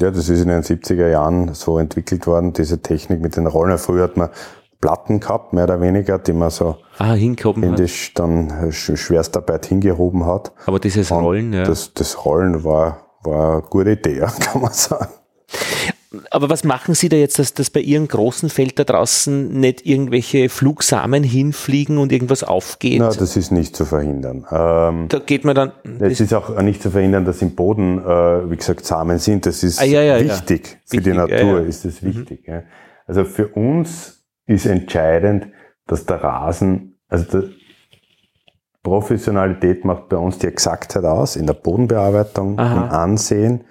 [0.00, 3.78] Ja, das ist in den 70er Jahren so entwickelt worden, diese Technik mit den Rollen.
[3.78, 4.28] Früher hat man
[4.82, 7.80] Platten gehabt, mehr oder weniger, die man so ah, hingehoben hat.
[8.18, 10.52] dann äh, Sch- Schwerstarbeit hingehoben hat.
[10.66, 11.62] Aber dieses Und Rollen, ja.
[11.64, 15.08] Das, das Rollen war, war eine gute Idee, ja, kann man sagen.
[16.30, 19.86] Aber was machen Sie da jetzt, dass, dass bei Ihrem großen Feld da draußen nicht
[19.86, 22.98] irgendwelche Flugsamen hinfliegen und irgendwas aufgeht?
[22.98, 24.46] Na, das ist nicht zu verhindern.
[24.50, 25.72] Ähm, da geht man dann.
[26.00, 29.46] es ist auch nicht zu verhindern, dass im Boden, äh, wie gesagt, Samen sind.
[29.46, 30.24] Das ist Ah, ja, ja, ja.
[30.24, 30.78] wichtig.
[30.84, 31.62] Für die Wichtig, ja, Natur ja.
[31.62, 31.68] Mhm.
[31.68, 32.46] ist das wichtig.
[32.46, 32.62] Ja.
[33.06, 35.46] Also für uns ist entscheidend,
[35.86, 37.54] dass der Rasen, also die
[38.82, 42.74] Professionalität macht bei uns die Exaktheit aus, in der Bodenbearbeitung, Aha.
[42.74, 43.64] im Ansehen,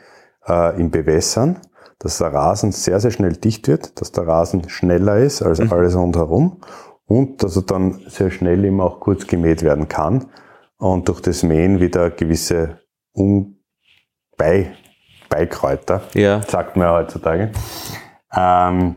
[0.47, 1.59] äh, im Bewässern,
[1.99, 5.71] dass der Rasen sehr, sehr schnell dicht wird, dass der Rasen schneller ist als Mhm.
[5.73, 6.61] alles rundherum
[7.05, 10.27] und dass er dann sehr schnell eben auch kurz gemäht werden kann
[10.77, 12.79] und durch das Mähen wieder gewisse
[13.13, 14.71] Unbei
[15.29, 16.41] Beikräuter, Ja.
[16.41, 17.51] sagt man ja heutzutage,
[18.33, 18.95] ähm,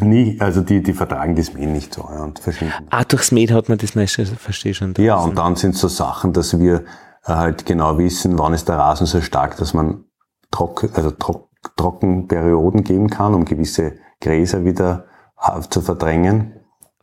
[0.00, 2.86] nie, also die, die vertragen das Mähen nicht so ja, und verschwinden.
[2.90, 4.94] Ah, durchs Mähen hat man das meiste, verstehe schon.
[4.98, 6.84] Ja, und dann sind so Sachen, dass wir
[7.24, 10.04] äh, halt genau wissen, wann ist der Rasen so stark, dass man
[10.50, 15.06] trocken, also trock, Trockenperioden geben kann, um gewisse Gräser wieder
[15.40, 16.54] äh, zu verdrängen.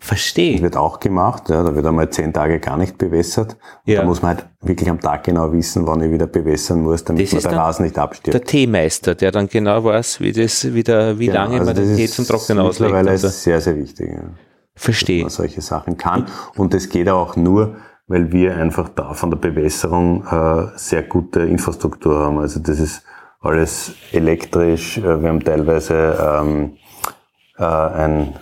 [0.02, 0.62] Verstehe.
[0.62, 3.58] Wird auch gemacht, ja, da wird einmal zehn Tage gar nicht bewässert.
[3.86, 4.00] Und Ja.
[4.02, 7.26] Da muss man halt wirklich am Tag genau wissen, wann ich wieder bewässern muss, damit
[7.32, 8.34] Das man der Rasen nicht abstirbt.
[8.34, 11.86] Der Teemeister, der dann genau weiß, wie das wieder, wie Genau, lange also man das
[11.86, 12.80] den Tee zum Trocknen auslegt.
[12.92, 14.10] Mittlerweile Also, ist sehr, sehr wichtig.
[14.14, 14.22] Ja.
[14.76, 15.22] verstehe.
[15.24, 16.28] man solche Sachen kann.
[16.56, 17.76] Und das geht auch nur,
[18.08, 22.40] weil wir einfach da von der Bewässerung äh, sehr gute Infrastruktur haben.
[22.40, 23.04] Also das ist
[23.42, 24.98] alles elektrisch.
[24.98, 26.78] Äh, wir haben teilweise ähm,
[27.58, 28.34] äh, ein,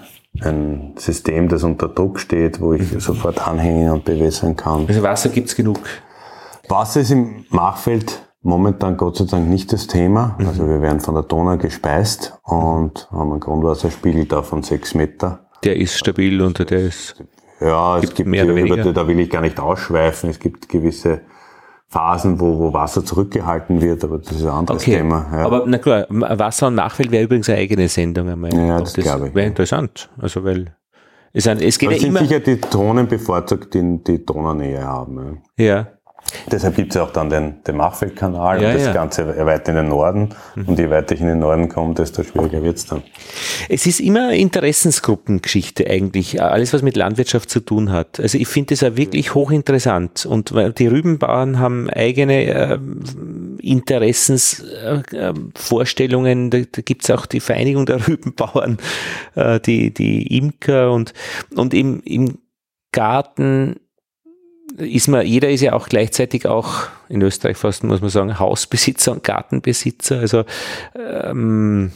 [0.44, 4.86] ein System, das unter Druck steht, wo ich sofort anhängen und bewässern kann.
[4.88, 5.80] Also Wasser gibt's genug.
[6.70, 10.36] Wasser ist im Machfeld momentan Gott sei Dank nicht das Thema.
[10.38, 10.48] Mhm.
[10.48, 15.48] Also wir werden von der Donau gespeist und haben einen Grundwasserspiegel da von sechs Meter.
[15.64, 17.16] Der ist stabil und der ist.
[17.60, 20.30] Ja, es Gibt mehr oder über- da will ich gar nicht ausschweifen.
[20.30, 21.22] Es gibt gewisse
[21.90, 24.98] Phasen, wo, wo Wasser zurückgehalten wird, aber das ist ein anderes Okay.
[24.98, 25.26] Thema.
[25.32, 25.46] Ja.
[25.46, 28.54] Aber na klar, Wasser und Nachfeld wäre übrigens eine eigene Sendung einmal.
[28.54, 29.36] Ja, Ob das glaube ich.
[29.36, 30.10] Wäre interessant.
[30.18, 30.76] Also weil
[31.34, 32.20] es, es geht aber ja sind immer.
[32.20, 35.42] sicher die Drohnen bevorzugt, die die Donaunähe haben.
[35.58, 35.66] Ja.
[35.66, 35.88] Ja.
[36.52, 38.90] Deshalb gibt es auch dann den, den Machfeldkanal Ja, und das ja.
[38.90, 38.96] Mhm.
[38.96, 40.30] Ganze erweitert in den Norden.
[40.56, 43.04] Und je weiter ich in den Norden komme, desto schwieriger wird's dann.
[43.70, 48.20] Es ist immer Interessensgruppengeschichte eigentlich, alles was mit Landwirtschaft zu tun hat.
[48.20, 52.78] Also ich finde das ja wirklich hochinteressant und die Rübenbauern haben eigene äh,
[53.60, 58.78] Interessensvorstellungen, da, da gibt es auch die Vereinigung der Rübenbauern,
[59.36, 61.14] äh, die, die Imker und,
[61.56, 62.40] und im, im
[62.92, 63.78] Garten
[64.78, 69.12] ist man, jeder ist ja auch gleichzeitig auch in Österreich fast, muss man sagen, Hausbesitzer
[69.12, 70.20] und Gartenbesitzer.
[70.20, 70.46] Also
[70.96, 71.92] ähm,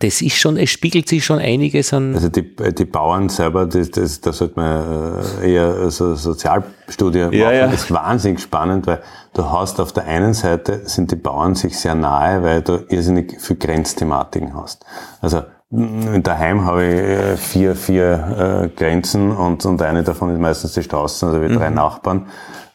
[0.00, 2.14] das ist schon, es spiegelt sich schon einiges an.
[2.14, 7.32] Also die, die Bauern selber, das, das, da sollte man äh, eher so Sozialstudie machen.
[7.32, 7.66] Ja, ja.
[7.66, 9.02] Das ist wahnsinnig spannend, weil
[9.34, 13.40] du hast auf der einen Seite sind die Bauern sich sehr nahe, weil du irrsinnig
[13.40, 14.84] viel Grenzthematiken hast.
[15.20, 20.74] Also daheim habe ich äh, vier, vier äh, Grenzen und, und eine davon ist meistens
[20.74, 22.26] die Straße, also wir drei Nachbarn.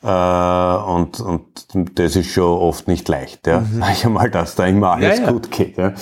[0.04, 3.64] Äh, und, und das ist schon oft nicht leicht, ja.
[3.80, 5.32] Sag ich einmal, dass da immer alles Ja, ja.
[5.32, 5.78] gut geht.
[5.78, 5.94] Ja.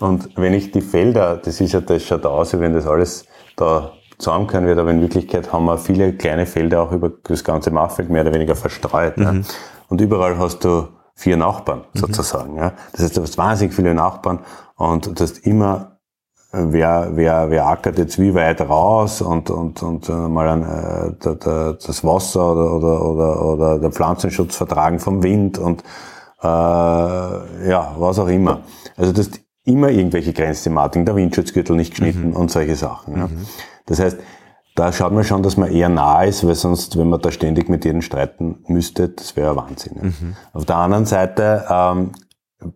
[0.00, 3.92] Und wenn ich die Felder, das ist ja, das schaut aus, wenn das alles da
[4.18, 8.10] zusammenkommen wird, aber in Wirklichkeit haben wir viele kleine Felder auch über das ganze Machfeld
[8.10, 9.18] mehr oder weniger verstreut.
[9.18, 9.34] Ja.
[9.88, 12.56] Und überall hast du vier Nachbarn sozusagen.
[12.56, 12.72] Ja.
[12.92, 14.40] Das heißt, du hast wahnsinnig viele Nachbarn
[14.76, 15.93] und du hast immer
[16.54, 21.12] wer, wer, wer ackert jetzt wie weit raus und, und, und äh, mal ein, äh,
[21.20, 25.82] das Wasser oder, oder, oder, oder der Pflanzenschutz vertragen vom Wind und
[26.42, 28.60] äh, ja, was auch immer.
[28.96, 29.30] Also das
[29.64, 32.36] immer irgendwelche Grenzthematiken, der Windschutzgürtel nicht geschnitten mhm.
[32.36, 33.16] und solche Sachen.
[33.16, 33.26] Ja.
[33.26, 33.46] Mhm.
[33.86, 34.18] Das heißt,
[34.74, 37.68] da schaut man schon, dass man eher nah ist, weil sonst, wenn man da ständig
[37.68, 39.98] mit jedem streiten müsste, das wäre Wahnsinn.
[40.02, 40.36] Mhm.
[40.52, 42.12] Auf der anderen Seite, ähm,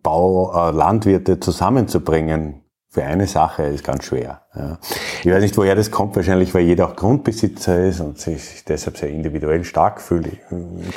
[0.01, 4.41] Bau, äh, Landwirte zusammenzubringen, für eine Sache ist ganz schwer.
[4.55, 4.79] Ja.
[5.23, 8.97] Ich weiß nicht, woher das kommt, wahrscheinlich, weil jeder auch Grundbesitzer ist und sich deshalb
[8.97, 10.25] sehr individuell stark fühlt.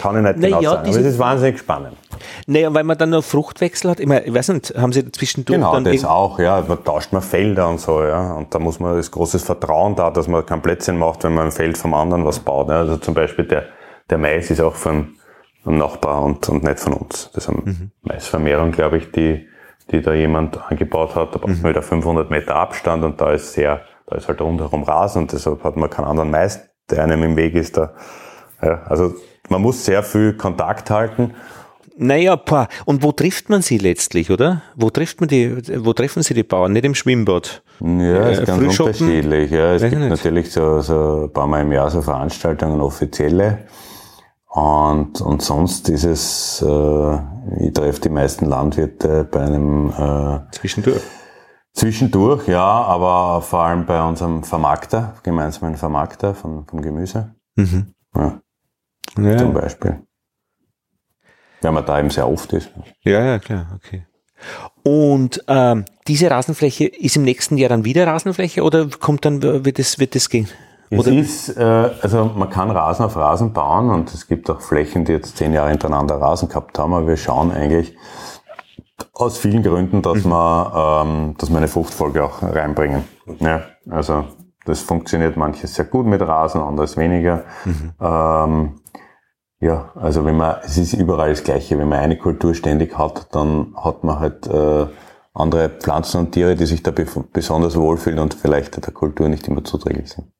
[0.01, 1.98] Kann ich nicht naja, genau sagen, aber es ist wahnsinnig spannend.
[2.47, 4.01] Naja, weil man dann noch Fruchtwechsel hat.
[4.01, 6.64] Ich, meine, ich weiß nicht, haben Sie zwischendurch Genau, dann das auch, ja.
[6.66, 8.32] Man tauscht mal Felder und so, ja.
[8.32, 11.47] Und da muss man das großes Vertrauen da, dass man kein Plätzchen macht, wenn man
[11.47, 12.70] ein Feld vom anderen was baut.
[12.70, 12.77] Ja.
[12.78, 13.64] Also zum Beispiel der,
[14.09, 15.16] der Mais ist auch von
[15.66, 17.31] einem Nachbar und, und nicht von uns.
[17.35, 17.90] Das ist eine mhm.
[18.01, 19.47] Maisvermehrung, glaube ich, die
[19.93, 21.35] die da jemand angebaut hat.
[21.35, 21.69] Da braucht man mhm.
[21.69, 25.62] wieder 500 Meter Abstand und da ist sehr, da ist halt rundherum Rasen und deshalb
[25.64, 26.60] hat man keinen anderen Mais,
[26.90, 27.77] der einem im Weg ist.
[27.77, 27.93] Da.
[28.62, 29.14] Ja, also
[29.48, 31.35] man muss sehr viel Kontakt halten.
[31.97, 32.69] Naja, paar.
[32.86, 34.62] Und wo trifft man sie letztlich, oder?
[34.74, 36.73] Wo trifft man die, wo treffen sie die Bauern?
[36.73, 37.62] Nicht im Schwimmbad?
[37.81, 39.51] Ja, ist äh, ganz unterschiedlich.
[39.51, 43.59] Ja, es Weiß gibt natürlich so, so ein paar Mal im Jahr so Veranstaltungen, offizielle.
[44.55, 47.19] Und, und sonst ist es, äh,
[47.59, 51.01] ich treffe die meisten Landwirte bei einem äh, Zwischendurch.
[51.73, 57.35] Zwischendurch, ja, aber vor allem bei unserem Vermarkter, gemeinsamen Vermarkter von, vom Gemüse.
[57.57, 57.95] Mhm.
[58.15, 58.43] Ja.
[59.16, 59.39] ja.
[59.39, 60.03] Zum Beispiel.
[61.62, 62.70] Weil man da eben sehr oft ist.
[63.01, 64.05] Ja, ja, klar, okay.
[64.83, 69.79] Und ähm, diese Rasenfläche ist im nächsten Jahr dann wieder Rasenfläche oder kommt dann, wird
[69.79, 70.49] es, wird es gehen?
[70.93, 71.12] Es Oder?
[71.12, 75.12] ist, äh, also man kann Rasen auf Rasen bauen und es gibt auch Flächen, die
[75.12, 77.97] jetzt zehn Jahre hintereinander Rasen gehabt haben, aber wir schauen eigentlich
[79.14, 80.31] aus vielen Gründen, dass mhm.
[80.31, 83.05] wir, ähm, dass wir eine Fruchtfolge auch reinbringen.
[83.40, 84.27] Ja, also
[84.66, 87.44] das funktioniert manches sehr gut mit Rasen, anderes weniger.
[87.64, 87.93] Mhm.
[87.98, 88.81] Ähm,
[89.60, 91.78] ja, also wenn man, es ist überall das Gleiche.
[91.78, 94.86] Wenn man eine Kultur ständig hat, dann hat man halt äh,
[95.32, 96.93] andere Pflanzen und Tiere, die sich da
[97.32, 100.32] besonders wohlfühlen und vielleicht der Kultur nicht immer zuträglich sind.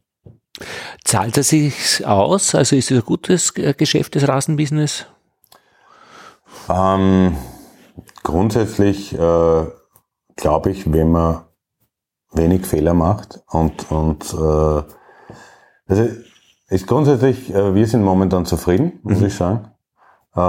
[1.05, 2.55] Zahlt er sich aus?
[2.55, 5.07] Also ist es ein gutes Geschäft, das Rasenbusiness?
[6.69, 7.37] Ähm,
[8.23, 9.67] grundsätzlich äh,
[10.37, 11.43] glaube ich, wenn man
[12.33, 14.83] wenig Fehler macht und, und äh,
[15.89, 16.09] also
[16.69, 19.27] ist grundsätzlich, äh, wir sind momentan zufrieden, muss mhm.
[19.27, 19.71] ich sagen.
[20.35, 20.41] Äh,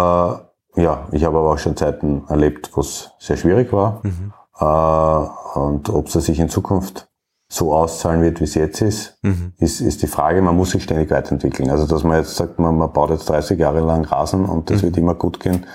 [0.82, 4.02] ja, ich habe aber auch schon Zeiten erlebt, wo es sehr schwierig war.
[4.04, 4.34] Mhm.
[4.58, 7.10] Äh, und ob es sich in Zukunft
[7.54, 9.54] so auszahlen wird, wie es jetzt ist, mhm.
[9.60, 11.70] ist, ist die Frage, man muss sich ständig weiterentwickeln.
[11.70, 14.82] Also dass man jetzt sagt, man, man baut jetzt 30 Jahre lang Rasen und das
[14.82, 14.88] mhm.
[14.88, 15.66] wird immer gut gehen.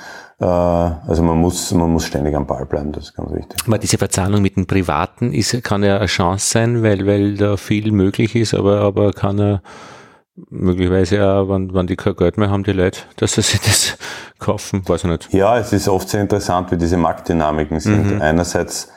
[0.41, 3.61] Äh, also man muss, man muss ständig am Ball bleiben, das ist ganz wichtig.
[3.65, 7.57] Aber diese Verzahnung mit dem Privaten ist, kann ja eine Chance sein, weil, weil da
[7.57, 9.63] viel möglich ist, aber, aber kann er
[10.51, 13.97] möglicherweise ja, wenn, wenn die kein Geld mehr haben, die Leute, dass sie sich das
[14.41, 15.33] kaufen, weiß ich nicht.
[15.33, 18.17] Ja, es ist oft sehr interessant, wie diese Marktdynamiken sind.
[18.17, 18.21] Mhm.
[18.21, 18.89] Einerseits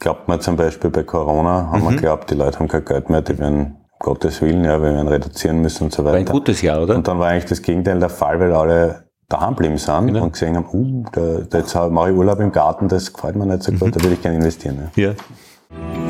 [0.00, 1.90] glaubt man zum Beispiel bei Corona, haben mhm.
[1.90, 5.08] wir geglaubt, die Leute haben kein Geld mehr, die werden Gottes Willen, ja, wir werden
[5.08, 6.14] reduzieren müssen und so weiter.
[6.14, 6.96] War ein gutes Jahr, oder?
[6.96, 10.22] Und dann war eigentlich das Gegenteil der Fall, weil alle daheim geblieben sind genau.
[10.24, 13.46] und gesehen haben, uh, da, da jetzt mache ich Urlaub im Garten, das gefällt mir
[13.46, 13.92] nicht so gut, mhm.
[13.92, 14.90] da würde ich gerne investieren.
[14.96, 15.10] Ja.
[15.10, 16.09] ja.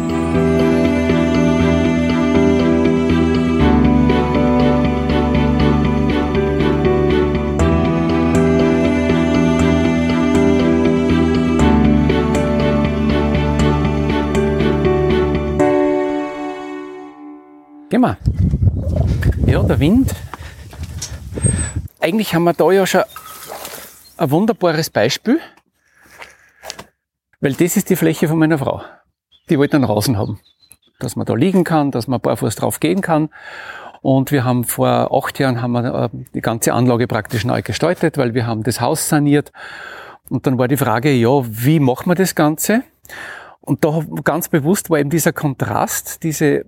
[17.90, 18.18] Gehen wir.
[19.46, 20.14] Ja, der Wind.
[21.98, 23.02] Eigentlich haben wir da ja schon
[24.16, 25.40] ein wunderbares Beispiel,
[27.40, 28.82] weil das ist die Fläche von meiner Frau.
[29.48, 30.38] Die wollte einen Rasen haben.
[31.00, 33.30] Dass man da liegen kann, dass man barfuß drauf gehen kann.
[34.02, 38.18] Und wir haben vor acht Jahren haben wir äh, die ganze Anlage praktisch neu gestaltet,
[38.18, 39.50] weil wir haben das Haus saniert.
[40.28, 42.84] Und dann war die Frage, ja, wie machen wir das Ganze?
[43.62, 46.64] Und da ganz bewusst war eben dieser Kontrast, diese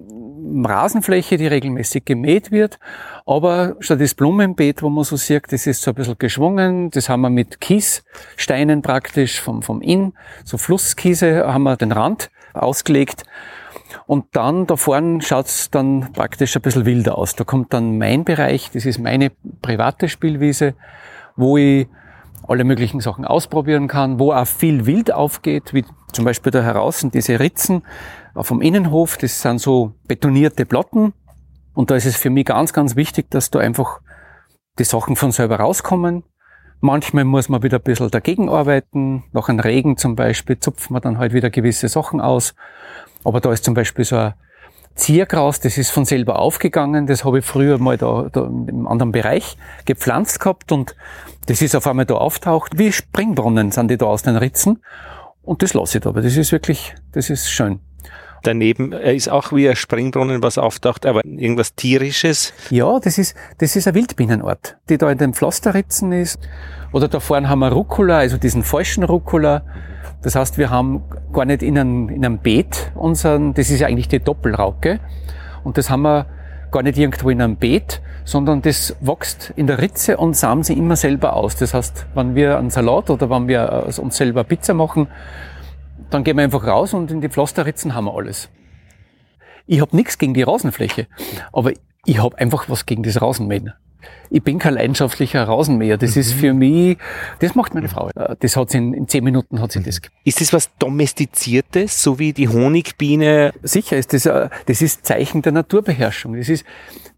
[0.64, 2.78] Rasenfläche, die regelmäßig gemäht wird,
[3.24, 7.09] aber statt das Blumenbeet, wo man so sieht, das ist so ein bisschen geschwungen, das
[7.09, 10.12] haben wir mit Kiessteinen praktisch vom, vom Inn,
[10.44, 13.24] so Flusskiese, haben wir den Rand ausgelegt.
[14.06, 17.36] Und dann da vorne schaut's dann praktisch ein bisschen wilder aus.
[17.36, 20.74] Da kommt dann mein Bereich, das ist meine private Spielwiese,
[21.36, 21.86] wo ich
[22.47, 27.06] alle möglichen Sachen ausprobieren kann, wo auch viel Wild aufgeht, wie zum Beispiel da heraus
[27.12, 27.82] diese Ritzen
[28.34, 31.12] vom Innenhof, das sind so betonierte Platten.
[31.74, 34.01] Und da ist es für mich ganz, ganz wichtig, dass da einfach
[34.78, 36.24] die Sachen von selber rauskommen.
[36.80, 39.24] Manchmal muss man wieder ein bisschen dagegen arbeiten.
[39.32, 42.55] Nach einem Regen zum Beispiel zupft man dann halt wieder gewisse Sachen aus.
[43.24, 44.34] Aber da ist zum Beispiel so ein
[44.94, 47.06] Ziergras, das ist von selber aufgegangen.
[47.06, 50.97] Das habe ich früher mal da, da im anderen Bereich gepflanzt gehabt und
[51.47, 52.78] das ist auf einmal da auftaucht.
[52.78, 54.82] Wie Springbrunnen sind die da aus den Ritzen.
[55.43, 57.81] Und das lasse ich da, aber das ist wirklich, das ist schön.
[58.43, 62.52] Daneben ist auch wie ein Springbrunnen, was auftaucht, aber irgendwas tierisches.
[62.70, 66.40] Ja, das ist, das ist ein Wildbienenort, die da in den Pflasterritzen ist.
[66.93, 69.62] Oder da vorne haben wir Rucola, also diesen falschen Rucola.
[70.23, 71.02] Das heißt, wir haben
[71.32, 74.98] gar nicht in einem, in einem Beet unseren, das ist ja eigentlich die Doppelrauke.
[75.62, 76.27] Und das haben wir
[76.73, 80.73] gar nicht irgendwo in einem Beet, sondern das wächst in der Ritze und samen sie
[80.73, 81.57] immer selber aus.
[81.57, 85.07] Das heißt, wenn wir einen Salat oder wenn wir äh, uns selber Pizza machen,
[86.11, 88.49] dann gehen wir einfach raus und in die Pflasterritzen haben wir alles.
[89.66, 91.07] Ich habe nichts gegen die Rasenfläche,
[91.53, 91.73] aber
[92.05, 93.73] ich habe einfach was gegen das Rasenmähen.
[94.31, 95.99] Ich bin kein leidenschaftlicher Rasenmäher.
[95.99, 96.20] Das mhm.
[96.20, 96.99] ist für mich,
[97.41, 98.11] das macht meine Frau.
[98.41, 99.85] Das hat sie in, in zehn Minuten hat sie mhm.
[99.85, 100.01] das.
[100.24, 103.53] Ist das was Domestiziertes, so wie die Honigbiene?
[103.62, 106.37] Sicher ist das, äh, das ist Zeichen der Naturbeherrschung.
[106.37, 106.65] Das ist,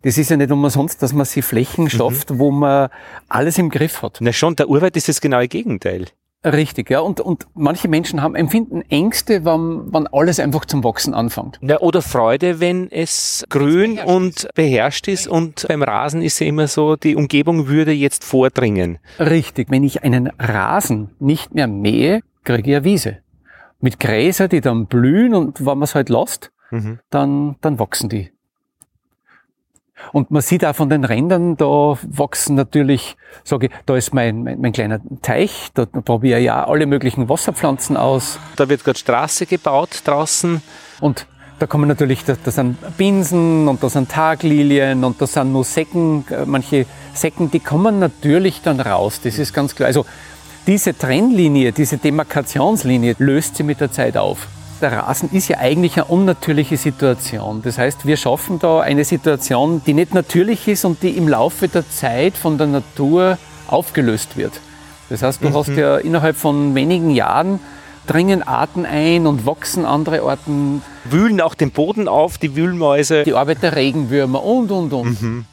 [0.02, 1.90] das ist ja nicht umsonst, dass man sich Flächen mhm.
[1.90, 2.38] schafft, mhm.
[2.38, 2.88] wo man
[3.28, 4.18] alles im Griff hat.
[4.20, 6.06] Na schon, der Urwald ist das genaue Gegenteil.
[6.44, 7.00] Richtig, ja.
[7.00, 11.58] Und, und manche Menschen haben empfinden Ängste, wenn, wenn alles einfach zum Wachsen anfängt.
[11.62, 14.54] Ja, oder Freude, wenn es grün beherrscht und ist.
[14.54, 15.26] beherrscht ist.
[15.26, 18.98] Und beim Rasen ist ja immer so, die Umgebung würde jetzt vordringen.
[19.18, 19.70] Richtig.
[19.70, 23.18] Wenn ich einen Rasen nicht mehr mähe, kriege ich eine Wiese.
[23.80, 26.98] Mit Gräser, die dann blühen und wenn man es halt lässt, mhm.
[27.10, 28.33] dann, dann wachsen die.
[30.12, 34.42] Und man sieht auch von den Rändern, da wachsen natürlich, sage ich, da ist mein,
[34.42, 38.38] mein, mein kleiner Teich, da probiere ich ja alle möglichen Wasserpflanzen aus.
[38.56, 40.62] Da wird gerade Straße gebaut draußen.
[41.00, 41.26] Und
[41.58, 45.64] da kommen natürlich, da, da sind Binsen und da sind Taglilien und da sind nur
[45.64, 49.86] Säcken, äh, manche Säcken, die kommen natürlich dann raus, das ist ganz klar.
[49.86, 50.04] Also
[50.66, 54.48] diese Trennlinie, diese Demarkationslinie löst sie mit der Zeit auf
[54.84, 57.62] der Rasen ist ja eigentlich eine unnatürliche Situation.
[57.62, 61.68] Das heißt, wir schaffen da eine Situation, die nicht natürlich ist und die im Laufe
[61.68, 64.52] der Zeit von der Natur aufgelöst wird.
[65.08, 65.54] Das heißt, du mhm.
[65.54, 67.60] hast ja innerhalb von wenigen Jahren
[68.06, 70.82] dringen Arten ein und wachsen andere Arten.
[71.04, 73.22] Wühlen auch den Boden auf, die Wühlmäuse.
[73.24, 75.22] Die Arbeit der Regenwürmer und, und, und.
[75.22, 75.44] Mhm.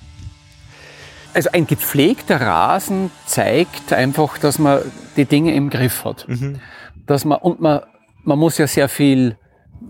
[1.33, 4.81] Also ein gepflegter Rasen zeigt einfach, dass man
[5.15, 6.27] die Dinge im Griff hat.
[6.27, 6.59] Mhm.
[7.05, 7.81] Dass man, und man
[8.23, 9.37] man muss ja sehr viel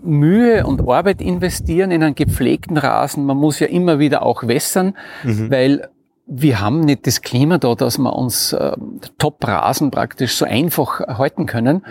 [0.02, 3.24] Mühe und Arbeit investieren in einen gepflegten Rasen.
[3.24, 5.50] Man muss ja immer wieder auch wässern, mhm.
[5.50, 5.88] weil
[6.26, 8.72] wir haben nicht das Klima da, dass wir uns äh,
[9.18, 11.78] Top-Rasen praktisch so einfach halten können.
[11.78, 11.82] Mhm.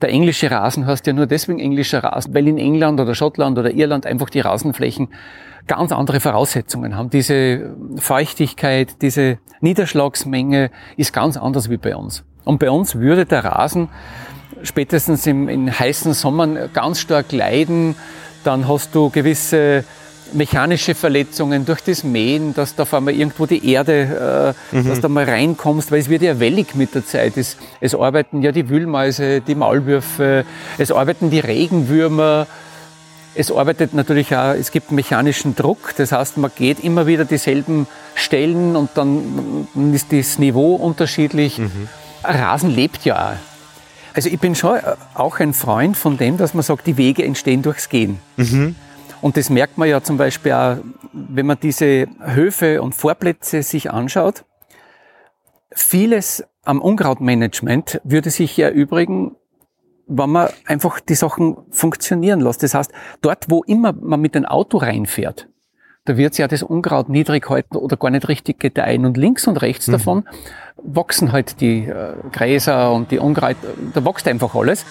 [0.00, 3.70] Der englische Rasen heißt ja nur deswegen englischer Rasen, weil in England oder Schottland oder
[3.70, 5.08] Irland einfach die Rasenflächen
[5.66, 7.10] ganz andere Voraussetzungen haben.
[7.10, 12.24] Diese Feuchtigkeit, diese Niederschlagsmenge ist ganz anders wie bei uns.
[12.44, 13.88] Und bei uns würde der Rasen
[14.62, 17.96] spätestens im, in heißen Sommern ganz stark leiden.
[18.44, 19.84] Dann hast du gewisse
[20.32, 24.88] mechanische Verletzungen durch das Mähen, dass da auf einmal irgendwo die Erde, äh, mhm.
[24.88, 27.36] dass da mal reinkommst, weil es wird ja wellig mit der Zeit.
[27.36, 30.44] Es, es arbeiten ja die Wühlmäuse, die Maulwürfe,
[30.78, 32.46] es arbeiten die Regenwürmer,
[33.34, 37.86] es arbeitet natürlich auch, es gibt mechanischen Druck, das heißt, man geht immer wieder dieselben
[38.14, 41.58] Stellen und dann ist das Niveau unterschiedlich.
[41.58, 41.88] Mhm.
[42.24, 43.49] Rasen lebt ja auch.
[44.14, 47.24] Also ich bin schon äh, auch ein Freund von dem, dass man sagt, die Wege
[47.24, 48.18] entstehen durchs Gehen.
[48.36, 48.74] Mhm.
[49.20, 50.76] Und das merkt man ja zum Beispiel auch,
[51.12, 54.44] wenn man diese Höfe und Vorplätze sich anschaut.
[55.72, 59.36] Vieles am Unkrautmanagement würde sich ja erübrigen,
[60.06, 62.62] wenn man einfach die Sachen funktionieren lässt.
[62.62, 65.48] Das heißt, dort, wo immer man mit dem Auto reinfährt,
[66.06, 69.04] da wird ja das Unkraut niedrig halten oder gar nicht richtig gedeihen.
[69.04, 69.92] Und links und rechts mhm.
[69.92, 70.28] davon
[70.82, 73.56] wachsen halt die äh, Gräser und die Unkraut,
[73.94, 74.84] da wächst einfach alles.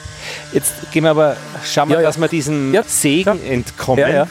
[0.54, 2.08] Jetzt gehen wir aber, schauen wir, ja, ja.
[2.08, 4.28] dass wir diesen ja, Segen entkommen.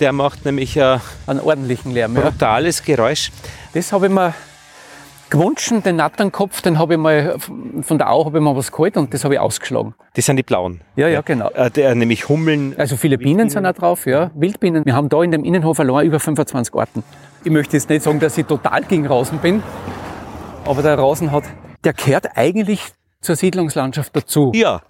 [0.00, 2.14] Der macht nämlich äh, einen ordentlichen Lärm.
[2.14, 3.30] Brutales Geräusch.
[3.72, 4.34] Das habe ich mir
[5.30, 7.36] gewünscht, den Natternkopf, den habe ich mal
[7.80, 9.94] von der Au habe ich mal was geholt und das habe ich ausgeschlagen.
[10.14, 10.80] Das sind die blauen.
[10.96, 11.50] Ja, ja, genau.
[11.50, 12.74] Äh, der, nämlich Hummeln.
[12.78, 14.30] Also viele Bienen sind auch drauf, ja.
[14.34, 14.84] Wildbienen.
[14.84, 17.02] Wir haben da in dem Innenhof allein über 25 Arten.
[17.44, 19.62] Ich möchte jetzt nicht sagen, dass ich total gegen Rasen bin,
[20.66, 21.44] aber der Rasen hat,
[21.84, 22.80] der gehört eigentlich
[23.20, 24.52] zur Siedlungslandschaft dazu.
[24.54, 24.82] Ja.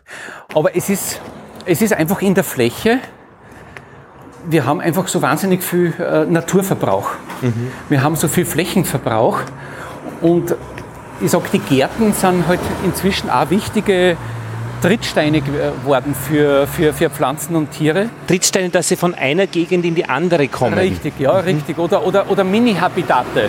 [0.55, 1.21] Aber es ist,
[1.65, 2.99] es ist einfach in der Fläche,
[4.49, 7.11] wir haben einfach so wahnsinnig viel äh, Naturverbrauch.
[7.43, 7.73] Mhm.
[7.89, 9.41] Wir haben so viel Flächenverbrauch
[10.21, 10.55] und
[11.21, 14.17] ich sag, die Gärten sind halt inzwischen auch wichtige
[14.83, 18.11] Trittsteine geworden für, für, für Pflanzen und Tiere.
[18.27, 20.75] Trittsteine, dass sie von einer Gegend in die andere kommen.
[20.75, 21.39] Richtig, ja, mhm.
[21.39, 21.79] richtig.
[21.79, 23.49] Oder, oder, oder Mini-Habitate.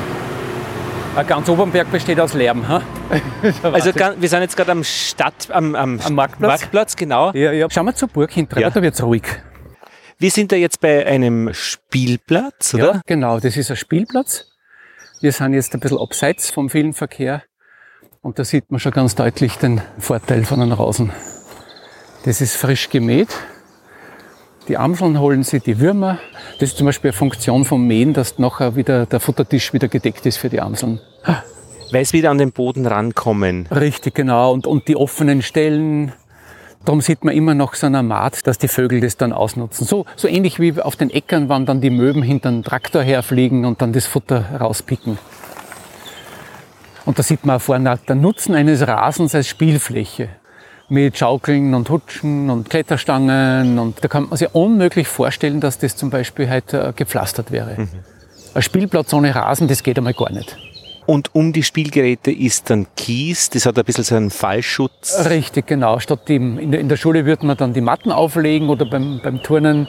[1.23, 2.68] Ganz Obernberg besteht aus Lärm.
[2.68, 2.81] Ha?
[3.64, 6.61] also wir sind jetzt gerade am Stadt, am, am, am Marktplatz.
[6.61, 6.95] Marktplatz.
[6.95, 7.31] genau.
[7.34, 7.68] Ja, ja.
[7.69, 8.69] Schauen wir zur Burg hinten, ja.
[8.69, 9.23] da wird es ruhig.
[10.19, 12.94] Wir sind da jetzt bei einem Spielplatz, oder?
[12.94, 14.45] Ja, genau, das ist ein Spielplatz.
[15.22, 17.44] Wir sind jetzt ein bisschen abseits vom vielen Verkehr
[18.22, 21.11] und da sieht man schon ganz deutlich den Vorteil von einem Rasen.
[22.26, 23.30] Das ist frisch gemäht.
[24.68, 26.19] Die Amseln holen sie, die Würmer.
[26.60, 30.26] Das ist zum Beispiel eine Funktion vom Mähen, dass nachher wieder der Futtertisch wieder gedeckt
[30.26, 30.99] ist für die Amseln.
[31.91, 33.68] Weil es wieder an den Boden rankommen.
[33.68, 34.52] Richtig, genau.
[34.52, 36.11] Und, und die offenen Stellen,
[36.84, 39.88] darum sieht man immer noch so eine Maat, dass die Vögel das dann ausnutzen.
[39.88, 43.64] So, so ähnlich wie auf den Äckern, wann dann die Möwen hinter den Traktor herfliegen
[43.64, 45.18] und dann das Futter rauspicken.
[47.06, 50.27] Und da sieht man auch vorne der Nutzen eines Rasens als Spielfläche
[50.89, 53.80] mit Schaukeln und Hutschen und Kletterstangen.
[53.80, 57.76] Und da kann man sich unmöglich vorstellen, dass das zum Beispiel halt äh, gepflastert wäre.
[57.77, 57.89] Mhm.
[58.53, 60.57] Ein Spielplatz ohne Rasen, das geht einmal gar nicht.
[61.05, 65.26] Und um die Spielgeräte ist dann Kies, das hat ein bisschen so einen Fallschutz.
[65.30, 65.99] Richtig, genau.
[65.99, 69.22] Statt dem, in, der, in der Schule würde man dann die Matten auflegen oder beim,
[69.23, 69.88] beim Turnen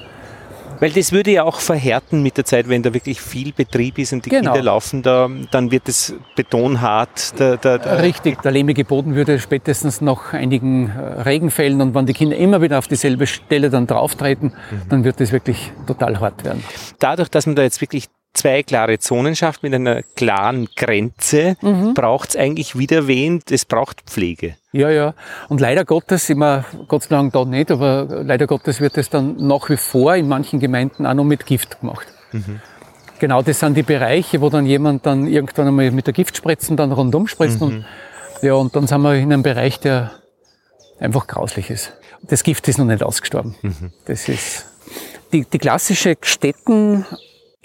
[0.81, 4.13] weil das würde ja auch verhärten mit der Zeit, wenn da wirklich viel Betrieb ist
[4.13, 4.53] und die genau.
[4.53, 7.39] Kinder laufen da, dann wird das Beton hart.
[7.39, 12.07] Der, der, der Richtig, der lehmige Boden würde spätestens nach einigen äh, Regenfällen und wenn
[12.07, 14.89] die Kinder immer wieder auf dieselbe Stelle dann drauftreten, mhm.
[14.89, 16.63] dann wird das wirklich total hart werden.
[16.99, 21.95] Dadurch, dass man da jetzt wirklich zwei klare Zonen schafft mit einer klaren Grenze, mhm.
[21.95, 24.57] braucht es eigentlich wieder wen, das braucht Pflege.
[24.73, 25.15] Ja, ja.
[25.49, 29.37] Und leider Gottes, immer Gott sei Dank da nicht, aber leider Gottes wird es dann
[29.37, 32.07] nach wie vor in manchen Gemeinden auch noch mit Gift gemacht.
[32.33, 32.61] Mhm.
[33.19, 36.93] Genau, das sind die Bereiche, wo dann jemand dann irgendwann einmal mit der Giftspritzen dann
[36.93, 37.61] rundum spritzt.
[37.61, 37.67] Mhm.
[37.67, 37.85] Und,
[38.43, 40.13] ja, und dann sind wir in einem Bereich, der
[41.01, 41.93] einfach grauslich ist.
[42.23, 43.57] Das Gift ist noch nicht ausgestorben.
[43.63, 43.93] Mhm.
[44.05, 44.67] Das ist
[45.33, 47.05] die, die klassische Städten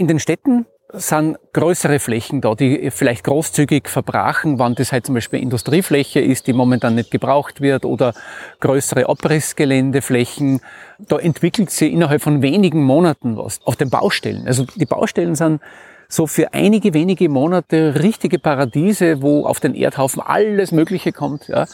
[0.03, 5.15] in den Städten sind größere Flächen da, die vielleicht großzügig verbrachen, wann das halt zum
[5.15, 8.13] Beispiel Industriefläche ist, die momentan nicht gebraucht wird oder
[8.59, 10.59] größere Abrissgeländeflächen.
[10.99, 14.45] Da entwickelt sich innerhalb von wenigen Monaten was auf den Baustellen.
[14.45, 15.61] Also die Baustellen sind
[16.09, 21.47] so für einige wenige Monate richtige Paradiese, wo auf den Erdhaufen alles Mögliche kommt.
[21.47, 21.65] Ja.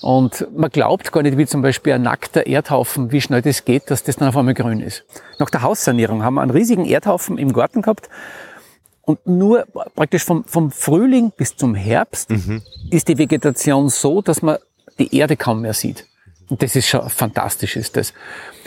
[0.00, 3.90] Und man glaubt gar nicht, wie zum Beispiel ein nackter Erdhaufen, wie schnell das geht,
[3.90, 5.04] dass das dann auf einmal grün ist.
[5.38, 8.08] Nach der Haussanierung haben wir einen riesigen Erdhaufen im Garten gehabt.
[9.02, 12.62] Und nur praktisch vom, vom Frühling bis zum Herbst mhm.
[12.90, 14.56] ist die Vegetation so, dass man
[14.98, 16.06] die Erde kaum mehr sieht.
[16.48, 18.12] Und das ist schon fantastisch, ist das.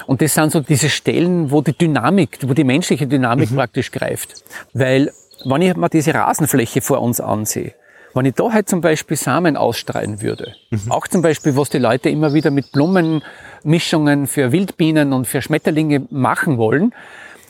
[0.05, 3.55] Und das sind so diese Stellen, wo die Dynamik, wo die menschliche Dynamik mhm.
[3.55, 4.43] praktisch greift.
[4.73, 5.11] Weil,
[5.45, 7.73] wenn ich mal diese Rasenfläche vor uns ansehe,
[8.13, 10.91] wenn ich da halt zum Beispiel Samen ausstreuen würde, mhm.
[10.91, 16.05] auch zum Beispiel, was die Leute immer wieder mit Blumenmischungen für Wildbienen und für Schmetterlinge
[16.09, 16.93] machen wollen,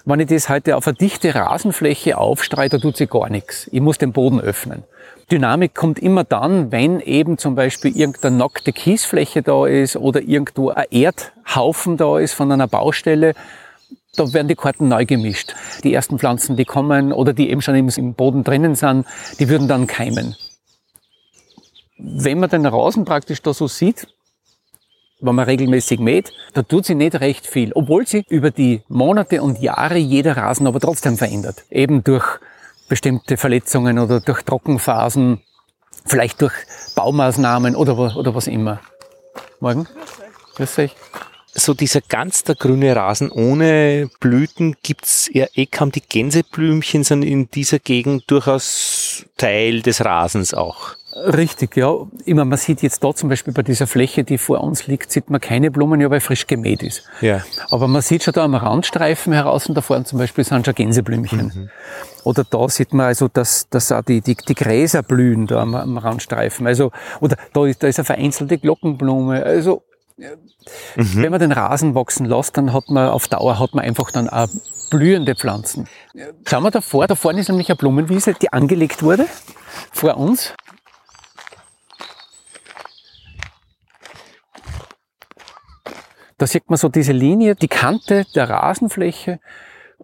[0.05, 3.69] wenn ich das heute auf eine dichte Rasenfläche aufstreue, da tut sie gar nichts.
[3.71, 4.83] Ich muss den Boden öffnen.
[5.31, 10.71] Dynamik kommt immer dann, wenn eben zum Beispiel irgendeine nackte Kiesfläche da ist oder irgendwo
[10.71, 13.33] ein Erdhaufen da ist von einer Baustelle.
[14.15, 15.55] Da werden die Karten neu gemischt.
[15.85, 19.05] Die ersten Pflanzen, die kommen oder die eben schon im Boden drinnen sind,
[19.39, 20.35] die würden dann keimen
[22.03, 24.07] wenn man den Rasen praktisch da so sieht,
[25.21, 29.41] wenn man regelmäßig mäht, da tut sie nicht recht viel, obwohl sie über die Monate
[29.41, 31.63] und Jahre jeder Rasen aber trotzdem verändert.
[31.71, 32.25] Eben durch
[32.89, 35.41] bestimmte Verletzungen oder durch Trockenphasen,
[36.05, 36.53] vielleicht durch
[36.95, 38.81] Baumaßnahmen oder, oder was immer.
[39.61, 39.87] Morgen?
[40.55, 40.95] Grüß euch.
[41.55, 45.91] So dieser ganz der grüne Rasen ohne Blüten gibt's ja eh kaum.
[45.91, 50.95] Die Gänseblümchen sind in dieser Gegend durchaus Teil des Rasens auch.
[51.15, 51.95] Richtig, ja.
[52.25, 55.29] Immer, man sieht jetzt da zum Beispiel bei dieser Fläche, die vor uns liegt, sieht
[55.29, 57.03] man keine Blumen, ja, weil frisch gemäht ist.
[57.21, 57.43] Ja.
[57.69, 60.73] Aber man sieht schon da am Randstreifen heraus und da vorne zum Beispiel sind schon
[60.73, 61.51] Gänseblümchen.
[61.53, 61.69] Mhm.
[62.23, 65.75] Oder da sieht man also, dass, dass auch die, die, die Gräser blühen da am,
[65.75, 66.65] am Randstreifen.
[66.65, 69.43] Also, oder da ist, da ist eine vereinzelte Glockenblume.
[69.43, 69.83] Also,
[70.17, 70.35] mhm.
[70.95, 74.29] wenn man den Rasen wachsen lässt, dann hat man auf Dauer hat man einfach dann
[74.29, 74.47] auch
[74.89, 75.87] blühende Pflanzen.
[76.47, 79.25] Schauen wir da vor, da vorne ist nämlich eine Blumenwiese, die angelegt wurde
[79.91, 80.53] vor uns.
[86.43, 89.39] Da sieht man so diese Linie, die Kante der Rasenfläche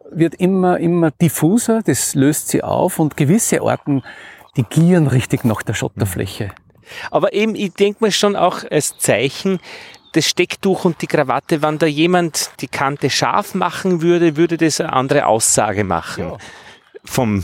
[0.09, 4.03] wird immer, immer diffuser, das löst sie auf und gewisse Orten,
[4.55, 6.51] die gieren richtig nach der Schotterfläche.
[7.11, 9.59] Aber eben, ich denke mir schon auch als Zeichen,
[10.13, 14.79] das Stecktuch und die Krawatte, wenn da jemand die Kante scharf machen würde, würde das
[14.79, 16.23] eine andere Aussage machen.
[16.23, 16.37] Ja.
[17.03, 17.43] Vom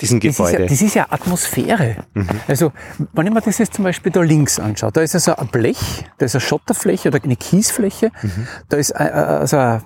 [0.00, 0.36] diesen Gebäude.
[0.38, 1.96] Das ist ja, das ist ja Atmosphäre.
[2.14, 2.28] Mhm.
[2.48, 2.72] Also,
[3.12, 6.04] wenn ich mir das jetzt zum Beispiel da links anschaue, da ist also ein Blech,
[6.18, 8.48] da ist eine Schotterfläche oder eine Kiesfläche, mhm.
[8.68, 9.82] da ist also ein,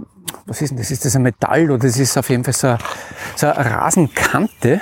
[0.47, 0.90] was ist denn das?
[0.90, 2.78] Ist das ein Metall oder das ist auf jeden Fall so eine,
[3.36, 4.80] so eine Rasenkante?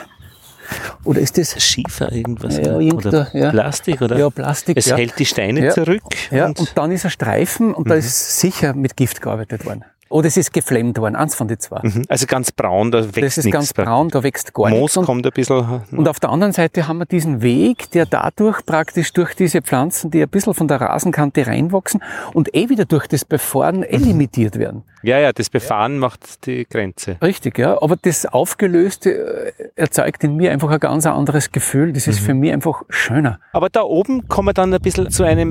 [1.05, 2.57] Oder ist das Schiefer irgendwas?
[2.59, 3.51] Ja, oder ja.
[3.51, 4.19] Plastik oder?
[4.19, 4.77] Ja, Plastik.
[4.77, 4.97] Es ja.
[4.97, 5.71] hält die Steine ja.
[5.71, 6.03] zurück.
[6.33, 7.91] Ja, und, und, dann ist ein Streifen und mhm.
[7.91, 9.85] da ist sicher mit Gift gearbeitet worden.
[10.09, 11.81] Oder es ist geflemmt worden, eins von den zwei.
[11.83, 12.05] Mhm.
[12.09, 14.97] Also ganz braun, da wächst Das ist nichts ganz braun, da wächst gar Moos nichts.
[14.99, 15.83] Und, kommt ein bisschen.
[15.91, 20.11] und auf der anderen Seite haben wir diesen Weg, der dadurch praktisch durch diese Pflanzen,
[20.11, 22.03] die ein bisschen von der Rasenkante reinwachsen
[22.35, 24.85] und eh wieder durch das Befahren eh limitiert werden.
[25.03, 27.17] Ja, ja, das Befahren macht die Grenze.
[27.23, 27.81] Richtig, ja.
[27.83, 31.93] Aber das Aufgelöste äh, erzeugt in mir einfach ein ganz anderes Gefühl.
[31.93, 33.39] Das ist für mich einfach schöner.
[33.53, 35.51] Aber da oben kommen wir dann ein bisschen zu einem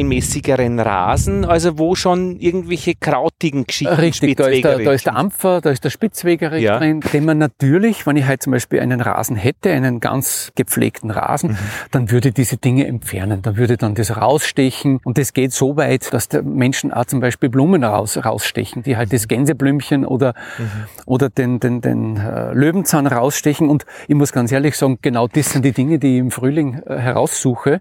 [0.00, 5.16] unregelmäßigeren Rasen, also wo schon irgendwelche krautigen Geschichten Richtig, da ist, der, da ist der
[5.16, 6.78] Ampfer, da ist der Spitzwegerich Ja.
[6.78, 11.10] drin, den man natürlich, wenn ich halt zum Beispiel einen Rasen hätte, einen ganz gepflegten
[11.10, 11.56] Rasen, Mhm.
[11.90, 13.42] dann würde diese Dinge entfernen.
[13.42, 15.00] Dann würde dann das rausstechen.
[15.04, 18.95] Und das geht so weit, dass der Menschen auch zum Beispiel Blumen raus, rausstechen, die
[18.96, 20.64] halt das Gänseblümchen oder, Mhm.
[21.06, 23.68] oder den, den, den äh, Löwenzahn rausstechen.
[23.68, 26.82] Und ich muss ganz ehrlich sagen, genau das sind die Dinge, die ich im Frühling
[26.86, 27.80] äh, heraussuche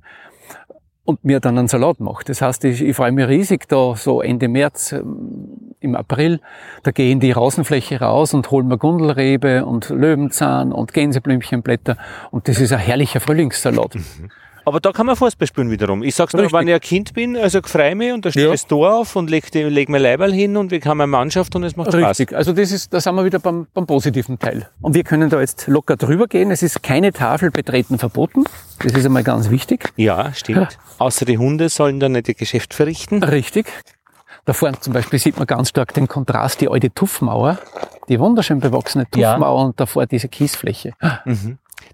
[1.06, 2.24] und mir dann einen Salat mache.
[2.26, 6.40] Das heißt, ich, ich freue mich riesig da so Ende März, ähm, im April,
[6.82, 11.98] da gehe ich in die Rasenfläche raus und hole mir Gundelrebe und Löwenzahn und Gänseblümchenblätter
[12.32, 13.96] und das ist ein herrlicher Frühlingssalat.
[14.66, 16.02] Aber da kann man Fußball spielen wiederum.
[16.04, 16.60] Ich sag's nur, Richtig.
[16.60, 18.52] wenn ich ein Kind bin, also freue mich und da steht Ja.
[18.52, 21.64] das Tor auf und leg, leg mein Leiberl hin und wir haben eine Mannschaft und
[21.64, 22.20] es macht Spaß.
[22.20, 24.68] Richtig, also das ist, da sind wir wieder beim, beim positiven Teil.
[24.82, 26.50] Und wir können da jetzt locker drüber gehen.
[26.52, 28.44] Es ist keine Tafel betreten verboten.
[28.84, 29.94] Das ist einmal ganz wichtig.
[29.98, 30.78] Ja, stimmt.
[30.98, 33.22] Außer die Hunde sollen da nicht ihr Geschäft verrichten.
[33.24, 33.68] Richtig.
[34.46, 37.58] Da vorne zum Beispiel sieht man ganz stark den Kontrast, die alte Tuffmauer,
[38.10, 39.34] die wunderschön bewachsene Ja.
[39.34, 40.94] Tuffmauer und davor diese Kiesfläche.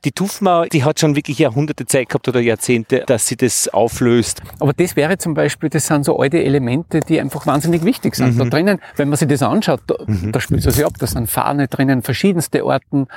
[0.03, 4.41] Die Tuffmauer, die hat schon wirklich Jahrhunderte Zeit gehabt oder Jahrzehnte, dass sie das auflöst.
[4.59, 8.39] Aber das wäre zum Beispiel, das sind so alte Elemente, die einfach wahnsinnig wichtig sind.
[8.39, 11.29] Da drinnen, wenn man sich das anschaut, da, da spielt es sich ab, da sind
[11.29, 13.07] Fahne drinnen, verschiedenste Orten.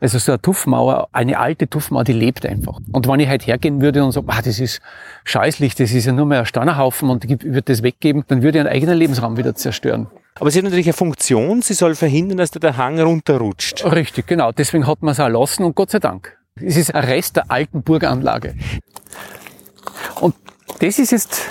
[0.00, 2.80] Also so eine Tuffmauer, eine alte Tuffmauer, die lebt einfach.
[2.92, 4.80] Und wenn ich halt hergehen würde und so, ah, das ist
[5.24, 8.58] scheußlich, das ist ja nur mehr ein Stannerhaufen und ich würde das weggeben, dann würde
[8.58, 10.08] ich einen eigenen Lebensraum wieder zerstören.
[10.40, 13.84] Aber sie hat natürlich eine Funktion, sie soll verhindern, dass da der Hang runterrutscht.
[13.84, 14.52] Richtig, genau.
[14.52, 16.36] Deswegen hat man es auch lassen und Gott sei Dank.
[16.56, 18.54] Es ist ein Rest der alten Burganlage.
[20.20, 20.34] Und
[20.80, 21.42] das ist jetzt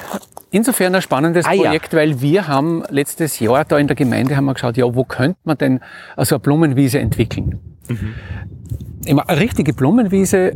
[0.52, 1.64] insofern ein spannendes Ah, ja.
[1.64, 5.04] Projekt, weil wir haben letztes Jahr da in der Gemeinde haben wir geschaut, ja, wo
[5.04, 5.80] könnte man denn
[6.18, 7.60] so eine Blumenwiese entwickeln?
[9.06, 10.54] Immer Eine richtige Blumenwiese,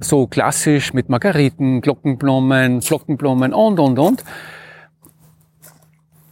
[0.00, 4.24] so klassisch mit Margariten, Glockenblumen, Flockenblumen und, und, und.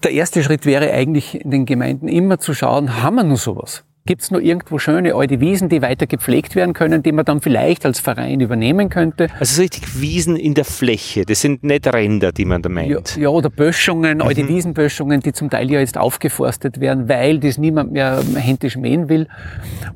[0.02, 3.85] Der erste Schritt wäre eigentlich in den Gemeinden immer zu schauen, haben wir nur sowas?
[4.06, 7.43] Gibt es nur irgendwo schöne alte Wiesen, die weiter gepflegt werden können, die man dann
[7.43, 9.28] vielleicht als Verein übernehmen könnte?
[9.39, 12.74] Also so richtig Wiesen in der Fläche, das sind nicht Ränder, die man da Ja,
[12.74, 13.16] meint.
[13.18, 17.93] ja, oder Böschungen, alte Wiesenböschungen, die zum Teil ja jetzt aufgeforstet werden, weil das niemand
[17.93, 19.28] mehr händisch mähen will.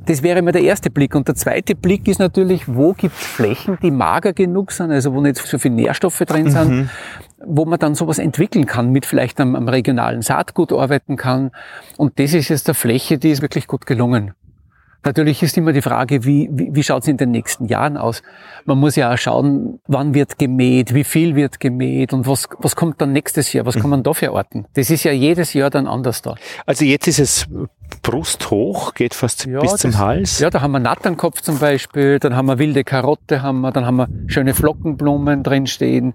[0.04, 1.14] Das wäre immer der erste Blick.
[1.14, 5.14] Und der zweite Blick ist natürlich, wo gibt es Flächen, die mager genug sind, also
[5.14, 6.90] wo nicht so viele Nährstoffe drin sind,
[7.46, 11.50] wo man dann sowas entwickeln kann, mit vielleicht am, am regionalen Saatgut arbeiten kann.
[11.96, 14.34] Und das ist jetzt eine Fläche, die ist wirklich gut gelungen.
[15.04, 18.22] Natürlich ist immer die Frage, wie, wie, wie schaut es in den nächsten Jahren aus?
[18.64, 22.74] Man muss ja auch schauen, wann wird gemäht, wie viel wird gemäht und was, was
[22.74, 24.64] kommt dann nächstes Jahr, was kann man da für Orten?
[24.72, 26.36] Das ist ja jedes Jahr dann anders da.
[26.64, 27.46] Also jetzt ist es
[28.04, 30.38] brusthoch, geht fast Ja, bis zum das- Hals.
[30.38, 33.84] Ja, da haben wir Natternkopf zum Beispiel, dann haben wir wilde Karotte, haben wir, dann
[33.84, 36.14] haben wir schöne Flockenblumen drinstehen.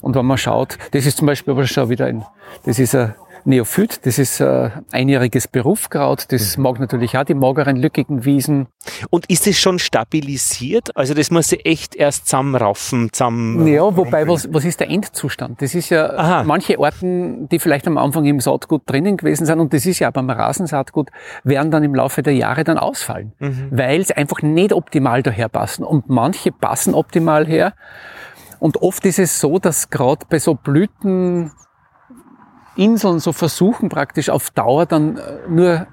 [0.00, 2.24] Und wenn man schaut, das ist zum Beispiel aber schon wieder ein,
[2.64, 3.14] das ist ein
[3.44, 8.66] Neophyt, das ist ein einjähriges Berufkraut, das mag natürlich auch die mageren, lückigen Wiesen.
[9.10, 10.96] Und ist es schon stabilisiert?
[10.96, 13.66] Also das muss sie echt erst zusammenraufen, zusammen...
[13.66, 15.62] Ja, wobei, was, was ist der Endzustand?
[15.62, 16.44] Das ist ja Aha.
[16.44, 20.08] manche Orten, die vielleicht am Anfang im Saatgut drinnen gewesen sind, und das ist ja
[20.08, 21.10] auch beim Rasensaatgut,
[21.44, 23.32] werden dann im Laufe der Jahre dann ausfallen,
[23.70, 25.84] weil sie einfach nicht optimal daher passen.
[25.84, 27.74] Und manche passen optimal her.
[28.58, 30.54] Und oft ist es so, dass gerade bei so
[32.80, 35.86] Blüteninseln so versuchen praktisch auf Dauer dann äh, nur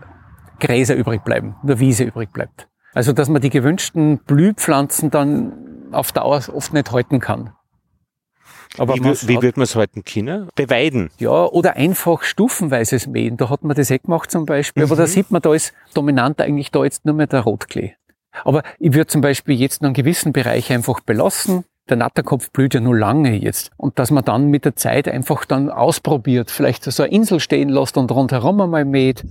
[0.59, 2.69] Gräser übrig bleiben, nur Wiese übrig bleibt.
[2.93, 7.51] Also dass man die gewünschten Blühpflanzen dann auf Dauer oft nicht halten kann.
[8.77, 10.49] Aber Wie, wie wird man es halten können?
[10.55, 11.09] Beweiden.
[11.18, 13.38] ja, oder einfach stufenweises Mähen.
[13.38, 14.84] Da hat man das eh gemacht zum Beispiel.
[14.84, 17.95] Aber da sieht man, da ist dominant eigentlich da jetzt nur mehr der Rotklee.
[18.43, 21.64] Aber ich würde zum Beispiel jetzt noch einen gewissen Bereich einfach belassen.
[21.89, 23.72] Der Natterkopf blüht ja nur lange jetzt.
[23.77, 27.69] Und dass man dann mit der Zeit einfach dann ausprobiert, vielleicht so eine Insel stehen
[27.69, 29.23] lässt und rundherum einmal mäht.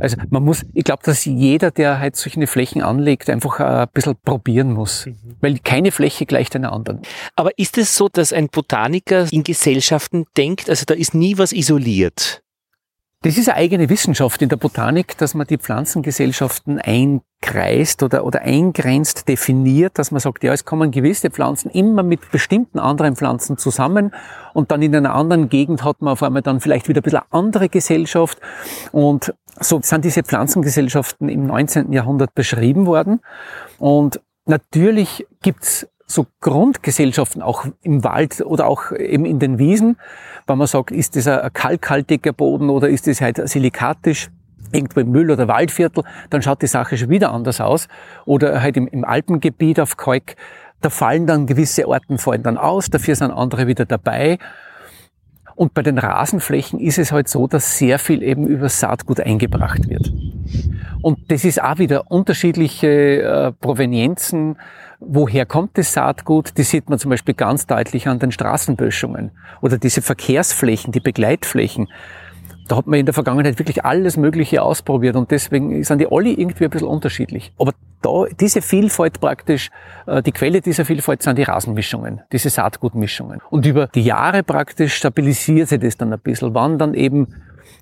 [0.00, 4.16] Also man muss, ich glaube, dass jeder, der halt solche Flächen anlegt, einfach ein bisschen
[4.24, 5.06] probieren muss.
[5.40, 7.00] Weil keine Fläche gleicht einer anderen.
[7.36, 11.52] Aber ist es so, dass ein Botaniker in Gesellschaften denkt, also da ist nie was
[11.52, 12.42] isoliert?
[13.22, 18.40] Das ist eine eigene Wissenschaft in der Botanik, dass man die Pflanzengesellschaften einkreist oder, oder
[18.40, 23.58] eingrenzt, definiert, dass man sagt, ja, es kommen gewisse Pflanzen immer mit bestimmten anderen Pflanzen
[23.58, 24.14] zusammen
[24.54, 27.18] und dann in einer anderen Gegend hat man auf einmal dann vielleicht wieder ein bisschen
[27.18, 28.38] eine andere Gesellschaft
[28.90, 31.92] und so sind diese Pflanzengesellschaften im 19.
[31.92, 33.20] Jahrhundert beschrieben worden
[33.78, 39.96] und natürlich gibt's so Grundgesellschaften auch im Wald oder auch eben in den Wiesen,
[40.46, 44.30] wenn man sagt, ist das ein kalkhaltiger Boden oder ist das halt silikatisch,
[44.72, 47.88] irgendwo im Müll- oder Waldviertel, dann schaut die Sache schon wieder anders aus.
[48.24, 50.36] Oder halt im, im Alpengebiet auf Kalk,
[50.80, 54.38] da fallen dann gewisse Orten fallen dann aus, dafür sind andere wieder dabei.
[55.54, 59.88] Und bei den Rasenflächen ist es halt so, dass sehr viel eben über Saatgut eingebracht
[59.88, 60.10] wird.
[61.02, 64.56] Und das ist auch wieder unterschiedliche äh, Provenienzen,
[65.00, 66.58] Woher kommt das Saatgut?
[66.58, 69.30] Die sieht man zum Beispiel ganz deutlich an den Straßenböschungen
[69.62, 71.88] oder diese Verkehrsflächen, die Begleitflächen.
[72.68, 76.28] Da hat man in der Vergangenheit wirklich alles Mögliche ausprobiert und deswegen sind die alle
[76.28, 77.52] irgendwie ein bisschen unterschiedlich.
[77.58, 77.72] Aber
[78.02, 79.70] da, diese Vielfalt praktisch,
[80.06, 83.40] äh, die Quelle dieser Vielfalt sind die Rasenmischungen, diese Saatgutmischungen.
[83.48, 87.28] Und über die Jahre praktisch stabilisiert sich das dann ein bisschen, wann dann eben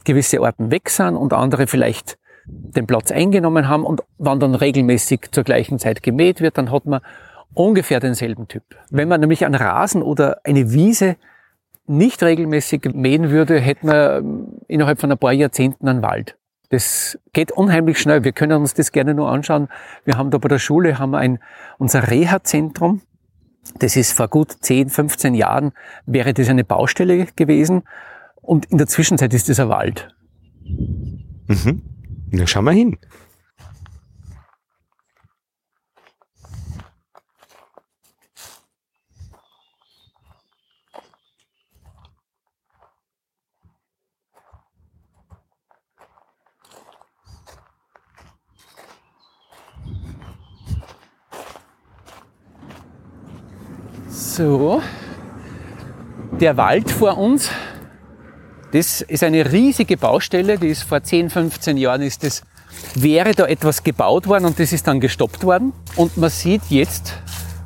[0.05, 2.16] gewisse Orten weg sind und andere vielleicht
[2.49, 6.87] den Platz eingenommen haben und wann dann regelmäßig zur gleichen Zeit gemäht wird, dann hat
[6.87, 7.01] man
[7.55, 8.62] ungefähr denselben Typ.
[8.91, 11.16] Wenn man nämlich einen Rasen oder eine Wiese
[11.87, 16.37] nicht regelmäßig mähen würde, hätte man ähm, innerhalb von ein paar Jahrzehnten einen Wald.
[16.70, 18.25] Das geht unheimlich schnell.
[18.25, 19.69] Wir können uns das gerne nur anschauen.
[20.05, 21.39] Wir haben da bei der Schule haben wir ein,
[21.79, 23.01] unser Reha-Zentrum.
[23.79, 25.73] Das ist vor gut 10, 15 Jahren
[26.05, 27.83] wäre das eine Baustelle gewesen.
[28.43, 30.15] Und in der Zwischenzeit ist das ein Wald.
[30.66, 31.83] Mhm.
[32.30, 32.98] Na, schau mal hin.
[54.09, 54.82] So,
[56.38, 57.50] der Wald vor uns
[58.73, 62.43] das ist eine riesige Baustelle, die ist vor 10, 15 Jahren ist das,
[62.95, 65.73] wäre da etwas gebaut worden und das ist dann gestoppt worden.
[65.97, 67.15] Und man sieht jetzt,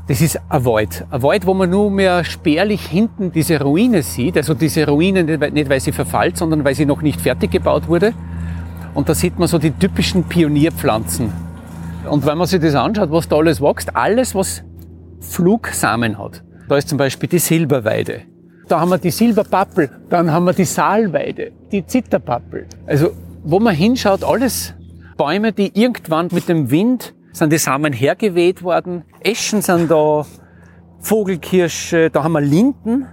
[0.09, 1.05] das ist ein Wald.
[1.11, 4.37] Ein Wald, wo man nur mehr spärlich hinten diese Ruine sieht.
[4.37, 8.13] Also diese Ruine nicht, weil sie verfallt, sondern weil sie noch nicht fertig gebaut wurde.
[8.95, 11.33] Und da sieht man so die typischen Pionierpflanzen.
[12.09, 14.63] Und wenn man sich das anschaut, was da alles wächst, alles, was
[15.21, 16.43] Flugsamen hat.
[16.69, 18.23] Da ist zum Beispiel die Silberweide.
[18.69, 22.67] Da haben wir die Silberpappel, dann haben wir die Saalweide, die Zitterpappel.
[22.87, 23.11] Also,
[23.43, 24.75] wo man hinschaut, alles
[25.17, 29.05] Bäume, die irgendwann mit dem Wind sind die Samen hergeweht worden.
[29.21, 30.27] Eschen sind da,
[31.01, 33.07] Vogelkirsche, da haben wir Linden,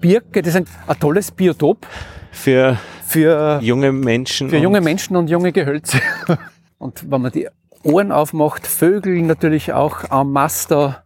[0.00, 1.86] Birke, das ist ein, tolles Biotop.
[2.30, 4.50] Für, für junge Menschen.
[4.50, 5.98] Für junge Menschen und junge Gehölze.
[6.78, 7.48] Und wenn man die
[7.82, 11.04] Ohren aufmacht, Vögel natürlich auch am Master,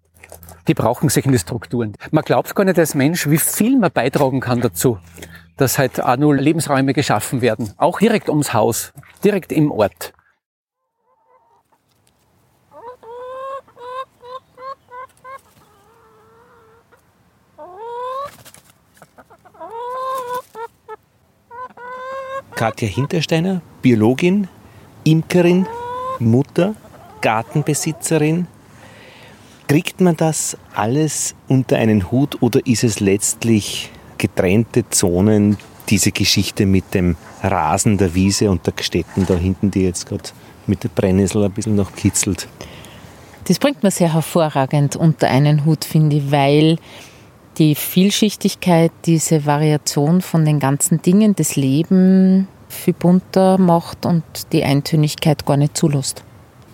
[0.70, 1.96] die brauchen solche Strukturen.
[2.12, 4.98] Man glaubt gar nicht als Mensch, wie viel man beitragen kann dazu,
[5.56, 7.74] dass halt auch nur Lebensräume geschaffen werden.
[7.76, 8.92] Auch direkt ums Haus,
[9.24, 10.12] direkt im Ort.
[22.54, 24.46] Katja Hintersteiner, Biologin,
[25.02, 25.66] Imkerin,
[26.20, 26.76] Mutter,
[27.22, 28.46] Gartenbesitzerin,
[29.70, 36.66] Kriegt man das alles unter einen Hut oder ist es letztlich getrennte Zonen, diese Geschichte
[36.66, 40.30] mit dem Rasen der Wiese und der Gstetten da hinten, die jetzt gerade
[40.66, 42.48] mit der Brennnessel ein bisschen noch kitzelt?
[43.44, 46.76] Das bringt man sehr hervorragend unter einen Hut, finde ich, weil
[47.56, 54.64] die Vielschichtigkeit, diese Variation von den ganzen Dingen des Lebens viel bunter macht und die
[54.64, 56.24] Eintönigkeit gar nicht zulässt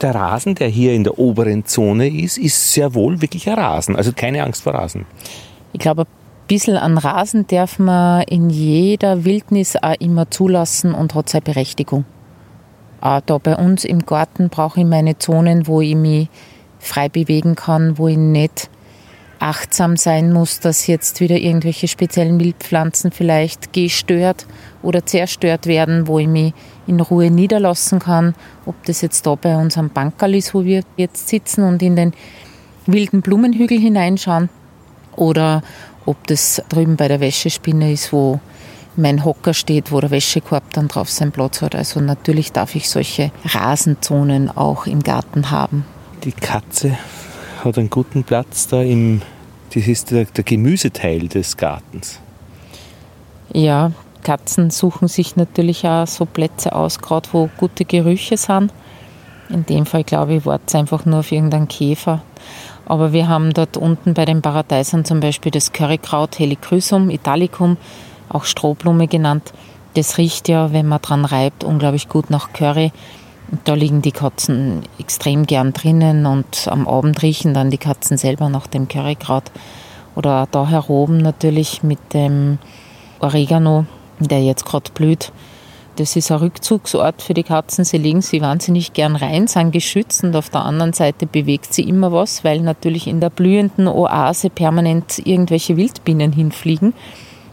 [0.00, 3.96] der Rasen, der hier in der oberen Zone ist, ist sehr wohl wirklich ein Rasen.
[3.96, 5.06] Also keine Angst vor Rasen.
[5.72, 6.06] Ich glaube, ein
[6.48, 12.04] bisschen an Rasen darf man in jeder Wildnis auch immer zulassen und hat seine Berechtigung.
[13.00, 16.28] Auch da bei uns im Garten brauche ich meine Zonen, wo ich mich
[16.78, 18.70] frei bewegen kann, wo ich nicht
[19.38, 24.46] achtsam sein muss, dass jetzt wieder irgendwelche speziellen Wildpflanzen vielleicht gestört
[24.82, 26.54] oder zerstört werden, wo ich mich
[26.86, 28.34] in Ruhe niederlassen kann.
[28.64, 31.96] Ob das jetzt da bei uns am Bankerl ist, wo wir jetzt sitzen und in
[31.96, 32.12] den
[32.86, 34.48] wilden Blumenhügel hineinschauen,
[35.16, 35.62] oder
[36.04, 38.38] ob das drüben bei der Wäschespinne ist, wo
[38.96, 41.74] mein Hocker steht, wo der Wäschekorb dann drauf seinen Platz hat.
[41.74, 45.84] Also natürlich darf ich solche Rasenzonen auch im Garten haben.
[46.24, 46.96] Die Katze
[47.66, 49.22] hat einen guten Platz da im,
[49.74, 52.20] das ist der, der Gemüseteil des Gartens.
[53.52, 58.72] Ja, Katzen suchen sich natürlich auch so Plätze aus, gerade wo gute Gerüche sind.
[59.48, 62.22] In dem Fall, glaube ich, war es einfach nur auf irgendeinen Käfer.
[62.86, 67.76] Aber wir haben dort unten bei den Paradeisern zum Beispiel das Currykraut Helichrysum italicum,
[68.28, 69.52] auch Strohblume genannt.
[69.94, 72.92] Das riecht ja, wenn man dran reibt, unglaublich gut nach Curry.
[73.64, 78.48] Da liegen die Katzen extrem gern drinnen und am Abend riechen dann die Katzen selber
[78.48, 79.44] nach dem Currykraut.
[80.16, 82.58] Oder da heroben natürlich mit dem
[83.20, 83.86] Oregano,
[84.18, 85.32] der jetzt gerade blüht.
[85.96, 87.84] Das ist ein Rückzugsort für die Katzen.
[87.84, 91.82] Sie legen sie wahnsinnig gern rein, sind geschützt und auf der anderen Seite bewegt sie
[91.82, 96.92] immer was, weil natürlich in der blühenden Oase permanent irgendwelche Wildbienen hinfliegen,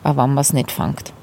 [0.03, 1.13] aber wenn man es nicht fangt.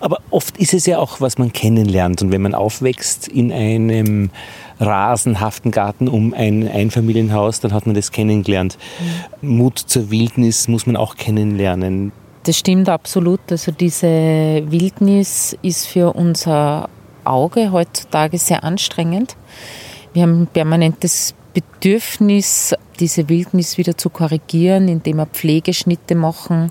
[0.00, 2.22] Aber oft ist es ja auch, was man kennenlernt.
[2.22, 4.30] Und wenn man aufwächst in einem
[4.78, 8.78] rasenhaften Garten um ein Einfamilienhaus, dann hat man das kennengelernt.
[9.42, 9.56] Mhm.
[9.56, 12.12] Mut zur Wildnis muss man auch kennenlernen.
[12.44, 13.40] Das stimmt absolut.
[13.50, 16.88] Also diese Wildnis ist für unser
[17.24, 19.36] Auge heutzutage sehr anstrengend.
[20.12, 26.70] Wir haben ein permanentes Bedürfnis, diese Wildnis wieder zu korrigieren, indem wir Pflegeschnitte machen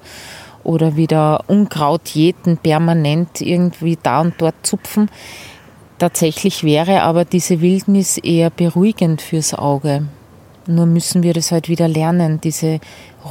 [0.65, 5.09] oder wieder Unkraut jäten, permanent irgendwie da und dort zupfen.
[5.97, 10.07] Tatsächlich wäre aber diese Wildnis eher beruhigend fürs Auge.
[10.67, 12.79] Nur müssen wir das halt wieder lernen, diese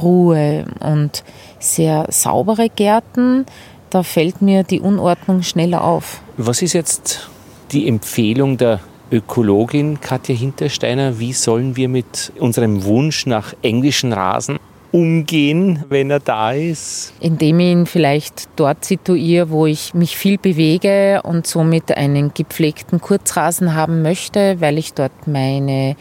[0.01, 1.23] Ruhe und
[1.59, 3.45] sehr saubere Gärten,
[3.89, 6.21] da fällt mir die Unordnung schneller auf.
[6.37, 7.29] Was ist jetzt
[7.71, 8.79] die Empfehlung der
[9.11, 11.19] Ökologin Katja Hintersteiner?
[11.19, 14.59] Wie sollen wir mit unserem Wunsch nach englischen Rasen
[14.95, 17.11] umgehen, wenn er da ist?
[17.19, 23.01] Indem ich ihn vielleicht dort situiere, wo ich mich viel bewege und somit einen gepflegten
[23.01, 25.97] Kurzrasen haben möchte, weil ich dort meine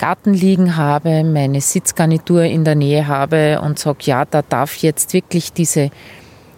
[0.00, 5.12] Garten liegen habe, meine Sitzgarnitur in der Nähe habe und sage, ja, da darf jetzt
[5.12, 5.90] wirklich diese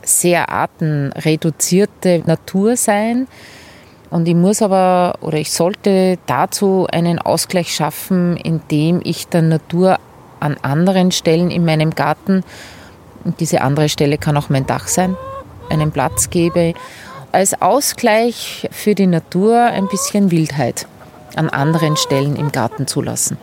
[0.01, 3.28] sehr artenreduzierte Natur sein.
[4.09, 9.98] Und ich muss aber oder ich sollte dazu einen Ausgleich schaffen, indem ich der Natur
[10.41, 12.45] an anderen Stellen in meinem Garten,
[13.25, 15.17] und diese andere Stelle kann auch mein Dach sein,
[15.69, 16.75] einen Platz gebe.
[17.33, 20.87] Als Ausgleich für die Natur ein bisschen Wildheit
[21.35, 23.37] an anderen Stellen im Garten zulassen.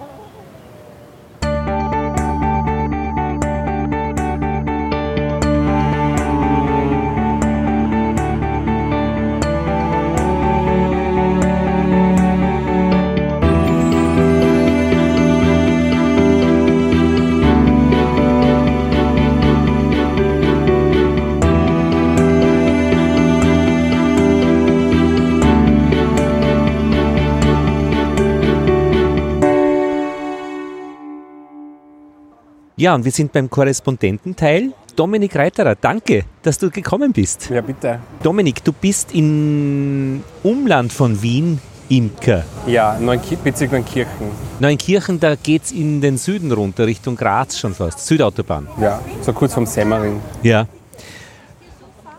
[32.84, 34.73] Ja, und wir sind beim Korrespondententeil.
[34.97, 37.49] Dominik Reiterer, danke, dass du gekommen bist.
[37.49, 37.99] Ja, bitte.
[38.22, 42.43] Dominik, du bist im Umland von Wien Imker.
[42.68, 44.27] Ja, Neunkir Bezirk Neunkirchen.
[44.60, 48.68] Neunkirchen, da geht es in den Süden runter, Richtung Graz schon fast, Südautobahn.
[48.81, 50.19] Ja, so kurz vom Semmering.
[50.41, 50.68] Ja.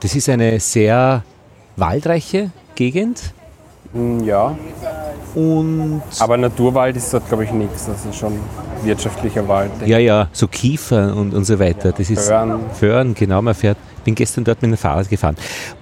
[0.00, 1.24] Das ist eine sehr
[1.76, 3.34] waldreiche Gegend.
[3.94, 4.56] Hm, ja.
[5.34, 7.86] Und Aber Naturwald ist dort, glaube ich, nichts.
[7.86, 8.38] Das ist schon
[8.84, 9.70] wirtschaftlicher Wald.
[9.84, 11.90] Ja, ja, so Kiefer und, und so weiter.
[11.90, 12.60] Ja, das ist Föhren.
[12.72, 13.78] Föhren, genau, man fährt.
[14.04, 15.34] Bin gestern dort mit dem Fahrrad gefahren.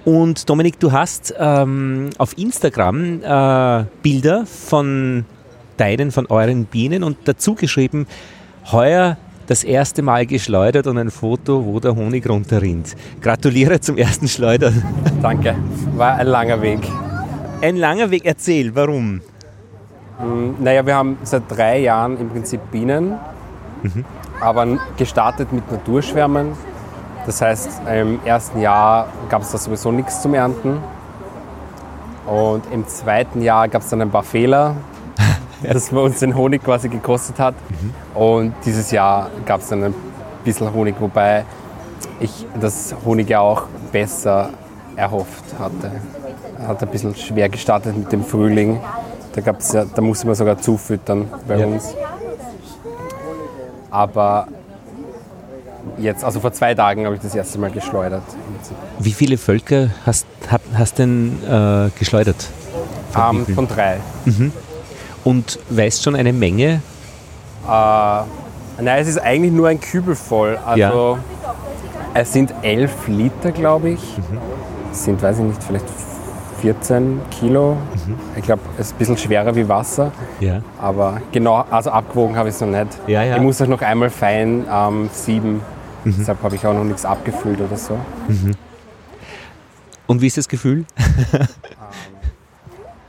[0.05, 5.25] Und Dominik, du hast ähm, auf Instagram äh, Bilder von
[5.75, 8.07] deinen, von euren Bienen und dazu geschrieben,
[8.71, 9.17] heuer
[9.47, 12.95] das erste Mal geschleudert und ein Foto, wo der Honig runterrinnt.
[13.21, 14.81] Gratuliere zum ersten Schleudern.
[15.21, 15.55] Danke.
[15.97, 16.79] War ein langer Weg.
[17.63, 18.25] Ein langer Weg.
[18.25, 19.21] Erzähl, warum?
[20.17, 23.17] Hm, naja, wir haben seit drei Jahren im Prinzip Bienen,
[23.81, 24.03] mhm.
[24.41, 24.67] aber
[24.97, 26.57] gestartet mit Naturschwärmen.
[27.25, 30.79] Das heißt, im ersten Jahr gab es da sowieso nichts zum Ernten.
[32.27, 34.75] Und im zweiten Jahr gab es dann ein paar Fehler,
[35.63, 37.55] dass man uns den Honig quasi gekostet hat.
[37.69, 38.19] Mhm.
[38.21, 39.95] Und dieses Jahr gab es dann ein
[40.43, 41.45] bisschen Honig, wobei
[42.19, 44.49] ich das Honig ja auch besser
[44.97, 45.91] erhofft hatte.
[46.67, 48.79] Hat ein bisschen schwer gestartet mit dem Frühling.
[49.33, 51.65] Da, gab's ja, da musste man sogar zufüttern bei ja.
[51.65, 51.95] uns.
[53.89, 54.47] Aber
[55.97, 58.23] jetzt, also vor zwei Tagen habe ich das erste Mal geschleudert.
[58.99, 62.47] Wie viele Völker hast du denn äh, geschleudert?
[63.11, 63.97] Von, um, von drei.
[64.25, 64.51] Mhm.
[65.23, 66.81] Und weißt schon eine Menge?
[67.67, 68.21] Äh,
[68.81, 70.57] nein, es ist eigentlich nur ein Kübel voll.
[70.65, 71.17] Also ja.
[72.13, 74.17] es sind elf Liter, glaube ich.
[74.17, 74.37] Mhm.
[74.91, 75.85] Es sind, weiß ich nicht, vielleicht
[76.63, 77.73] 14 Kilo.
[77.73, 78.15] Mhm.
[78.37, 80.13] Ich glaube, es ist ein bisschen schwerer wie Wasser.
[80.39, 80.61] Ja.
[80.81, 82.87] Aber genau, also abgewogen habe ich es noch nicht.
[83.05, 83.35] Ja, ja.
[83.35, 85.59] Ich muss auch noch einmal fein ähm, sieben.
[86.05, 86.15] Mhm.
[86.17, 87.99] Deshalb habe ich auch noch nichts abgefüllt oder so.
[88.29, 88.51] Mhm.
[90.07, 90.85] Und wie ist das Gefühl?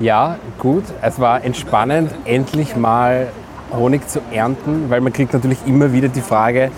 [0.01, 0.82] Ja, gut.
[1.02, 3.28] Es war entspannend, endlich mal
[3.72, 6.72] Honig zu ernten, weil man kriegt natürlich immer wieder die Frage,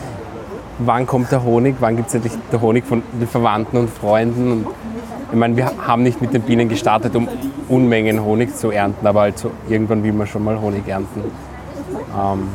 [0.78, 4.53] wann kommt der Honig, wann gibt es endlich der Honig von den Verwandten und Freunden.
[4.53, 4.66] Und
[5.31, 7.28] ich meine, wir haben nicht mit den Bienen gestartet, um
[7.69, 11.23] Unmengen Honig zu ernten, aber halt so irgendwann will man schon mal Honig ernten.
[12.16, 12.48] Ähm,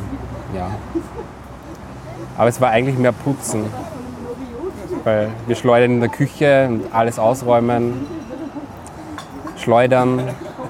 [0.54, 0.70] ja.
[2.36, 3.64] Aber es war eigentlich mehr Putzen,
[5.04, 8.06] weil wir schleudern in der Küche und alles ausräumen,
[9.56, 10.22] schleudern,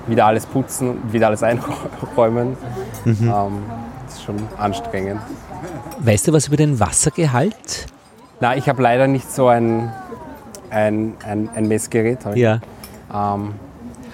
[0.07, 2.57] wieder alles putzen, wieder alles einräumen.
[3.07, 3.63] Ähm,
[4.07, 5.21] das ist schon anstrengend.
[6.01, 7.87] Weißt du was über den Wassergehalt?
[8.41, 9.93] Na, ich habe leider nicht so ein,
[10.73, 12.19] ein, ein, ein Messgerät.
[12.35, 12.41] ich.
[12.41, 12.55] Ja,
[13.13, 13.55] Ähm,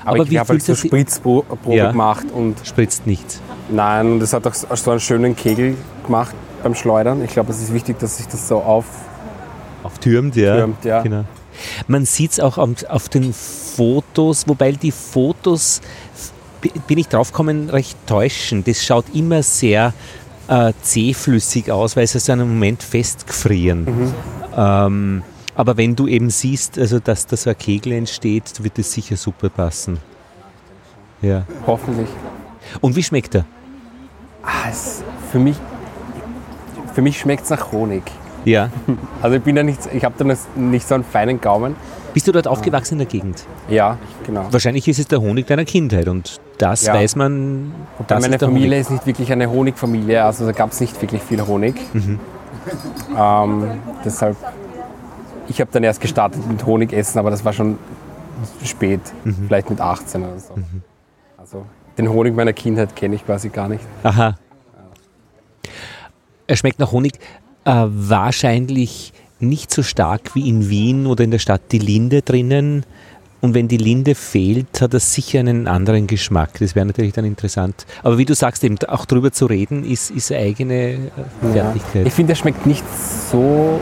[0.04, 1.90] aber, Aber ich habe halt so es Spritzprobe Ja.
[1.90, 3.40] gemacht und spritzt nichts.
[3.70, 7.22] nein, und das hat auch so einen schönen Kegel gemacht beim Schleudern.
[7.24, 8.84] Ich glaube, es ist wichtig, dass sich das so auf.
[9.82, 10.56] Auftürmt, ja.
[10.56, 11.02] Türmt, ja.
[11.02, 11.24] Genau.
[11.86, 15.80] Man sieht es auch auf den Fotos, wobei die Fotos,
[16.86, 18.64] bin ich draufgekommen, recht täuschen.
[18.64, 19.92] Das schaut immer sehr
[20.48, 23.84] äh, zähflüssig aus, weil sie so einen Moment festgefrieren.
[23.84, 24.14] Mhm.
[24.56, 25.22] Ähm,
[25.58, 29.16] aber wenn du eben siehst, also dass da so ein Kegel entsteht, wird das sicher
[29.16, 29.98] super passen.
[31.20, 31.42] Ja.
[31.66, 32.08] Hoffentlich.
[32.80, 33.44] Und wie schmeckt er?
[34.42, 35.02] Ah, es,
[35.32, 35.56] für mich,
[36.94, 38.04] für mich schmeckt es nach Honig.
[38.44, 38.70] Ja.
[39.20, 41.74] Also ich bin da nicht, ich habe da nicht- so einen feinen Gaumen.
[42.14, 43.44] Bist du dort aufgewachsen in der Gegend?
[43.68, 44.46] Ja, genau.
[44.50, 46.94] Wahrscheinlich ist es der Honig deiner Kindheit und das Ja.
[46.94, 47.72] weiß man.
[48.06, 48.80] Das meine ist Familie Honig.
[48.80, 51.74] ist nicht wirklich eine Honigfamilie, also da gab es nicht wirklich viel Honig.
[51.92, 52.20] Mhm.
[53.18, 53.70] Ähm,
[54.04, 54.36] deshalb,
[55.48, 57.78] ich habe dann erst gestartet mit Honigessen, aber das war schon
[58.64, 59.34] spät, Mhm.
[59.48, 60.54] vielleicht mit 18 oder so.
[61.36, 61.64] Also
[61.96, 63.82] den Honig meiner Kindheit kenne ich quasi gar nicht.
[64.02, 64.36] Aha.
[66.46, 67.14] Er schmeckt nach Honig.
[67.64, 72.84] Äh, wahrscheinlich nicht so stark wie in Wien oder in der Stadt die Linde drinnen.
[73.40, 76.58] Und wenn die Linde fehlt, hat er sicher einen anderen Geschmack.
[76.58, 77.86] Das wäre natürlich dann interessant.
[78.02, 80.98] Aber wie du sagst, eben auch drüber zu reden, ist, ist eigene äh,
[81.52, 82.06] Fertigkeit.
[82.06, 82.84] Ich finde, er schmeckt nicht
[83.30, 83.80] so.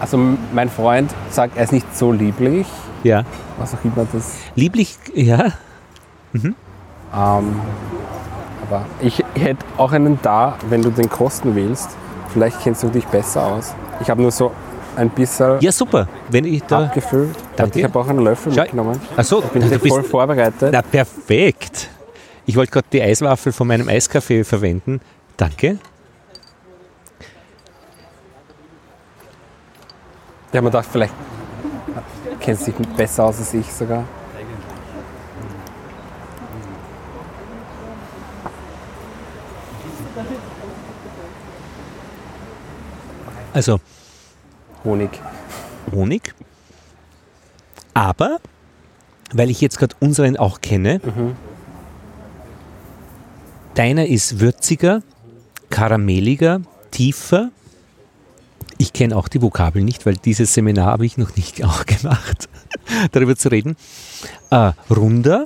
[0.00, 0.18] Also
[0.52, 2.66] mein Freund sagt, er ist nicht so lieblich,
[3.04, 3.24] Ja.
[3.58, 4.34] was auch immer das.
[4.54, 5.52] Lieblich, ja.
[6.34, 6.54] Ähm,
[7.12, 11.90] aber ich hätte auch einen da, wenn du den Kosten wählst.
[12.32, 13.74] Vielleicht kennst du dich besser aus.
[14.00, 14.52] Ich habe nur so
[14.96, 16.08] ein bisschen Ja, super.
[16.30, 16.84] Wenn ich da.
[16.86, 17.36] abgefüllt.
[17.56, 17.78] Danke.
[17.80, 19.00] Ich habe auch einen Löffel Schau- mitgenommen.
[19.16, 19.94] Achso, Bin du ich bist.
[19.94, 20.70] voll vorbereitet.
[20.72, 21.88] Na, perfekt.
[22.46, 25.00] Ich wollte gerade die Eiswaffel von meinem Eiskaffee verwenden.
[25.36, 25.78] Danke.
[30.52, 31.14] Habe mir gedacht, vielleicht
[32.40, 34.04] kennst du dich besser aus als ich sogar.
[43.52, 43.80] Also
[44.84, 45.10] Honig.
[45.92, 46.34] Honig.
[47.92, 48.38] Aber,
[49.32, 51.00] weil ich jetzt gerade unseren auch kenne,
[53.74, 55.02] deiner ist würziger,
[55.68, 57.50] karamelliger, tiefer.
[58.80, 62.48] Ich kenne auch die Vokabel nicht, weil dieses Seminar habe ich noch nicht auch gemacht,
[63.12, 63.76] darüber zu reden.
[64.50, 65.44] Äh, runder,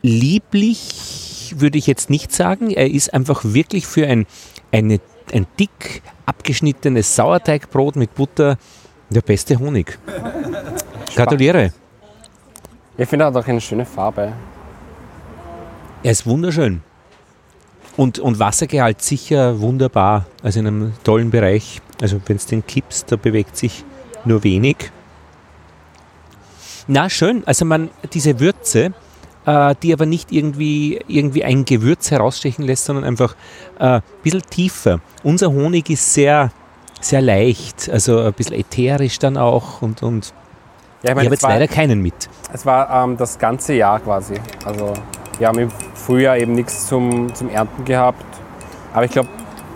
[0.00, 2.70] lieblich würde ich jetzt nicht sagen.
[2.70, 4.26] Er ist einfach wirklich für ein,
[4.70, 5.00] eine,
[5.32, 8.56] ein dick abgeschnittenes Sauerteigbrot mit Butter
[9.10, 9.98] der beste Honig.
[11.16, 11.72] Gratuliere.
[12.96, 14.32] Ich finde, er hat auch eine schöne Farbe.
[16.04, 16.82] Er ist wunderschön.
[17.96, 20.26] Und, und Wassergehalt sicher wunderbar.
[20.42, 21.80] Also in einem tollen Bereich.
[22.00, 23.84] Also wenn es den kippst, da bewegt sich
[24.24, 24.90] nur wenig.
[26.88, 27.42] Na, schön.
[27.46, 28.92] Also man, diese Würze,
[29.46, 33.34] äh, die aber nicht irgendwie, irgendwie ein Gewürz herausstechen lässt, sondern einfach
[33.78, 35.00] äh, ein bisschen tiefer.
[35.22, 36.52] Unser Honig ist sehr,
[37.00, 39.82] sehr leicht, also ein bisschen ätherisch dann auch.
[39.82, 40.32] Und, und
[41.02, 42.28] Ja, ich habe es jetzt war, leider keinen mit.
[42.52, 44.34] es war ähm, das ganze Jahr quasi.
[44.64, 44.92] Also
[45.38, 48.24] wir haben im Frühjahr eben nichts zum, zum Ernten gehabt.
[48.92, 49.28] Aber ich glaube,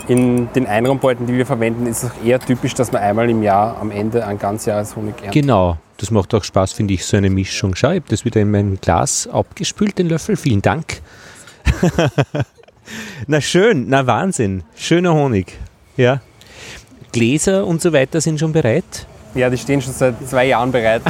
[0.08, 3.42] in den Einraumbeuten, die wir verwenden, ist es auch eher typisch, dass man einmal im
[3.42, 5.32] Jahr am Ende ein Ganzjahreshonig erntet.
[5.32, 7.74] Genau, das macht auch Spaß, finde ich, so eine Mischung.
[7.74, 10.36] Schau, ich habe das wieder in mein Glas abgespült, den Löffel.
[10.36, 11.00] Vielen Dank.
[13.26, 14.64] na schön, na Wahnsinn.
[14.74, 15.58] Schöner Honig.
[15.96, 16.20] Ja.
[17.12, 19.06] Gläser und so weiter sind schon bereit.
[19.34, 21.02] Ja, die stehen schon seit zwei Jahren bereit.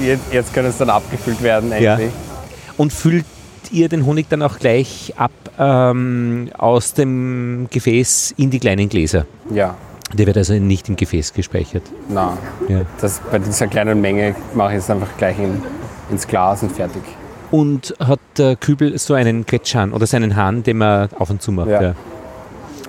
[0.30, 1.98] Jetzt- können es dann abgefüllt werden, Ja.
[2.76, 3.24] Und füllt
[3.70, 9.26] ihr den Honig dann auch gleich ab ähm, aus dem Gefäß in die kleinen Gläser.
[9.50, 9.74] Ja,
[10.12, 11.82] Der wird also nicht im Gefäß gespeichert.
[12.08, 12.36] na,
[12.68, 12.82] Ja.
[13.00, 15.62] das, bei dieser kleinen Menge mache ich es einfach gleich in,
[16.10, 17.02] ins Glas und fertig.
[17.50, 21.52] Und hat der Kübel so einen Quetschhahn oder seinen Hahn, den man auf und zu
[21.52, 21.68] macht.
[21.68, 21.82] Ja.
[21.82, 21.94] Ja.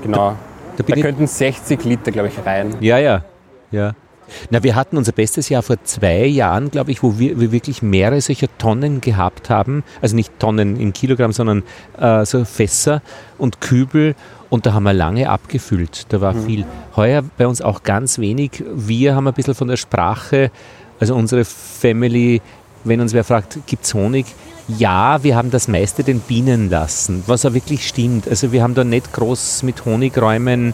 [0.02, 0.36] Genau.
[0.78, 2.76] Da Da ich, könnten 60 Liter, glaube ich, rein.
[2.82, 3.24] ja, ja,
[3.72, 3.94] ja.
[4.50, 7.82] Na, wir hatten unser bestes Jahr vor zwei Jahren, glaube ich, wo wir, wir wirklich
[7.82, 9.84] mehrere solcher Tonnen gehabt haben.
[10.02, 11.64] Also nicht Tonnen in Kilogramm, sondern
[11.98, 13.02] äh, so Fässer
[13.38, 14.16] und Kübel.
[14.50, 16.06] Und da haben wir lange abgefüllt.
[16.10, 16.46] Da war Mhm.
[16.46, 16.66] viel.
[16.96, 18.64] Heuer bei uns auch ganz wenig.
[18.74, 20.52] Wir haben ein bisschen von der Sprache,
[21.00, 22.42] also unsere Family,
[22.84, 24.26] wenn uns wer fragt, gibt es Honig?
[24.68, 28.28] Ja, wir haben das meiste den Bienen lassen, was auch wirklich stimmt.
[28.28, 30.74] Also wir haben da nicht groß mit Honigräumen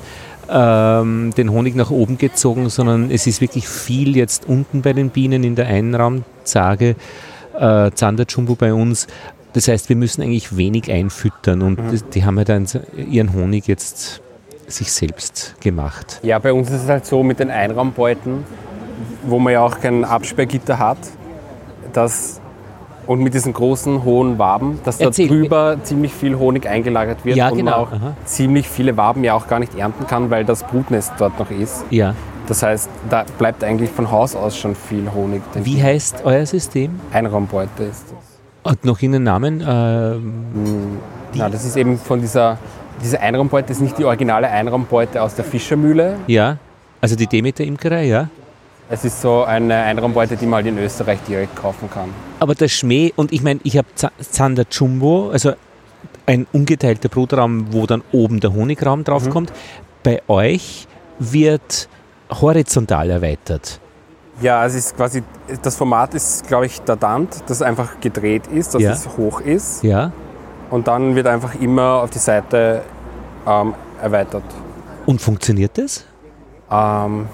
[0.52, 5.10] ähm, den Honig nach oben gezogen, sondern es ist wirklich viel jetzt unten bei den
[5.10, 6.96] Bienen in der Einraumzage,
[7.58, 9.08] äh, Zander Jumbo bei uns.
[9.54, 13.68] Das heißt, wir müssen eigentlich wenig einfüttern und das, die haben ja dann ihren Honig
[13.68, 14.22] jetzt
[14.68, 16.20] sich selbst gemacht.
[16.24, 18.46] Ja, bei uns ist es halt so mit den Einraumbeuten,
[19.24, 20.98] wo man ja auch kein Absperrgitter hat,
[21.94, 22.41] dass
[23.12, 27.50] und mit diesen großen, hohen Waben, dass da drüber ziemlich viel Honig eingelagert wird Ja,
[27.50, 27.72] und genau.
[27.72, 28.16] man auch Aha.
[28.24, 31.84] ziemlich viele Waben ja auch gar nicht ernten kann, weil das Brutnest dort noch ist.
[31.90, 32.16] Ja.
[32.48, 35.42] Das heißt, da bleibt eigentlich von Haus aus schon viel Honig.
[35.56, 35.84] Wie ich.
[35.84, 37.00] heißt euer System?
[37.12, 38.06] Einraumbeute ist
[38.64, 38.72] das.
[38.72, 39.62] Hat noch Ihnen Namen?
[39.68, 40.98] Ähm,
[41.34, 42.58] Na, das ist eben von dieser,
[43.04, 46.16] diese Einraumbeute ist nicht die originale Einraumbeute aus der Fischermühle.
[46.28, 46.58] ja.
[47.04, 48.30] Also die Demeter Imkerei, ja.
[48.94, 52.10] Es ist so eine Einraumbeute, die man halt in Österreich direkt kaufen kann.
[52.42, 53.88] Aber der Schmäh, und ich meine, ich habe
[54.20, 55.54] Zander Jumbo, also
[56.26, 59.54] ein ungeteilter Brutraum, wo dann oben der Honigraum draufkommt.
[60.04, 60.88] Bei euch
[61.20, 61.88] wird
[62.30, 63.80] horizontal erweitert.
[64.42, 65.24] Ja, es ist quasi,
[65.62, 68.92] das Format ist, glaube ich, der Dant, das einfach gedreht ist, dass Ja.
[68.92, 69.84] es hoch ist.
[69.84, 70.12] Ja.
[70.70, 72.82] Und dann wird einfach immer auf die Seite
[73.48, 74.44] ähm, erweitert.
[75.06, 76.06] Und funktioniert das?
[76.70, 77.28] Ähm,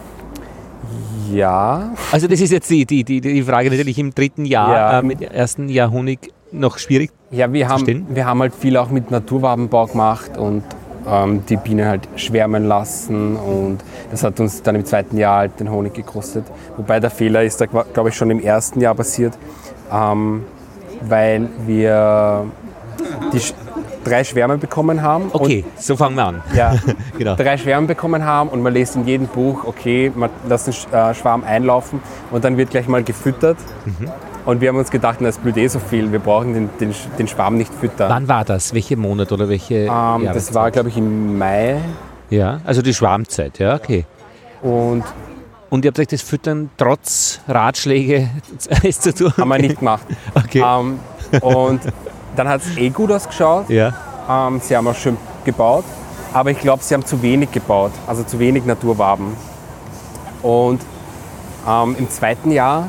[1.32, 5.00] ja, Also das ist jetzt die, die, die, die Frage natürlich im dritten Jahr, Ja.
[5.00, 7.12] äh, mit dem ersten Jahr Honig noch schwierig.
[7.32, 10.64] ja wir, haben, wir haben halt viel auch mit Naturwabenbau gemacht und
[11.10, 13.36] ähm, die Bienen halt schwärmen lassen.
[13.36, 13.80] Und
[14.12, 16.46] das hat uns dann im zweiten Jahr halt den Honig gekostet.
[16.78, 19.38] Wobei der Fehler ist da, glaube ich, schon im ersten Jahr passiert,
[19.92, 20.44] ähm,
[21.02, 22.46] weil wir
[23.34, 23.40] die
[24.08, 25.30] drei Schwärme bekommen haben.
[25.34, 26.42] Okay, so fangen wir an.
[26.56, 26.76] Ja,
[27.18, 27.36] Genau.
[27.36, 31.14] drei Schwärme bekommen haben und man liest in jedem Buch, okay, man lässt den äh,
[31.14, 32.00] Schwarm einlaufen
[32.32, 33.58] und dann wird gleich mal gefüttert.
[33.86, 34.10] Mhm.
[34.46, 36.94] Und wir haben uns gedacht, na, es blüht eh so viel, wir brauchen den, den,
[37.20, 38.10] den Schwarm nicht füttern.
[38.10, 38.74] Wann war das?
[38.74, 41.82] Welche Monat oder welche Ähm, das war, glaube ich, im Mai.
[42.30, 44.06] Ja, also die Schwarmzeit, ja, okay.
[44.62, 45.04] Und
[45.70, 48.30] Und ihr habt euch das Füttern trotz Ratschläge
[48.84, 49.34] es zu tun?
[49.38, 50.06] haben wir nicht gemacht.
[50.34, 50.64] Okay.
[50.66, 51.00] Ähm,
[51.42, 51.82] und
[52.38, 53.70] dann hat es eh gut ausgeschaut.
[53.70, 53.94] Ja.
[54.30, 55.84] Ähm, sie haben auch schön gebaut.
[56.34, 57.92] Aber ich glaube, sie haben zu wenig gebaut.
[58.06, 59.36] Also zu wenig Naturwaben.
[60.44, 60.82] Und
[61.68, 62.88] ähm, im zweiten Jahr,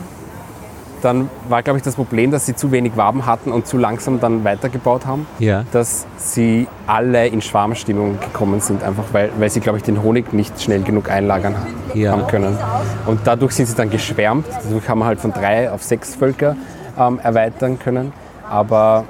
[1.00, 4.18] dann war, glaube ich, das Problem, dass sie zu wenig Waben hatten und zu langsam
[4.18, 5.26] dann weitergebaut haben.
[5.38, 5.64] Ja.
[5.70, 10.32] Dass sie alle in Schwarmstimmung gekommen sind, einfach weil, weil sie, glaube ich, den Honig
[10.32, 11.54] nicht schnell genug einlagern
[11.94, 12.10] Ja.
[12.12, 12.58] haben können.
[13.06, 14.46] Und dadurch sind sie dann geschwärmt.
[14.64, 16.56] Dadurch haben wir halt von drei auf sechs Völker
[16.98, 18.12] ähm, erweitern können.
[18.50, 19.04] Aber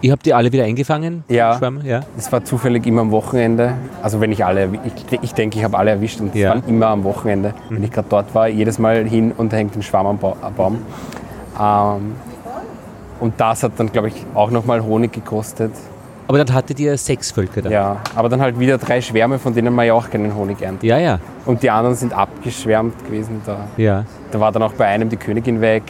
[0.00, 1.24] Ihr habt die alle wieder eingefangen?
[1.28, 1.58] Ja.
[1.58, 1.80] Schwamm?
[1.84, 2.00] ja.
[2.16, 3.74] es war zufällig immer am Wochenende.
[4.02, 6.50] Also wenn ich alle, ich, ich denke, ich habe alle erwischt und es Ja.
[6.50, 7.52] waren immer am Wochenende.
[7.68, 10.54] Wenn ich gerade dort war, jedes Mal hin und hängt ein Schwarm am Ba- am
[10.54, 10.78] Baum.
[11.60, 12.12] Ähm,
[13.20, 15.72] und das hat dann, glaube ich, auch nochmal Honig gekostet.
[16.28, 17.70] Aber dann hattet ihr sechs Völker da.
[17.70, 20.84] Ja, aber dann halt wieder drei Schwärme, von denen man ja auch keinen Honig erntet.
[20.84, 21.18] Ja, ja.
[21.46, 23.40] Und die anderen sind abgeschwärmt gewesen.
[23.46, 24.04] Da, ja.
[24.30, 25.82] da war dann auch bei einem die Königin weg.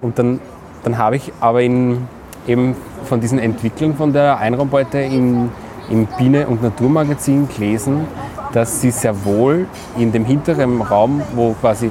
[0.00, 0.40] Und dann,
[0.84, 2.06] dann habe ich aber in,
[2.46, 2.74] eben
[3.04, 5.50] von diesen Entwicklern von der Einraumbeute im,
[5.90, 8.06] im Biene- und Naturmagazin gelesen,
[8.52, 9.66] dass sie sehr wohl
[9.98, 11.90] in dem hinteren Raum, wo quasi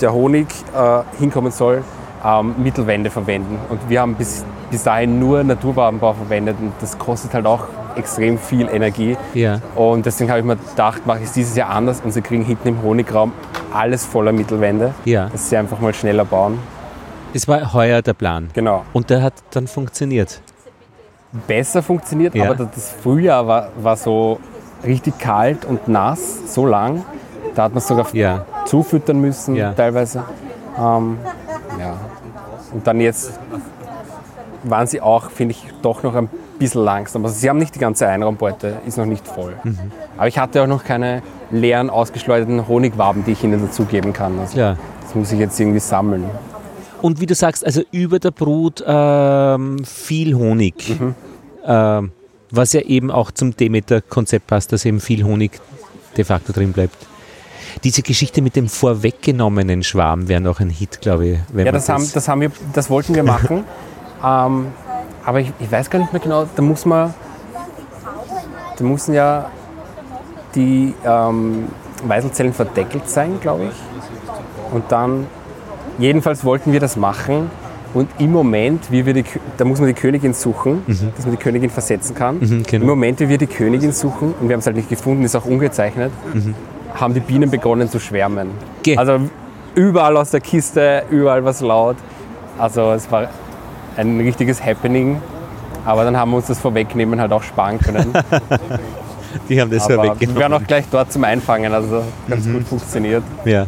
[0.00, 1.82] der Honig äh, hinkommen soll,
[2.24, 3.58] ähm, Mittelwände verwenden.
[3.68, 7.64] Und wir haben bis, bis dahin nur Naturwabenbau verwendet und das kostet halt auch
[7.96, 9.16] extrem viel Energie.
[9.34, 9.60] Ja.
[9.74, 12.44] Und deswegen habe ich mir gedacht, mache ich es dieses Jahr anders und sie kriegen
[12.44, 13.32] hinten im Honigraum
[13.72, 15.28] alles voller Mittelwände, Ja.
[15.28, 16.58] dass sie einfach mal schneller bauen.
[17.32, 18.48] Das war heuer der Plan.
[18.54, 18.84] Genau.
[18.92, 20.40] Und der hat dann funktioniert.
[21.46, 22.50] Besser funktioniert, Ja.
[22.50, 24.40] aber das Frühjahr war, war so
[24.84, 27.04] richtig kalt und nass, so lang.
[27.54, 28.44] Da hat man sogar Ja.
[28.66, 29.72] zufüttern müssen, Ja.
[29.72, 30.24] teilweise.
[30.78, 31.18] Ähm,
[31.78, 31.94] ja.
[32.72, 33.38] Und dann jetzt
[34.64, 36.28] waren sie auch, finde ich, doch noch ein
[36.58, 37.24] bisschen langsam.
[37.24, 39.54] Also sie haben nicht die ganze Einraumbeute, ist noch nicht voll.
[39.62, 39.78] Mhm.
[40.16, 44.38] Aber ich hatte auch noch keine leeren, ausgeschleuderten Honigwaben, die ich ihnen dazugeben kann.
[44.40, 44.76] Also Klar.
[45.02, 46.24] das muss ich jetzt irgendwie sammeln.
[47.02, 50.96] Und wie du sagst, also über der Brut ähm, viel Honig.
[51.64, 52.12] Ähm,
[52.50, 55.60] was ja eben auch zum Demeter-Konzept passt, dass eben viel Honig
[56.16, 56.96] de facto drin bleibt.
[57.84, 61.34] Diese Geschichte mit dem vorweggenommenen Schwarm wäre noch ein Hit, glaube ich.
[61.34, 63.64] Ja, man das, haben, das, haben wir, das wollten wir machen.
[64.24, 64.66] ähm,
[65.24, 67.14] aber ich, ich weiß gar nicht mehr genau, da muss man,
[68.76, 69.50] da müssen ja
[70.56, 71.68] die, ähm,
[72.04, 74.74] Weißelzellen verdeckelt sein, glaube ich.
[74.74, 75.26] Und dann,
[76.00, 77.50] jedenfalls wollten wir das machen.
[77.92, 79.24] Und im Moment, wie wir die,
[79.56, 82.38] da muss man die Königin suchen, dass man die Königin versetzen kann.
[82.38, 82.82] Mhm, genau.
[82.84, 85.34] Im Moment, wie wir die Königin suchen, und wir haben es halt nicht gefunden, ist
[85.34, 86.12] auch ungezeichnet,
[86.94, 88.50] haben die Bienen begonnen zu schwärmen.
[88.84, 88.96] Geh.
[88.96, 89.18] Also
[89.74, 91.96] überall aus der Kiste, überall was laut.
[92.58, 93.28] Also es war
[93.96, 95.20] ein richtiges Happening.
[95.84, 98.12] Aber dann haben wir uns das Vorwegnehmen halt auch sparen können.
[99.48, 100.52] Die haben das Aber wir wären weggenommen.
[100.52, 103.22] auch gleich dort zum Einfangen, also ganz gut funktioniert.
[103.44, 103.66] Ja.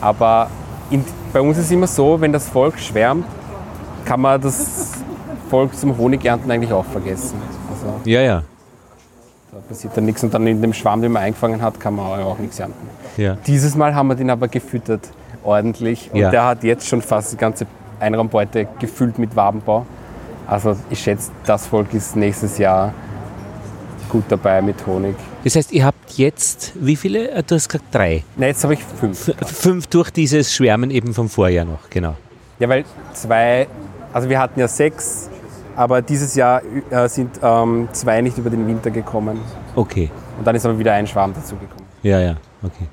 [0.00, 0.48] Aber
[0.90, 3.24] in, bei uns ist es immer so, wenn das Volk schwärmt,
[4.04, 4.92] kann man das
[5.48, 7.40] Volk zum Honigernten eigentlich auch vergessen.
[7.70, 8.42] Also ja, ja.
[9.52, 12.22] da passiert dann nichts und dann in dem Schwarm, den man eingefangen hat, kann man
[12.22, 12.88] auch nichts ernten.
[13.16, 13.36] ja.
[13.46, 15.08] Dieses Mal haben wir den aber gefüttert,
[15.44, 16.10] ordentlich.
[16.12, 16.30] Und Ja.
[16.30, 17.66] der hat jetzt schon fast die ganze
[18.00, 19.86] Einraumbeute gefüllt mit Wabenbau.
[20.46, 22.92] Also ich schätze, das Volk ist nächstes Jahr
[24.10, 25.16] gut dabei mit Honig.
[25.44, 27.30] Das heißt, ihr habt jetzt, wie viele?
[27.30, 28.24] Äh, Du hast gesagt drei.
[28.36, 29.28] Na, jetzt habe ich fünf.
[29.28, 32.16] F fünf durch dieses Schwärmen eben vom Vorjahr noch, genau.
[32.58, 32.84] Ja, weil
[33.14, 33.66] zwei,
[34.12, 35.30] also wir hatten ja sechs,
[35.76, 39.40] aber dieses Jahr äh, sind ähm, zwei nicht über den Winter gekommen.
[39.74, 40.10] Okay.
[40.38, 41.84] Und dann ist aber wieder ein Schwarm dazugekommen.
[42.02, 42.86] Ja, ja, okay.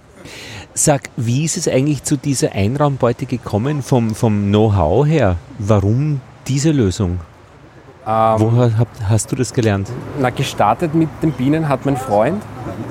[0.73, 5.37] Sag, wie ist es eigentlich zu dieser Einraumbeute gekommen vom, vom Know-how her?
[5.57, 7.19] Warum diese Lösung?
[8.07, 8.71] Ähm, Woher
[9.09, 9.89] hast du das gelernt?
[10.19, 12.41] na, gestartet mit den Bienen hat mein Freund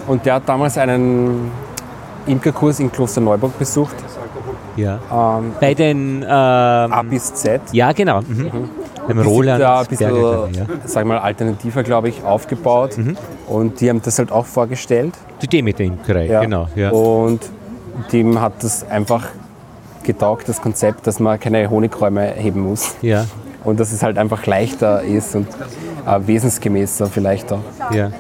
[0.06, 1.50] und der hat damals einen
[2.26, 3.94] Imkerkurs in Klosterneuburg besucht,
[4.76, 4.98] Ja.
[5.38, 7.60] ähm, Bei den ähm, A bis Z.
[7.72, 8.20] Ja, genau.
[8.20, 8.50] Mhm.
[9.06, 9.62] Beim Die sind Roland.
[9.62, 10.64] da ein bisschen, Berger, ja.
[10.84, 12.98] sag ich mal, alternativer, glaube ich, aufgebaut.
[12.98, 13.16] Mhm.
[13.46, 15.14] Und die haben das halt auch vorgestellt.
[15.40, 16.40] Die Demeter-Imkerei, Ja.
[16.40, 16.66] genau.
[16.74, 16.90] Ja.
[16.90, 17.40] Und
[18.12, 19.28] dem hat das einfach
[20.02, 22.94] getaugt, das Konzept, dass man keine Honigräume heben muss.
[23.00, 23.24] ja,
[23.66, 25.48] Und dass es halt einfach leichter ist und
[26.06, 27.60] äh, wesensgemäßer vielleicht auch.
[27.92, 28.10] ja.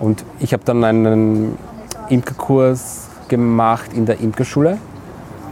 [0.00, 1.56] Und ich habe dann einen
[2.08, 4.78] Imkerkurs gemacht in der Imkerschule.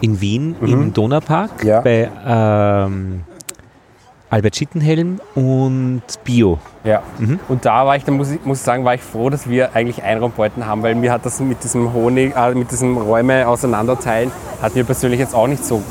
[0.00, 1.68] In Wien im Donaupark Mhm.
[1.68, 1.80] Ja.
[1.80, 3.24] bei ähm,
[4.28, 6.58] Albert Schittenhelm und Bio.
[6.84, 7.02] Ja.
[7.18, 7.38] Mhm.
[7.48, 9.74] Und da war ich, dann muss ich, muss ich sagen, war ich froh, dass wir
[9.74, 14.30] eigentlich Einraumbeuten haben, weil mir hat das mit diesem Honig, äh, mit diesem Räume auseinanderteilen,
[14.62, 15.82] hat mir persönlich jetzt auch nicht so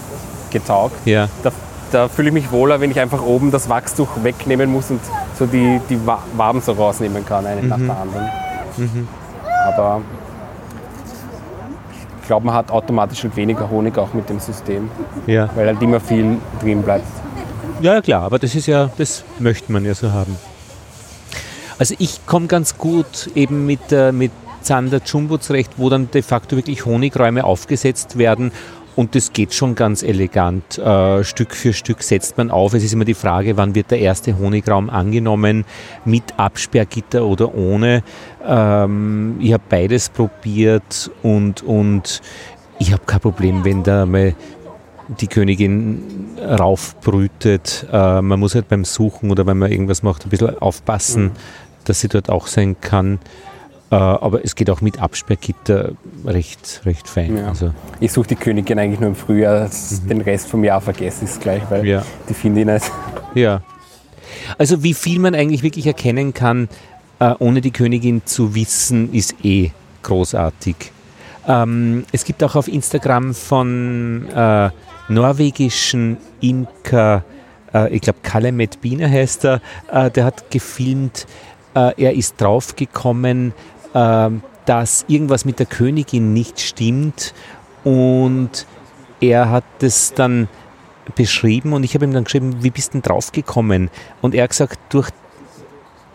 [0.52, 0.96] getaugt.
[1.06, 1.52] Ja, Da,
[1.92, 5.00] da fühle ich mich wohler, wenn ich einfach oben das Wachstuch wegnehmen muss und
[5.38, 8.30] so die, die Wa- Waben so rausnehmen kann, eine nach der anderen.
[9.68, 10.02] Aber
[12.22, 14.90] ich glaube, man hat automatisch halt weniger Honig auch mit dem System,
[15.28, 15.50] ja.
[15.56, 17.06] weil halt immer viel drin bleibt.
[17.82, 20.36] Ja, klar, aber das ist ja, das möchte man ja so haben.
[21.78, 24.32] Also ich komme ganz gut eben mit, äh, mit
[24.62, 28.52] Zander Jumbo zurecht, wo dann de facto wirklich Honigräume aufgesetzt werden
[28.96, 30.78] und das geht schon ganz elegant.
[30.78, 32.74] Äh, Stück für Stück setzt man auf.
[32.74, 35.66] Es ist immer die Frage, wann wird der erste Honigraum angenommen,
[36.06, 38.04] mit Absperrgitter oder ohne.
[38.46, 42.22] Ähm, ich habe beides probiert und, und
[42.80, 44.36] ich habe kein Problem, wenn da mal
[45.08, 47.88] die Königin raufbrütet.
[47.92, 51.32] Äh, man muss halt beim Suchen oder wenn man irgendwas macht, ein bisschen aufpassen,
[51.84, 53.20] dass sie dort auch sein kann.
[53.92, 55.92] Äh, aber es geht auch mit Absperrgitter
[56.26, 57.38] recht, recht fein.
[57.38, 57.48] Ja.
[57.50, 61.26] Also, Ich suche die Königin eigentlich nur im Frühjahr, das- den Rest vom Jahr vergesse
[61.26, 62.04] ich es gleich, weil Ja.
[62.28, 62.92] die finde ich nicht.
[63.36, 63.62] ja.
[64.58, 66.68] Also wie viel man eigentlich wirklich erkennen kann,
[67.20, 69.72] äh, ohne die Königin zu wissen, ist eh
[70.02, 70.76] großartig.
[71.48, 74.70] Ähm, es gibt auch auf Instagram von äh,
[75.08, 77.24] norwegischen Imker,
[77.92, 79.62] ich glaube Kalemet Biener heißt er,
[80.12, 81.28] der hat gefilmt,
[81.74, 83.54] er ist draufgekommen,
[84.66, 87.34] dass irgendwas mit der Königin nicht stimmt
[87.84, 88.66] und
[89.22, 90.48] er hat das dann
[91.16, 93.90] beschrieben und ich habe ihm dann geschrieben, wie bist du denn draufgekommen?
[94.22, 95.10] Und er hat gesagt, durch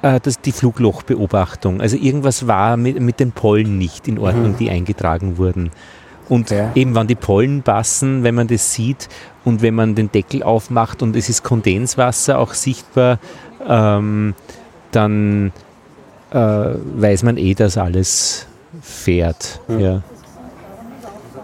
[0.03, 1.81] äh, das, die Fluglochbeobachtung.
[1.81, 5.71] Also irgendwas war mit, mit den Pollen nicht in Ordnung, die eingetragen wurden.
[6.29, 6.69] Und Okay.
[6.75, 9.09] eben, wann die Pollen passen, wenn man das sieht
[9.45, 13.19] und wenn man den Deckel aufmacht und es ist Kondenswasser auch sichtbar,
[13.69, 14.35] ähm,
[14.93, 15.53] dann
[16.33, 18.47] äh, weiß man eh, dass alles
[18.83, 19.61] fährt.
[19.69, 20.03] Ja.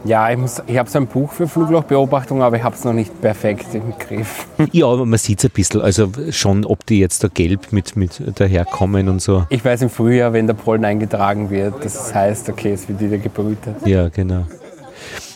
[0.05, 2.93] Ja, ich, muss- ich habe so ein Buch für Fluglochbeobachtung, aber ich habe es noch
[2.93, 4.47] nicht perfekt im Griff.
[4.73, 5.81] ja, aber man sieht es ein bisschen.
[5.81, 9.47] Also schon, ob die jetzt da gelb mit, mit daherkommen und so.
[9.51, 13.19] Ich weiß im Frühjahr, wenn der Pollen eingetragen wird, das heißt, okay, es wird wieder
[13.19, 13.75] gebrütet.
[13.85, 14.47] Ja, genau.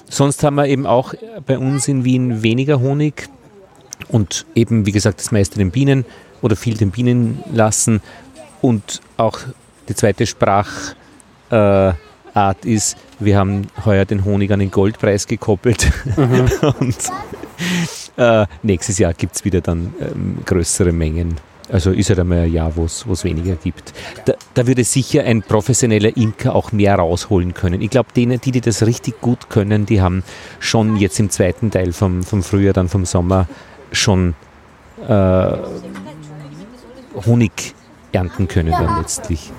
[0.08, 1.14] Sonst haben wir eben auch
[1.46, 3.28] bei uns in Wien weniger Honig
[4.08, 6.04] und eben, wie gesagt, das meiste den Bienen
[6.42, 8.00] oder viel den Bienen lassen.
[8.60, 9.38] Und auch
[9.88, 10.96] die zweite Sprachart
[11.50, 11.94] äh,
[12.64, 15.90] ist, wir haben heuer den Honig an den Goldpreis gekoppelt.
[16.80, 16.96] und
[18.16, 21.36] äh, nächstes Jahr gibt es wieder dann ähm, größere Mengen.
[21.72, 23.92] Also ist halt einmal ein Jahr, wo es weniger gibt.
[24.24, 27.80] Da, da würde sicher ein professioneller Imker auch mehr rausholen können.
[27.80, 30.24] Ich glaube, denen, die, die das richtig gut können, die haben
[30.58, 33.46] schon jetzt im zweiten Teil vom, vom Frühjahr, dann vom Sommer
[33.92, 34.34] schon
[35.08, 35.52] äh,
[37.26, 37.74] Honig
[38.12, 39.52] ernten können dann letztlich.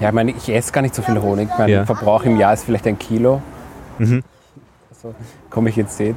[0.00, 1.48] Ja, ich meine, ich esse gar nicht so viel Honig.
[1.58, 1.84] Mein ja.
[1.84, 3.42] Verbrauch im Jahr ist vielleicht ein Kilo.
[3.98, 4.22] Mhm.
[4.90, 5.14] Also
[5.50, 6.16] komme ich jetzt seht,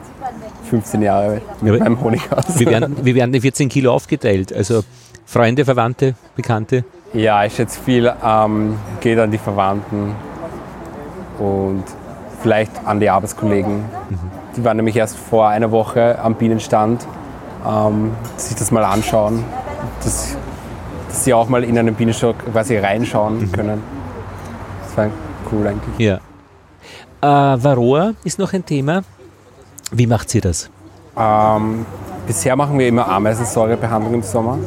[0.70, 2.60] 15 Jahre mit ja, meinem Honig aus.
[2.60, 4.54] Wie werden, wie werden die 14 Kilo aufgeteilt?
[4.54, 4.84] Also
[5.26, 6.84] Freunde, Verwandte, Bekannte?
[7.14, 10.16] Ja, ich schätze viel ähm, geht an die Verwandten
[11.38, 11.84] und
[12.42, 13.78] vielleicht an die Arbeitskollegen.
[13.78, 14.20] Mhm.
[14.56, 17.06] Die waren nämlich erst vor einer Woche am Bienenstand,
[17.68, 19.44] ähm, sich das mal anschauen.
[20.04, 20.36] Das
[21.12, 23.52] dass sie auch mal in einen Bienenstock quasi reinschauen mhm.
[23.52, 23.84] können.
[24.84, 25.08] Das war
[25.52, 26.00] cool eigentlich.
[26.00, 26.20] Ja.
[27.22, 29.04] Äh, Varroa ist noch ein Thema.
[29.92, 30.70] Wie macht ihr das?
[31.18, 31.86] Ähm,
[32.26, 34.58] bisher machen wir immer Ameisensäurebehandlung im Sommer.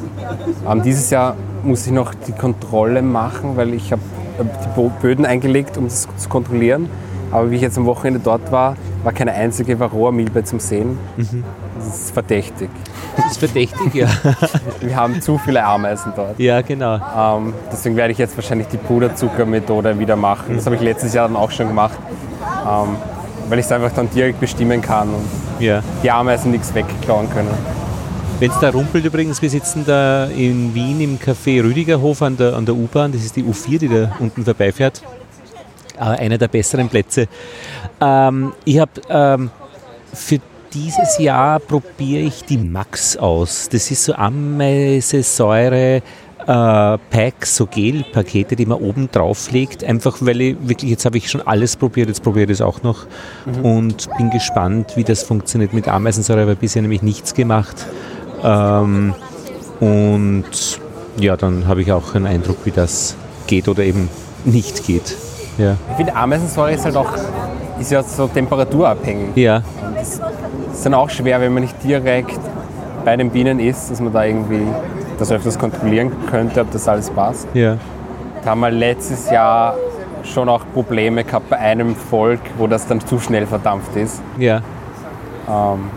[0.68, 4.02] Ähm, dieses Jahr muss ich noch die Kontrolle machen, weil ich habe
[4.38, 6.90] die Böden eingelegt, um das zu kontrollieren.
[7.30, 10.98] Aber wie ich jetzt am Wochenende dort war, war keine einzige Varroa-Milbe zum Sehen.
[11.16, 11.42] Mhm.
[11.78, 12.68] Das ist verdächtig.
[13.16, 14.08] Das ist verdächtig, ja.
[14.80, 16.38] Wir haben zu viele Ameisen dort.
[16.38, 16.94] Ja, genau.
[16.94, 20.56] Ähm, deswegen werde ich jetzt wahrscheinlich die Puderzuckermethode wieder machen.
[20.56, 21.98] Das habe ich letztes Jahr dann auch schon gemacht,
[22.68, 22.96] ähm,
[23.48, 25.26] weil ich es einfach dann direkt bestimmen kann und
[25.60, 25.82] ja.
[26.02, 27.50] die Ameisen nichts wegklauen können.
[28.40, 32.54] Wenn es da rumpelt übrigens, wir sitzen da in Wien im Café Rüdigerhof an der,
[32.54, 35.02] an der U-Bahn, das ist die U4, die da unten vorbeifährt.
[35.96, 37.28] Äh, einer der besseren Plätze.
[38.00, 39.50] Ähm, ich habe ähm,
[40.12, 40.40] für
[40.74, 43.68] dieses Jahr probiere ich die Max aus.
[43.70, 46.02] Das ist so Ameisesäure.
[46.46, 51.16] Äh, Packs, so Gel-Pakete, die man oben drauf legt, einfach weil ich wirklich, jetzt habe
[51.16, 53.06] ich schon alles probiert, jetzt probiere ich das auch noch
[53.46, 53.64] mhm.
[53.64, 57.86] und bin gespannt, wie das funktioniert mit Ameisensäure, weil bisher nämlich nichts gemacht.
[58.42, 59.14] Ähm,
[59.80, 60.44] und
[61.18, 64.10] ja, dann habe ich auch einen Eindruck, wie das geht oder eben
[64.44, 65.16] nicht geht.
[65.56, 65.78] Ja.
[65.92, 67.16] Ich finde, Ameisensäure ist halt auch
[67.78, 69.36] ist ja so temperaturabhängig.
[69.36, 69.62] Ja.
[69.94, 70.20] Das
[70.72, 72.40] ist dann auch schwer, wenn man nicht direkt
[73.04, 74.66] bei den Bienen ist, dass man da irgendwie
[75.18, 77.46] das öfters kontrollieren könnte, ob das alles passt.
[77.54, 77.78] Ja.
[78.42, 79.74] Da haben wir letztes Jahr
[80.22, 84.22] schon auch Probleme gehabt bei einem Volk, wo das dann zu schnell verdampft ist.
[84.38, 84.62] Ja.
[85.48, 85.90] Ähm,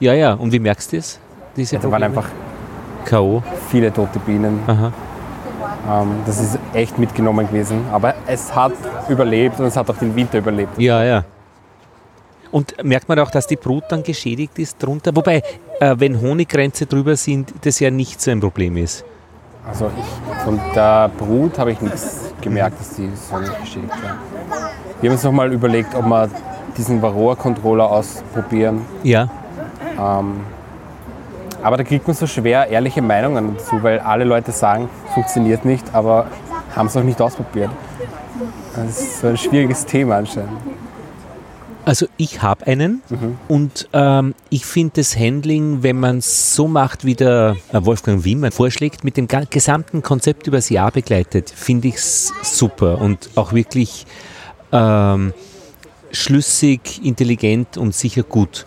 [0.00, 0.34] ja, ja.
[0.34, 1.18] Und wie merkst du das?
[1.56, 2.28] Diese ja, da waren einfach
[3.04, 3.42] K.O.
[3.70, 4.60] viele tote Bienen.
[4.66, 4.92] Aha.
[5.90, 7.84] Ähm, das ist echt mitgenommen gewesen.
[7.92, 8.72] Aber es hat
[9.08, 10.78] überlebt und es hat auch den Winter überlebt.
[10.78, 11.24] Ja, ja.
[12.50, 15.14] Und merkt man auch, dass die Brut dann geschädigt ist drunter?
[15.14, 15.42] Wobei,
[15.80, 19.04] äh, wenn Honiggrenze drüber sind, das ja nicht so ein Problem ist.
[19.66, 24.18] Also ich, von der Brut habe ich nichts gemerkt, dass die so geschädigt waren.
[25.00, 26.28] Wir haben uns nochmal überlegt, ob wir
[26.76, 28.82] diesen Varroa-Controller ausprobieren.
[29.02, 29.28] Ja.
[29.98, 30.40] Ähm,
[31.64, 35.94] aber da kriegt man so schwer ehrliche Meinungen dazu, weil alle Leute sagen, funktioniert nicht,
[35.94, 36.26] aber
[36.76, 37.70] haben es noch nicht ausprobiert.
[38.76, 40.58] Das ist so ein schwieriges Thema anscheinend.
[41.86, 43.38] Also ich habe einen mhm.
[43.48, 48.24] und ähm, ich finde das Handling, wenn man es so macht, wie der äh, Wolfgang
[48.24, 53.54] Wimmer vorschlägt, mit dem gesamten Konzept übers Jahr begleitet, finde ich es super und auch
[53.54, 54.06] wirklich
[54.70, 55.32] ähm,
[56.10, 58.66] schlüssig, intelligent und sicher gut.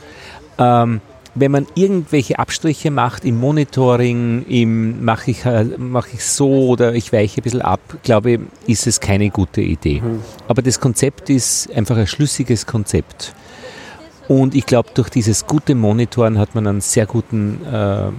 [0.57, 1.02] Ähm,
[1.40, 6.96] wenn man irgendwelche Abstriche macht im Monitoring, im mache ich, äh, mach ich so oder
[6.96, 10.02] ich weiche ein bisschen ab, glaube ich, ist es keine gute Idee.
[10.02, 10.22] Mhm.
[10.48, 13.36] Aber das Konzept ist einfach ein schlüssiges Konzept.
[14.28, 18.16] Und ich glaube, durch dieses gute Monitoren hat man einen sehr guten ähm,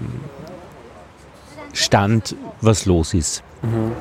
[1.73, 3.43] Stand, was los ist.
[3.63, 3.93] Mhm.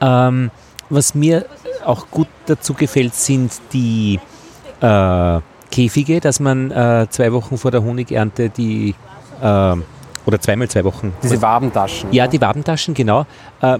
[0.00, 0.50] Ähm,
[0.90, 1.46] was mir
[1.84, 4.20] auch gut dazu gefällt, sind die
[4.80, 8.94] äh, Käfige, dass man äh, zwei Wochen vor der Honigernte die
[9.40, 9.76] äh,
[10.26, 11.12] oder zweimal zwei Wochen.
[11.22, 12.12] Diese Wabentaschen.
[12.12, 13.26] Ja, die Wabentaschen, genau.
[13.62, 13.76] Äh,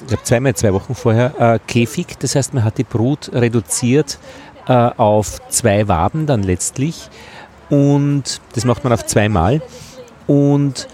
[0.00, 1.34] ich glaube zweimal zwei Wochen vorher.
[1.38, 4.18] Äh, Käfig, das heißt, man hat die Brut reduziert
[4.68, 7.08] äh, auf zwei Waben dann letztlich.
[7.70, 9.62] Und das macht man auf zweimal.
[10.26, 10.88] Und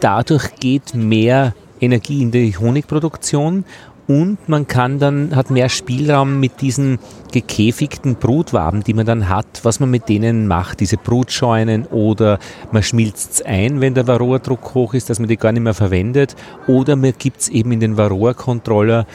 [0.00, 3.64] dadurch geht mehr Energie in die Honigproduktion
[4.08, 6.98] und man kann dann, hat mehr Spielraum mit diesen
[7.32, 12.38] gekäfigten Brutwaben, die man dann hat, was man mit denen macht, diese Brutscheunen oder
[12.70, 15.74] man schmilzt es ein, wenn der Varroa-Druck hoch ist, dass man die gar nicht mehr
[15.74, 16.36] verwendet
[16.68, 19.06] oder man gibt es eben in den Varroa-Controller,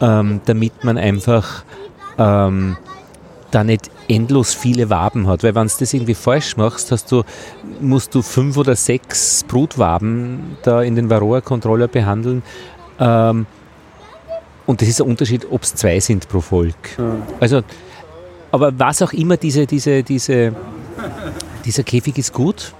[0.00, 1.64] ähm, damit man einfach
[2.18, 2.76] ähm,
[3.52, 5.44] da nicht endlos viele Waben hat.
[5.44, 7.22] Weil wenn du das irgendwie falsch machst, hast du,
[7.80, 12.42] musst du fünf oder sechs Brutwaben da in den Varroa-Controller behandeln.
[12.98, 13.46] Ähm,
[14.66, 16.98] und das ist ein Unterschied, ob es zwei sind pro Volk.
[16.98, 17.22] Mhm.
[17.40, 17.62] Also,
[18.50, 20.54] aber was auch immer, diese, diese, diese,
[21.64, 22.74] dieser Käfig ist gut.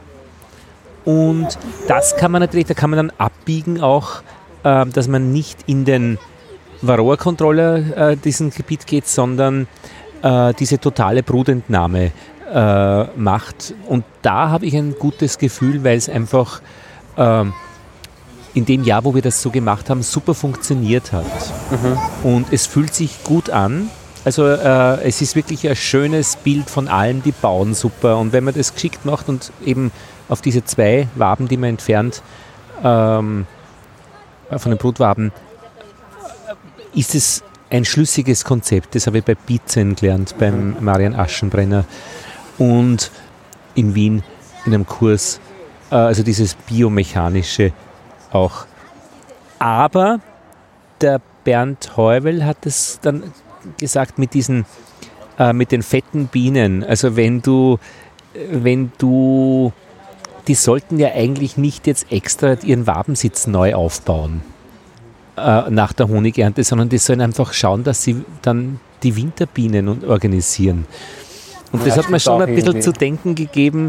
[1.05, 4.23] Und das kann man natürlich, da kann man dann abbiegen auch
[4.65, 6.19] äh, dass man nicht in den
[6.83, 9.69] Varroa-Controller äh, diesen Gebiet geht, sondern
[10.23, 12.13] äh, diese totale Brutentnahme
[12.53, 13.75] äh, macht.
[13.89, 16.61] Und da habe ich ein gutes Gefühl, weil es einfach
[17.17, 17.53] ähm,
[18.55, 21.25] in dem Jahr, wo wir das so gemacht haben, super funktioniert hat.
[22.23, 23.91] Und es fühlt sich gut an.
[24.25, 28.19] Also äh, es ist wirklich ein schönes Bild von allen, die bauen super.
[28.19, 29.91] Und wenn man das geschickt macht und eben
[30.29, 32.23] auf diese zwei Waben, die man entfernt,
[32.85, 33.47] ähm,
[34.51, 35.33] von den Brutwaben,
[36.95, 38.95] ist es ein schlüssiges Konzept.
[38.95, 41.85] Das habe ich bei Bizen gelernt, beim Marian Aschenbrenner
[42.59, 43.11] und
[43.75, 44.23] in Wien
[44.67, 45.41] in einem Kurs.
[45.91, 47.73] Äh, also dieses biomechanische
[48.35, 48.67] auch.
[49.59, 50.21] Aber
[51.01, 53.33] der Bernd Heuvel hat es dann
[53.79, 54.65] gesagt mit diesen,
[55.39, 56.85] äh, mit den fetten Bienen.
[56.85, 57.79] Also wenn du,
[58.51, 59.73] wenn du,
[60.49, 64.43] die sollten ja eigentlich nicht jetzt extra ihren Wabensitz neu aufbauen
[65.37, 70.87] äh, nach der Honigernte, sondern die sollen einfach schauen, dass sie dann die Winterbienen organisieren.
[71.73, 73.87] Und das hat mir schon ein bisschen zu denken gegeben,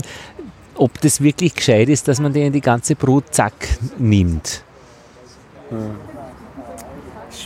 [0.75, 3.53] ob das wirklich gescheit ist, dass man denen die ganze Brut zack
[3.97, 4.63] nimmt.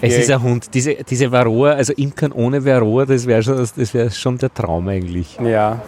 [0.02, 0.74] Es ist ein Hund.
[0.74, 4.88] Diese, diese Varroa, also Imkern ohne Varroa, das wäre schon, das wär schon der Traum
[4.88, 5.38] eigentlich.
[5.44, 5.82] Ja.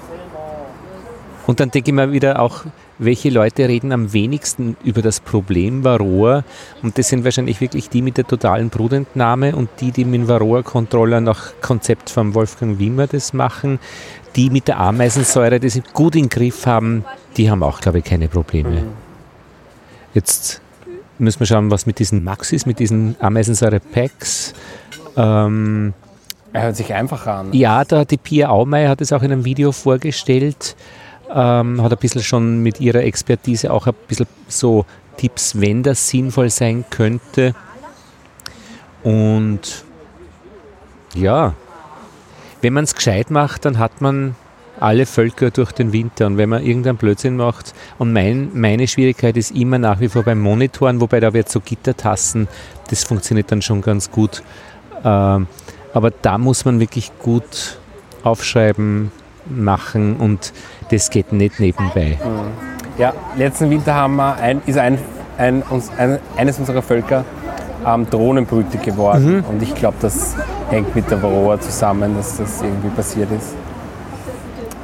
[1.46, 2.66] Und dann denke ich mir wieder auch,
[3.00, 6.44] welche Leute reden am wenigsten über das Problem Varroa?
[6.84, 10.28] Und das sind wahrscheinlich wirklich die mit der totalen Brutentnahme und die, die mit dem
[10.28, 13.80] Varroa-Controller nach Konzept von Wolfgang Wimmer das machen.
[14.36, 17.04] Die mit der Ameisensäure, die sie gut im Griff haben,
[17.40, 18.84] die haben auch, glaube ich, keine Probleme.
[20.14, 20.62] Jetzt
[21.18, 24.54] müssen wir schauen, was mit diesen Maxis, mit diesen Ameisensäure-Packs.
[25.16, 25.94] Ähm,
[26.52, 27.54] Er hört sich einfach an.
[27.54, 30.76] ja, da die Pia Aumeier hat es auch in einem Video vorgestellt,
[31.34, 34.86] ähm, hat ein bisschen schon mit ihrer Expertise auch ein bisschen so
[35.16, 37.56] Tipps, wenn das sinnvoll sein könnte.
[39.04, 39.86] Und
[41.16, 41.54] ja,
[42.62, 44.36] wenn man es gescheit macht, dann hat man
[44.80, 46.28] alle Völker durch den Winter.
[46.28, 50.24] Und wenn man irgendeinen Blödsinn macht, und mein, meine Schwierigkeit ist immer nach wie vor
[50.24, 52.48] beim Monitoren, wobei da wird so Gittertassen,
[52.90, 54.44] das funktioniert dann schon ganz gut.
[55.04, 55.48] Ähm,
[55.94, 57.80] aber da muss man wirklich gut
[58.24, 59.12] aufschreiben,
[59.50, 60.54] machen und
[60.92, 62.20] das geht nicht nebenbei.
[62.98, 65.00] Ja, letzten Winter haben wir ein, ist ein,
[65.38, 65.64] ein,
[65.98, 67.26] ein, eines unserer Völker
[67.86, 69.44] ähm, Drohnenbrüte geworden.
[69.50, 70.36] Und ich glaube, das
[70.70, 73.56] hängt mit der Varroa zusammen, dass das irgendwie passiert ist.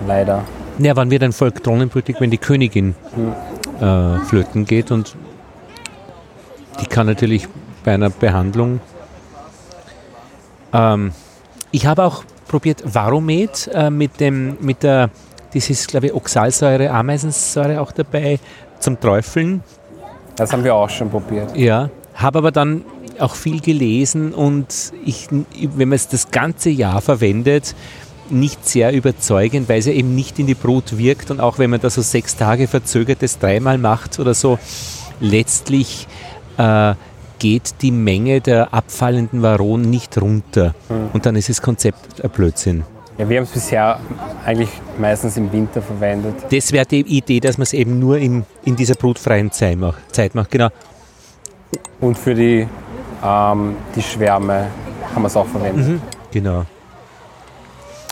[0.07, 0.43] Leider.
[0.77, 2.95] Ja, wann wird ein Volk drohnenbrütig, wenn die Königin
[3.79, 5.15] äh, flöten geht und
[6.81, 7.47] die kann natürlich
[7.83, 8.81] bei einer Behandlung.
[10.73, 11.11] Ähm,
[11.71, 15.09] ich habe auch probiert Varomet äh, mit dem, mit der,
[15.53, 18.39] das ist glaube ich Oxalsäure, Ameisensäure auch dabei
[18.79, 19.63] zum Träufeln.
[20.35, 21.55] Das haben wir auch schon probiert.
[21.55, 22.83] Ja, habe aber dann
[23.19, 27.73] auch viel gelesen und ich, wenn man es das ganze Jahr verwendet,
[28.29, 31.69] nicht sehr überzeugend, weil es ja eben nicht in die Brut wirkt und auch wenn
[31.69, 34.59] man da so sechs Tage verzögertes dreimal macht oder so,
[35.19, 36.07] letztlich
[36.57, 36.93] äh,
[37.39, 40.73] geht die Menge der abfallenden Varon nicht runter
[41.13, 42.83] und dann ist das Konzept ein Blödsinn.
[43.17, 43.99] Ja, wir haben es bisher
[44.45, 46.35] eigentlich meistens im Winter verwendet.
[46.51, 50.13] Das wäre die Idee, dass man es eben nur in, in dieser brutfreien Zeit macht.
[50.13, 50.51] Zeit macht.
[50.51, 50.67] Genau.
[52.01, 52.67] Und für die,
[53.23, 54.67] ähm, die Schwärme
[55.13, 56.01] kann man es auch verwenden.
[56.31, 56.65] Genau.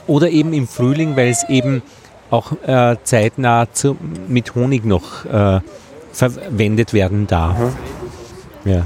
[0.07, 1.81] Oder eben im Frühling, weil es eben
[2.29, 3.95] auch äh, zeitnah zu,
[4.27, 5.61] mit Honig noch äh,
[6.11, 7.57] verwendet werden darf.
[8.65, 8.83] Ja.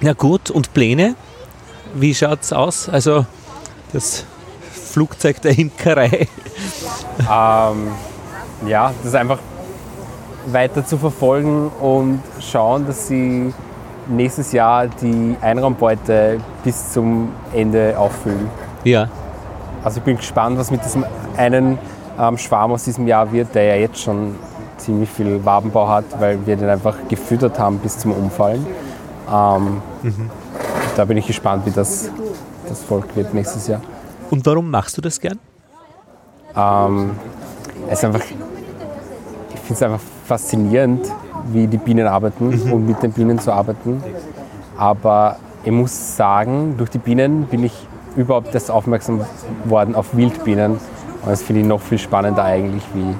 [0.00, 1.14] Na gut, und Pläne?
[1.94, 2.88] Wie schaut es aus?
[2.88, 3.24] Also
[3.92, 4.24] das
[4.70, 6.28] Flugzeug der Imkerei.
[7.20, 7.92] Ähm,
[8.66, 9.38] ja, das ist einfach
[10.46, 13.52] weiter zu verfolgen und schauen, dass sie
[14.08, 18.48] nächstes Jahr die Einraumbeute bis zum Ende auffüllen.
[18.82, 19.08] Ja,
[19.84, 21.04] Also ich bin gespannt, was mit diesem
[21.36, 21.78] einen
[22.18, 24.34] ähm, Schwarm aus diesem Jahr wird, der ja jetzt schon
[24.78, 28.66] ziemlich viel Wabenbau hat, weil wir den einfach gefüttert haben bis zum Umfallen.
[29.32, 29.82] Ähm,
[30.96, 32.08] Da bin ich gespannt, wie das,
[32.68, 33.80] das Volk wird nächstes Jahr.
[34.30, 35.38] und warum machst du das gern?
[36.56, 37.10] Ähm,
[37.88, 41.10] es ist einfach, ich finde es einfach faszinierend,
[41.52, 44.02] wie die Bienen arbeiten und mit den Bienen zu arbeiten.
[44.76, 49.20] Aber ich muss sagen, durch die Bienen bin ich überhaupt erst aufmerksam
[49.64, 50.72] worden auf Wildbienen.
[50.72, 50.80] Und
[51.30, 53.14] das finde ich noch viel spannender eigentlich wie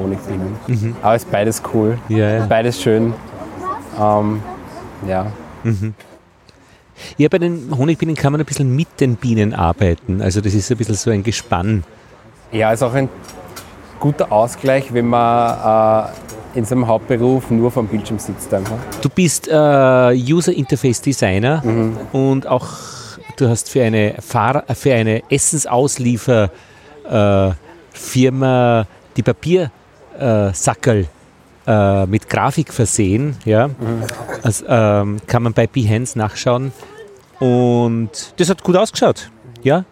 [0.00, 0.94] Honigbienen.
[1.02, 2.46] Aber es ist beides cool, Ja, ja.
[2.46, 3.12] beides schön.
[4.00, 4.42] Ähm,
[5.08, 5.26] ja.
[7.16, 10.20] Ja, bei den Honigbienen kann man ein bisschen mit den Bienen arbeiten.
[10.20, 11.84] Also das ist ein bisschen so ein Gespann.
[12.52, 13.08] Ja, ist auch ein
[14.00, 16.06] guter Ausgleich, wenn man
[16.54, 18.76] äh, in seinem Hauptberuf nur vom Bildschirm sitzt einfach.
[19.02, 21.62] Du bist äh, User Interface Designer
[22.12, 22.66] und auch
[23.40, 26.50] du hast für eine, Fahr für eine Essensausliefer
[27.08, 27.50] äh,
[29.16, 31.06] die Papiersackerl
[31.66, 33.36] äh, mit Grafik versehen.
[33.44, 33.70] Ja?
[34.42, 36.72] Also, ähm, kann man bei Behance nachschauen.
[37.40, 39.30] Und das hat gut ausgeschaut.
[39.62, 39.84] Ja,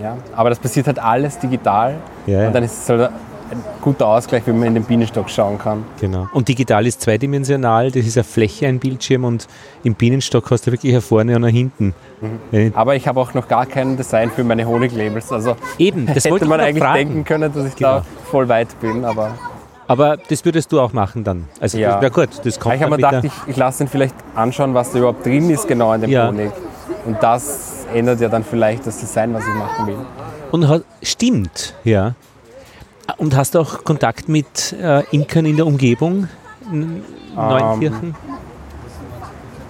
[0.00, 0.16] Ja.
[0.34, 1.96] Aber das passiert halt alles digital.
[2.26, 2.46] Ja, ja.
[2.48, 3.10] Und dann ist es halt
[3.50, 5.84] ein guter Ausgleich, wenn man in den Bienenstock schauen kann.
[6.00, 6.28] genau.
[6.32, 7.90] Und digital ist zweidimensional.
[7.90, 9.46] Das ist eine Fläche, ein Bildschirm und
[9.84, 11.94] im Bienenstock hast du wirklich nach vorne und nach hinten.
[12.52, 15.32] Äh, Aber ich habe auch noch gar kein Design für meine Honiglabels.
[15.32, 16.98] Also Eben, das hätte man eigentlich fragen.
[16.98, 17.98] denken können, dass ich Genau.
[17.98, 19.04] da voll weit bin.
[19.04, 19.32] Aber
[19.86, 21.48] Aber das würdest du auch machen dann.
[21.60, 21.92] Also Ja.
[21.94, 24.74] das, na gut, das kommt ich habe mir gedacht, ich, ich lasse ihn vielleicht anschauen,
[24.74, 26.28] was da überhaupt drin ist, genau in dem Ja.
[26.28, 26.50] Honig.
[27.06, 29.96] Und das ändert ja dann vielleicht das Design, was ich machen will.
[30.50, 32.14] und stimmt, ja.
[33.16, 36.28] Und hast du auch Kontakt mit äh, Imkern in der Umgebung?
[36.70, 37.02] N-
[37.34, 38.14] Neunkirchen?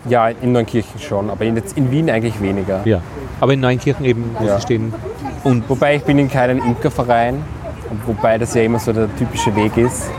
[0.08, 2.80] Ja, in Neunkirchen schon, aber in, in Wien eigentlich weniger.
[2.84, 3.00] Ja.
[3.40, 4.56] Aber in Neunkirchen eben, wo Ja.
[4.56, 4.92] sie stehen.
[5.44, 7.42] Und Wobei ich bin in keinem Imkerverein,
[8.06, 10.10] wobei das ja immer so der typische Weg ist.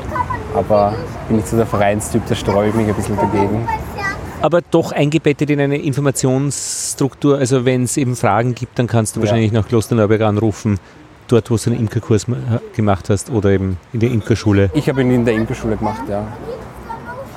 [0.56, 0.94] Aber
[1.28, 3.68] bin nicht so der Vereinstyp, da streue ich mich ein bisschen dagegen.
[4.41, 7.38] aber doch eingebettet in eine Informationsstruktur.
[7.38, 9.26] Also wenn es eben Fragen gibt, dann kannst du Ja.
[9.26, 10.80] wahrscheinlich nach Klosterneuburg anrufen,
[11.30, 12.38] dort wo du einen Imkerkurs ma-
[12.76, 14.69] gemacht hast oder eben in der Imkerschule.
[14.73, 16.27] Ich habe ihn in der Imkerschule gemacht, ja.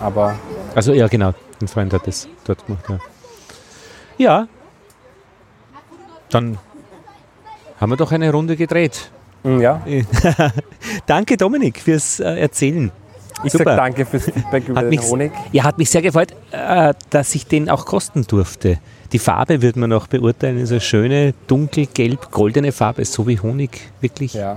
[0.01, 0.35] Aber
[0.75, 1.33] Also ja, genau.
[1.61, 2.99] Ein Freund hat das dort gemacht, ja.
[4.19, 4.49] Ja.
[6.31, 6.59] Dann
[7.81, 9.11] haben wir doch eine Runde gedreht.
[9.43, 9.83] mm, ja,
[11.07, 12.91] Danke, Dominik, fürs äh, Erzählen.
[13.45, 13.65] ich Super.
[13.65, 15.33] sage danke fürs Feedback über Hat den mich, Honig.
[15.53, 18.79] ja, hat mich sehr gefreut, äh, dass ich den auch kosten durfte.
[19.13, 20.59] Die Farbe wird man noch beurteilen.
[20.59, 24.57] Ist eine schöne, dunkelgelb, goldene Farbe, so wie Honig wirklich Ja.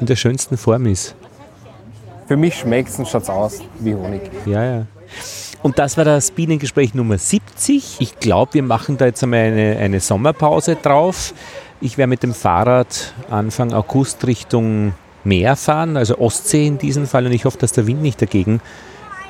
[0.00, 1.14] in der schönsten Form ist.
[2.26, 4.22] Für mich schmeckt es und schaut aus wie Honig.
[4.46, 4.86] Ja, ja.
[5.62, 7.96] Und das war das Bienengespräch Nummer 70.
[8.00, 11.34] Ich glaube, wir machen da jetzt einmal eine, eine Sommerpause drauf.
[11.80, 17.26] Ich werde mit dem Fahrrad Anfang August Richtung Meer fahren, also Ostsee in diesem Fall.
[17.26, 18.60] Und ich hoffe, dass der Wind nicht dagegen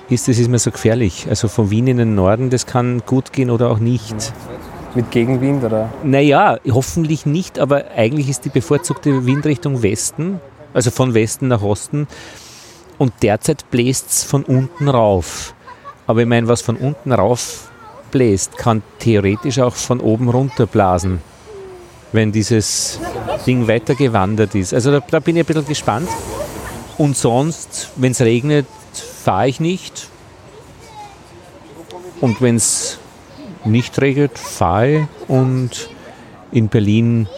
[0.09, 0.29] ist.
[0.29, 1.27] Das ist mir so gefährlich.
[1.29, 4.33] Also von Wien in den Norden, das kann gut gehen oder auch nicht.
[4.95, 5.91] Mit Gegenwind oder?
[6.03, 10.41] Naja, hoffentlich nicht, aber eigentlich ist die bevorzugte Windrichtung Westen,
[10.75, 12.07] also von Westen nach Osten.
[12.99, 15.55] Und derzeit bläst es von unten rauf.
[16.07, 17.71] Aber ich meine, was von unten rauf
[18.11, 21.21] bläst, kann theoretisch auch von oben runter blasen,
[22.13, 23.01] wenn dieses
[23.47, 24.75] Ding weitergewandert ist.
[24.75, 26.09] Also da, da bin ich ein bisschen gespannt.
[26.99, 30.09] Und sonst, wenn es regnet, fahre ich nicht.
[32.21, 32.99] Und wenn es
[33.65, 35.09] nicht regnet, fahre.
[35.29, 35.89] Und
[36.51, 37.29] in Berlin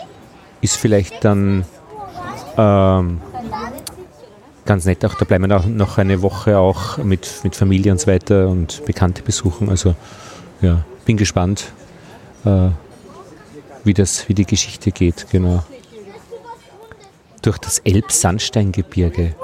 [0.60, 1.64] ist vielleicht dann
[2.56, 3.20] ähm,
[4.64, 8.06] ganz nett auch, da bleiben wir noch eine Woche auch mit, mit Familie und so
[8.06, 9.68] weiter und Bekannte besuchen.
[9.68, 9.94] Also
[10.60, 11.72] ja, bin gespannt,
[12.44, 12.68] äh,
[13.84, 15.62] wie, das, wie die Geschichte geht, genau.
[17.42, 19.34] Durch das Elbsandsteingebirge.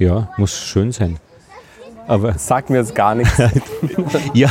[0.00, 1.18] Ja, muss schön sein.
[2.06, 3.36] Aber Sagt mir jetzt gar nichts.
[4.34, 4.50] ja,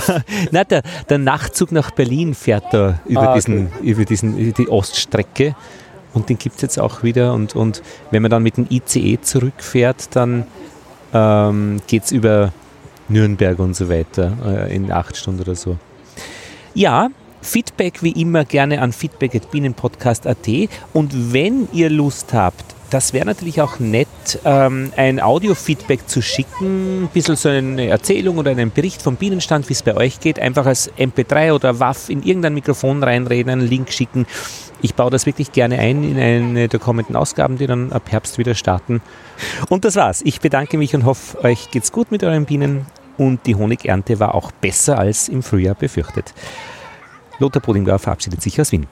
[0.52, 4.70] na, der, der Nachtzug nach Berlin fährt da über, Ah, diesen, über, diesen, über die
[4.70, 5.56] Oststrecke
[6.14, 7.34] und den gibt es jetzt auch wieder.
[7.34, 7.82] Und, und
[8.12, 10.46] wenn man dann mit dem ICE zurückfährt, dann
[11.14, 12.52] ähm, geht es über
[13.10, 15.78] Nürnberg und so weiter äh, in acht Stunden oder so.
[16.74, 17.10] Ja,
[17.42, 20.48] Feedback wie immer gerne an feedback.bienenpodcast.at
[20.94, 24.08] und wenn ihr Lust habt, das wäre natürlich auch nett,
[24.46, 29.68] ähm, ein Audio-Feedback zu schicken, ein bisschen so eine Erzählung oder einen Bericht vom Bienenstand,
[29.70, 33.68] wie es bei euch geht, einfach als MP3 oder WAV in irgendein Mikrofon reinreden, einen
[33.68, 34.28] Link schicken.
[34.84, 38.38] Ich baue das wirklich gerne ein in eine der kommenden Ausgaben, die dann ab Herbst
[38.38, 39.02] wieder starten.
[39.70, 40.22] Und das war's.
[40.24, 42.86] Ich bedanke mich und hoffe, euch geht's gut mit euren Bienen
[43.18, 46.34] und die Honigernte war auch besser als im Frühjahr befürchtet.
[47.40, 48.86] Lothar Bodingauer verabschiedet sich aus Wien.